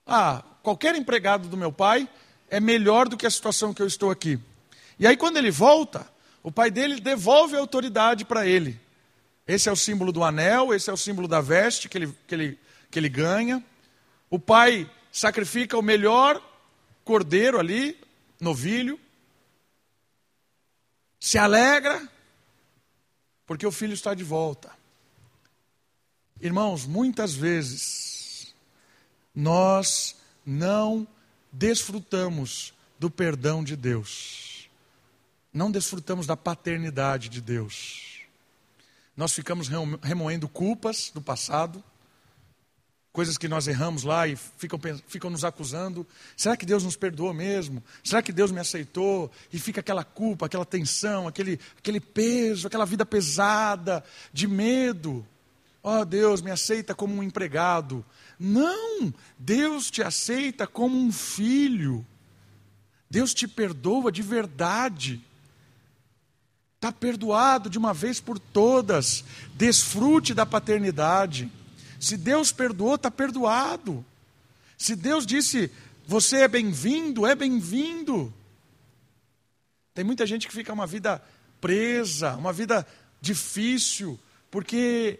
Ah, 0.06 0.42
qualquer 0.62 0.94
empregado 0.96 1.46
do 1.46 1.58
meu 1.58 1.70
pai 1.70 2.08
é 2.48 2.58
melhor 2.58 3.06
do 3.06 3.18
que 3.18 3.26
a 3.26 3.30
situação 3.30 3.74
que 3.74 3.82
eu 3.82 3.86
estou 3.86 4.10
aqui. 4.10 4.40
E 4.98 5.06
aí, 5.06 5.14
quando 5.14 5.36
ele 5.36 5.50
volta, 5.50 6.10
o 6.48 6.50
pai 6.50 6.70
dele 6.70 6.98
devolve 6.98 7.54
a 7.54 7.58
autoridade 7.58 8.24
para 8.24 8.46
ele. 8.46 8.80
Esse 9.46 9.68
é 9.68 9.72
o 9.72 9.76
símbolo 9.76 10.10
do 10.10 10.24
anel, 10.24 10.72
esse 10.72 10.88
é 10.88 10.92
o 10.92 10.96
símbolo 10.96 11.28
da 11.28 11.42
veste 11.42 11.90
que 11.90 11.98
ele, 11.98 12.14
que 12.26 12.34
ele, 12.34 12.58
que 12.90 12.98
ele 12.98 13.10
ganha. 13.10 13.62
O 14.30 14.38
pai 14.38 14.90
sacrifica 15.12 15.76
o 15.76 15.82
melhor 15.82 16.42
cordeiro 17.04 17.58
ali, 17.58 18.00
novilho. 18.40 18.98
Se 21.20 21.36
alegra, 21.36 22.08
porque 23.46 23.66
o 23.66 23.70
filho 23.70 23.92
está 23.92 24.14
de 24.14 24.24
volta. 24.24 24.70
Irmãos, 26.40 26.86
muitas 26.86 27.34
vezes 27.34 28.54
nós 29.34 30.16
não 30.46 31.06
desfrutamos 31.52 32.72
do 32.98 33.10
perdão 33.10 33.62
de 33.62 33.76
Deus 33.76 34.47
não 35.52 35.70
desfrutamos 35.70 36.26
da 36.26 36.36
paternidade 36.36 37.28
de 37.28 37.40
Deus. 37.40 38.20
Nós 39.16 39.32
ficamos 39.32 39.68
remoendo 40.02 40.48
culpas 40.48 41.10
do 41.12 41.20
passado, 41.20 41.82
coisas 43.12 43.36
que 43.36 43.48
nós 43.48 43.66
erramos 43.66 44.04
lá 44.04 44.28
e 44.28 44.36
ficam, 44.36 44.78
ficam 45.08 45.28
nos 45.28 45.44
acusando. 45.44 46.06
Será 46.36 46.56
que 46.56 46.64
Deus 46.64 46.84
nos 46.84 46.94
perdoou 46.94 47.34
mesmo? 47.34 47.82
Será 48.04 48.22
que 48.22 48.30
Deus 48.30 48.52
me 48.52 48.60
aceitou? 48.60 49.28
E 49.52 49.58
fica 49.58 49.80
aquela 49.80 50.04
culpa, 50.04 50.46
aquela 50.46 50.64
tensão, 50.64 51.26
aquele, 51.26 51.58
aquele 51.76 51.98
peso, 51.98 52.68
aquela 52.68 52.84
vida 52.84 53.04
pesada, 53.04 54.04
de 54.32 54.46
medo. 54.46 55.26
Oh, 55.82 56.04
Deus, 56.04 56.40
me 56.40 56.52
aceita 56.52 56.94
como 56.94 57.14
um 57.14 57.22
empregado. 57.22 58.04
Não, 58.38 59.12
Deus 59.36 59.90
te 59.90 60.00
aceita 60.00 60.64
como 60.64 60.96
um 60.96 61.10
filho. 61.10 62.06
Deus 63.10 63.34
te 63.34 63.48
perdoa 63.48 64.12
de 64.12 64.22
verdade. 64.22 65.24
Está 66.78 66.92
perdoado 66.92 67.68
de 67.68 67.76
uma 67.76 67.92
vez 67.92 68.20
por 68.20 68.38
todas. 68.38 69.24
Desfrute 69.54 70.32
da 70.32 70.46
paternidade. 70.46 71.50
Se 71.98 72.16
Deus 72.16 72.52
perdoou, 72.52 72.94
está 72.94 73.10
perdoado. 73.10 74.06
Se 74.76 74.94
Deus 74.94 75.26
disse, 75.26 75.72
você 76.06 76.42
é 76.42 76.48
bem-vindo, 76.48 77.26
é 77.26 77.34
bem-vindo. 77.34 78.32
Tem 79.92 80.04
muita 80.04 80.24
gente 80.24 80.46
que 80.46 80.54
fica 80.54 80.72
uma 80.72 80.86
vida 80.86 81.20
presa, 81.60 82.36
uma 82.36 82.52
vida 82.52 82.86
difícil, 83.20 84.16
porque 84.48 85.18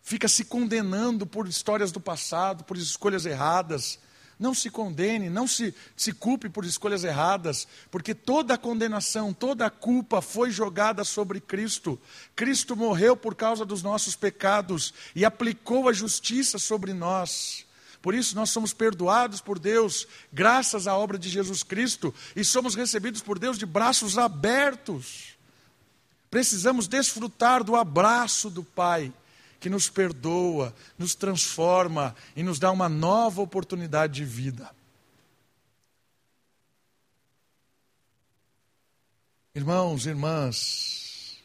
fica 0.00 0.26
se 0.26 0.42
condenando 0.42 1.26
por 1.26 1.46
histórias 1.46 1.92
do 1.92 2.00
passado, 2.00 2.64
por 2.64 2.78
escolhas 2.78 3.26
erradas. 3.26 3.98
Não 4.38 4.54
se 4.54 4.70
condene, 4.70 5.28
não 5.28 5.48
se, 5.48 5.74
se 5.96 6.12
culpe 6.12 6.48
por 6.48 6.64
escolhas 6.64 7.02
erradas, 7.02 7.66
porque 7.90 8.14
toda 8.14 8.54
a 8.54 8.58
condenação, 8.58 9.32
toda 9.32 9.66
a 9.66 9.70
culpa 9.70 10.22
foi 10.22 10.50
jogada 10.50 11.02
sobre 11.02 11.40
Cristo. 11.40 12.00
Cristo 12.36 12.76
morreu 12.76 13.16
por 13.16 13.34
causa 13.34 13.64
dos 13.64 13.82
nossos 13.82 14.14
pecados 14.14 14.94
e 15.14 15.24
aplicou 15.24 15.88
a 15.88 15.92
justiça 15.92 16.56
sobre 16.58 16.92
nós. 16.92 17.66
Por 18.00 18.14
isso 18.14 18.36
nós 18.36 18.50
somos 18.50 18.72
perdoados 18.72 19.40
por 19.40 19.58
Deus, 19.58 20.06
graças 20.32 20.86
à 20.86 20.96
obra 20.96 21.18
de 21.18 21.28
Jesus 21.28 21.64
Cristo, 21.64 22.14
e 22.36 22.44
somos 22.44 22.76
recebidos 22.76 23.20
por 23.20 23.40
Deus 23.40 23.58
de 23.58 23.66
braços 23.66 24.16
abertos. 24.16 25.36
Precisamos 26.30 26.86
desfrutar 26.86 27.64
do 27.64 27.74
abraço 27.74 28.50
do 28.50 28.62
Pai 28.62 29.12
que 29.60 29.68
nos 29.68 29.88
perdoa, 29.88 30.74
nos 30.96 31.14
transforma 31.14 32.14
e 32.36 32.42
nos 32.42 32.58
dá 32.58 32.70
uma 32.70 32.88
nova 32.88 33.42
oportunidade 33.42 34.14
de 34.14 34.24
vida. 34.24 34.70
Irmãos 39.54 40.06
irmãs, 40.06 41.42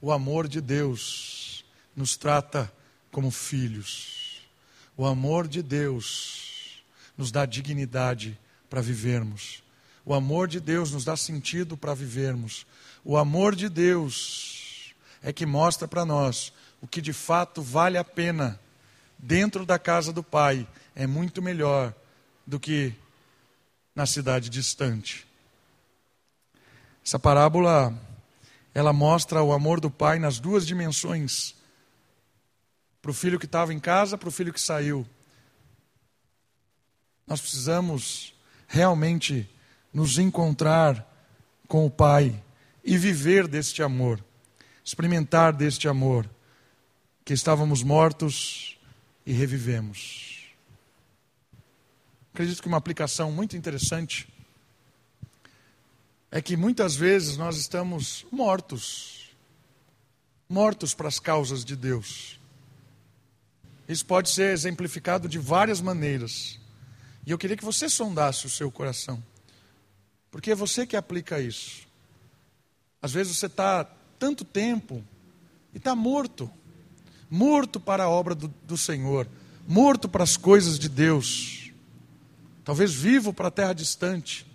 o 0.00 0.10
amor 0.10 0.48
de 0.48 0.60
Deus 0.60 1.64
nos 1.94 2.16
trata 2.16 2.72
como 3.12 3.30
filhos. 3.30 4.42
O 4.96 5.06
amor 5.06 5.46
de 5.46 5.62
Deus 5.62 6.82
nos 7.16 7.30
dá 7.30 7.46
dignidade 7.46 8.38
para 8.68 8.80
vivermos. 8.80 9.62
O 10.04 10.12
amor 10.12 10.48
de 10.48 10.60
Deus 10.60 10.92
nos 10.92 11.04
dá 11.04 11.16
sentido 11.16 11.76
para 11.76 11.94
vivermos. 11.94 12.66
O 13.04 13.16
amor 13.16 13.54
de 13.54 13.68
Deus 13.68 14.94
é 15.22 15.32
que 15.32 15.46
mostra 15.46 15.86
para 15.86 16.04
nós 16.04 16.52
o 16.86 16.88
que 16.88 17.02
de 17.02 17.12
fato 17.12 17.60
vale 17.60 17.98
a 17.98 18.04
pena 18.04 18.60
dentro 19.18 19.66
da 19.66 19.76
casa 19.76 20.12
do 20.12 20.22
Pai 20.22 20.64
é 20.94 21.04
muito 21.04 21.42
melhor 21.42 21.92
do 22.46 22.60
que 22.60 22.94
na 23.92 24.06
cidade 24.06 24.48
distante. 24.48 25.26
Essa 27.04 27.18
parábola 27.18 27.92
ela 28.72 28.92
mostra 28.92 29.42
o 29.42 29.52
amor 29.52 29.80
do 29.80 29.90
Pai 29.90 30.20
nas 30.20 30.38
duas 30.38 30.64
dimensões. 30.64 31.56
Para 33.02 33.10
o 33.10 33.14
filho 33.14 33.40
que 33.40 33.46
estava 33.46 33.74
em 33.74 33.80
casa, 33.80 34.16
para 34.16 34.28
o 34.28 34.32
filho 34.32 34.52
que 34.52 34.60
saiu. 34.60 35.04
Nós 37.26 37.40
precisamos 37.40 38.32
realmente 38.68 39.50
nos 39.92 40.18
encontrar 40.18 41.04
com 41.66 41.84
o 41.84 41.90
Pai 41.90 42.40
e 42.84 42.96
viver 42.96 43.48
deste 43.48 43.82
amor, 43.82 44.24
experimentar 44.84 45.52
deste 45.52 45.88
amor 45.88 46.30
que 47.26 47.34
estávamos 47.34 47.82
mortos 47.82 48.78
e 49.26 49.32
revivemos. 49.32 50.44
Acredito 52.32 52.62
que 52.62 52.68
uma 52.68 52.76
aplicação 52.76 53.32
muito 53.32 53.56
interessante 53.56 54.28
é 56.30 56.40
que 56.40 56.56
muitas 56.56 56.94
vezes 56.94 57.36
nós 57.36 57.56
estamos 57.56 58.24
mortos, 58.30 59.32
mortos 60.48 60.94
para 60.94 61.08
as 61.08 61.18
causas 61.18 61.64
de 61.64 61.74
Deus. 61.74 62.38
Isso 63.88 64.06
pode 64.06 64.30
ser 64.30 64.52
exemplificado 64.52 65.28
de 65.28 65.40
várias 65.40 65.80
maneiras. 65.80 66.60
E 67.26 67.32
eu 67.32 67.38
queria 67.38 67.56
que 67.56 67.64
você 67.64 67.88
sondasse 67.88 68.46
o 68.46 68.50
seu 68.50 68.70
coração, 68.70 69.20
porque 70.30 70.52
é 70.52 70.54
você 70.54 70.86
que 70.86 70.96
aplica 70.96 71.40
isso. 71.40 71.88
Às 73.02 73.12
vezes 73.12 73.36
você 73.36 73.46
está 73.46 73.82
tanto 74.16 74.44
tempo 74.44 75.04
e 75.74 75.78
está 75.78 75.92
morto 75.96 76.48
morto 77.30 77.80
para 77.80 78.04
a 78.04 78.08
obra 78.08 78.34
do, 78.34 78.48
do 78.66 78.76
Senhor, 78.76 79.28
morto 79.66 80.08
para 80.08 80.24
as 80.24 80.36
coisas 80.36 80.78
de 80.78 80.88
Deus, 80.88 81.72
talvez 82.64 82.92
vivo 82.92 83.32
para 83.32 83.48
a 83.48 83.50
terra 83.50 83.72
distante, 83.72 84.46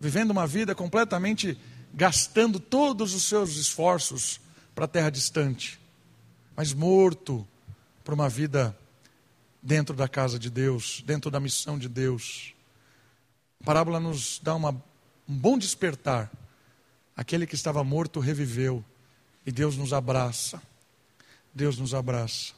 vivendo 0.00 0.30
uma 0.30 0.46
vida 0.46 0.74
completamente 0.74 1.58
gastando 1.92 2.60
todos 2.60 3.14
os 3.14 3.24
seus 3.24 3.56
esforços 3.56 4.40
para 4.74 4.84
a 4.84 4.88
terra 4.88 5.10
distante, 5.10 5.80
mas 6.54 6.72
morto 6.72 7.46
para 8.04 8.14
uma 8.14 8.28
vida 8.28 8.76
dentro 9.62 9.94
da 9.94 10.08
casa 10.08 10.38
de 10.38 10.50
Deus, 10.50 11.02
dentro 11.04 11.30
da 11.30 11.40
missão 11.40 11.78
de 11.78 11.88
Deus. 11.88 12.54
A 13.60 13.64
parábola 13.64 13.98
nos 13.98 14.40
dá 14.42 14.54
uma, 14.54 14.70
um 15.28 15.36
bom 15.36 15.58
despertar. 15.58 16.30
Aquele 17.16 17.46
que 17.46 17.54
estava 17.54 17.82
morto 17.82 18.20
reviveu 18.20 18.84
e 19.44 19.50
Deus 19.50 19.76
nos 19.76 19.92
abraça. 19.92 20.62
Deus 21.58 21.76
nos 21.76 21.92
abraça. 21.92 22.52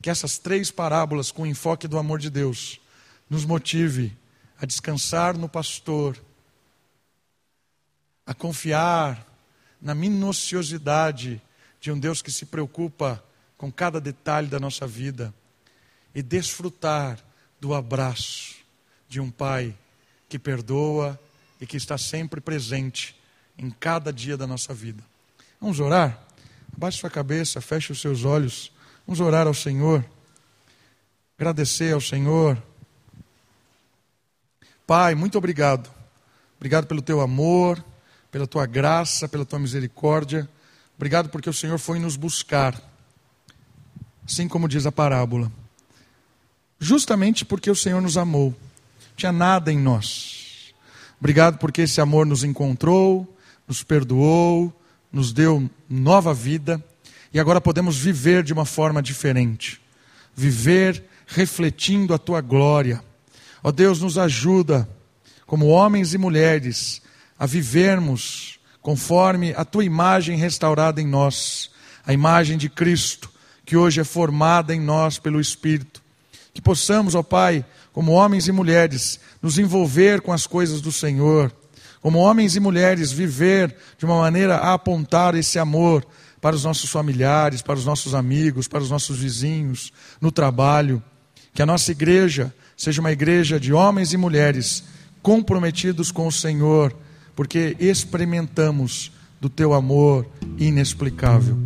Que 0.00 0.08
essas 0.08 0.38
três 0.38 0.70
parábolas, 0.70 1.32
com 1.32 1.42
o 1.42 1.46
enfoque 1.46 1.88
do 1.88 1.98
amor 1.98 2.20
de 2.20 2.30
Deus, 2.30 2.80
nos 3.28 3.44
motive 3.44 4.16
a 4.60 4.64
descansar 4.64 5.36
no 5.36 5.48
pastor, 5.48 6.16
a 8.24 8.32
confiar 8.32 9.26
na 9.80 9.92
minuciosidade 9.94 11.42
de 11.80 11.90
um 11.90 11.98
Deus 11.98 12.22
que 12.22 12.30
se 12.30 12.46
preocupa 12.46 13.22
com 13.58 13.72
cada 13.72 14.00
detalhe 14.00 14.46
da 14.46 14.60
nossa 14.60 14.86
vida 14.86 15.34
e 16.14 16.22
desfrutar 16.22 17.18
do 17.60 17.74
abraço 17.74 18.54
de 19.08 19.20
um 19.20 19.30
Pai 19.30 19.76
que 20.28 20.38
perdoa 20.38 21.18
e 21.60 21.66
que 21.66 21.76
está 21.76 21.98
sempre 21.98 22.40
presente 22.40 23.20
em 23.58 23.68
cada 23.70 24.12
dia 24.12 24.36
da 24.36 24.46
nossa 24.46 24.72
vida. 24.72 25.02
Vamos 25.60 25.80
orar? 25.80 26.31
Baixe 26.76 26.98
sua 26.98 27.10
cabeça, 27.10 27.60
feche 27.60 27.92
os 27.92 28.00
seus 28.00 28.24
olhos. 28.24 28.72
Vamos 29.06 29.20
orar 29.20 29.46
ao 29.46 29.54
Senhor. 29.54 30.04
Agradecer 31.38 31.92
ao 31.92 32.00
Senhor. 32.00 32.60
Pai, 34.86 35.14
muito 35.14 35.38
obrigado. 35.38 35.90
Obrigado 36.56 36.86
pelo 36.86 37.02
teu 37.02 37.20
amor, 37.20 37.82
pela 38.30 38.46
tua 38.46 38.66
graça, 38.66 39.28
pela 39.28 39.44
tua 39.44 39.58
misericórdia. 39.58 40.48
Obrigado 40.96 41.28
porque 41.28 41.50
o 41.50 41.52
Senhor 41.52 41.78
foi 41.78 41.98
nos 41.98 42.16
buscar. 42.16 42.80
Assim 44.24 44.46
como 44.46 44.68
diz 44.68 44.86
a 44.86 44.92
parábola. 44.92 45.50
Justamente 46.78 47.44
porque 47.44 47.70
o 47.70 47.76
Senhor 47.76 48.00
nos 48.00 48.16
amou. 48.16 48.54
Tinha 49.16 49.32
nada 49.32 49.72
em 49.72 49.78
nós. 49.78 50.72
Obrigado 51.18 51.58
porque 51.58 51.82
esse 51.82 52.00
amor 52.00 52.26
nos 52.26 52.42
encontrou, 52.44 53.36
nos 53.66 53.82
perdoou, 53.82 54.72
nos 55.12 55.32
deu 55.32 55.68
nova 55.88 56.32
vida 56.32 56.82
e 57.32 57.38
agora 57.38 57.60
podemos 57.60 57.96
viver 57.96 58.42
de 58.42 58.52
uma 58.52 58.64
forma 58.64 59.02
diferente. 59.02 59.80
Viver 60.34 61.04
refletindo 61.26 62.14
a 62.14 62.18
tua 62.18 62.40
glória. 62.40 63.02
Ó 63.62 63.70
Deus, 63.70 64.00
nos 64.00 64.18
ajuda, 64.18 64.88
como 65.46 65.66
homens 65.66 66.14
e 66.14 66.18
mulheres, 66.18 67.02
a 67.38 67.46
vivermos 67.46 68.58
conforme 68.80 69.54
a 69.56 69.64
tua 69.64 69.84
imagem 69.84 70.36
restaurada 70.36 71.00
em 71.00 71.06
nós, 71.06 71.70
a 72.04 72.12
imagem 72.12 72.58
de 72.58 72.68
Cristo, 72.68 73.30
que 73.64 73.76
hoje 73.76 74.00
é 74.00 74.04
formada 74.04 74.74
em 74.74 74.80
nós 74.80 75.18
pelo 75.18 75.40
Espírito. 75.40 76.02
Que 76.52 76.60
possamos, 76.60 77.14
ó 77.14 77.22
Pai, 77.22 77.64
como 77.92 78.12
homens 78.12 78.48
e 78.48 78.52
mulheres, 78.52 79.20
nos 79.40 79.58
envolver 79.58 80.20
com 80.20 80.32
as 80.32 80.46
coisas 80.46 80.80
do 80.80 80.90
Senhor 80.90 81.54
como 82.02 82.18
homens 82.18 82.56
e 82.56 82.60
mulheres, 82.60 83.12
viver 83.12 83.74
de 83.96 84.04
uma 84.04 84.18
maneira 84.18 84.56
a 84.56 84.74
apontar 84.74 85.36
esse 85.36 85.58
amor 85.58 86.04
para 86.40 86.56
os 86.56 86.64
nossos 86.64 86.90
familiares, 86.90 87.62
para 87.62 87.78
os 87.78 87.86
nossos 87.86 88.12
amigos, 88.14 88.66
para 88.66 88.82
os 88.82 88.90
nossos 88.90 89.16
vizinhos, 89.18 89.92
no 90.20 90.32
trabalho. 90.32 91.00
Que 91.54 91.62
a 91.62 91.66
nossa 91.66 91.92
igreja 91.92 92.52
seja 92.76 93.00
uma 93.00 93.12
igreja 93.12 93.60
de 93.60 93.72
homens 93.72 94.12
e 94.12 94.16
mulheres 94.16 94.82
comprometidos 95.22 96.10
com 96.10 96.26
o 96.26 96.32
Senhor, 96.32 96.92
porque 97.36 97.76
experimentamos 97.78 99.12
do 99.40 99.48
teu 99.48 99.72
amor 99.72 100.26
inexplicável. 100.58 101.56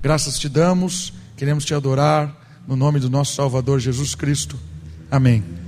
Graças 0.00 0.38
te 0.38 0.48
damos, 0.48 1.12
queremos 1.36 1.64
te 1.64 1.74
adorar, 1.74 2.62
no 2.68 2.76
nome 2.76 3.00
do 3.00 3.10
nosso 3.10 3.34
Salvador 3.34 3.80
Jesus 3.80 4.14
Cristo. 4.14 4.56
Amém. 5.10 5.59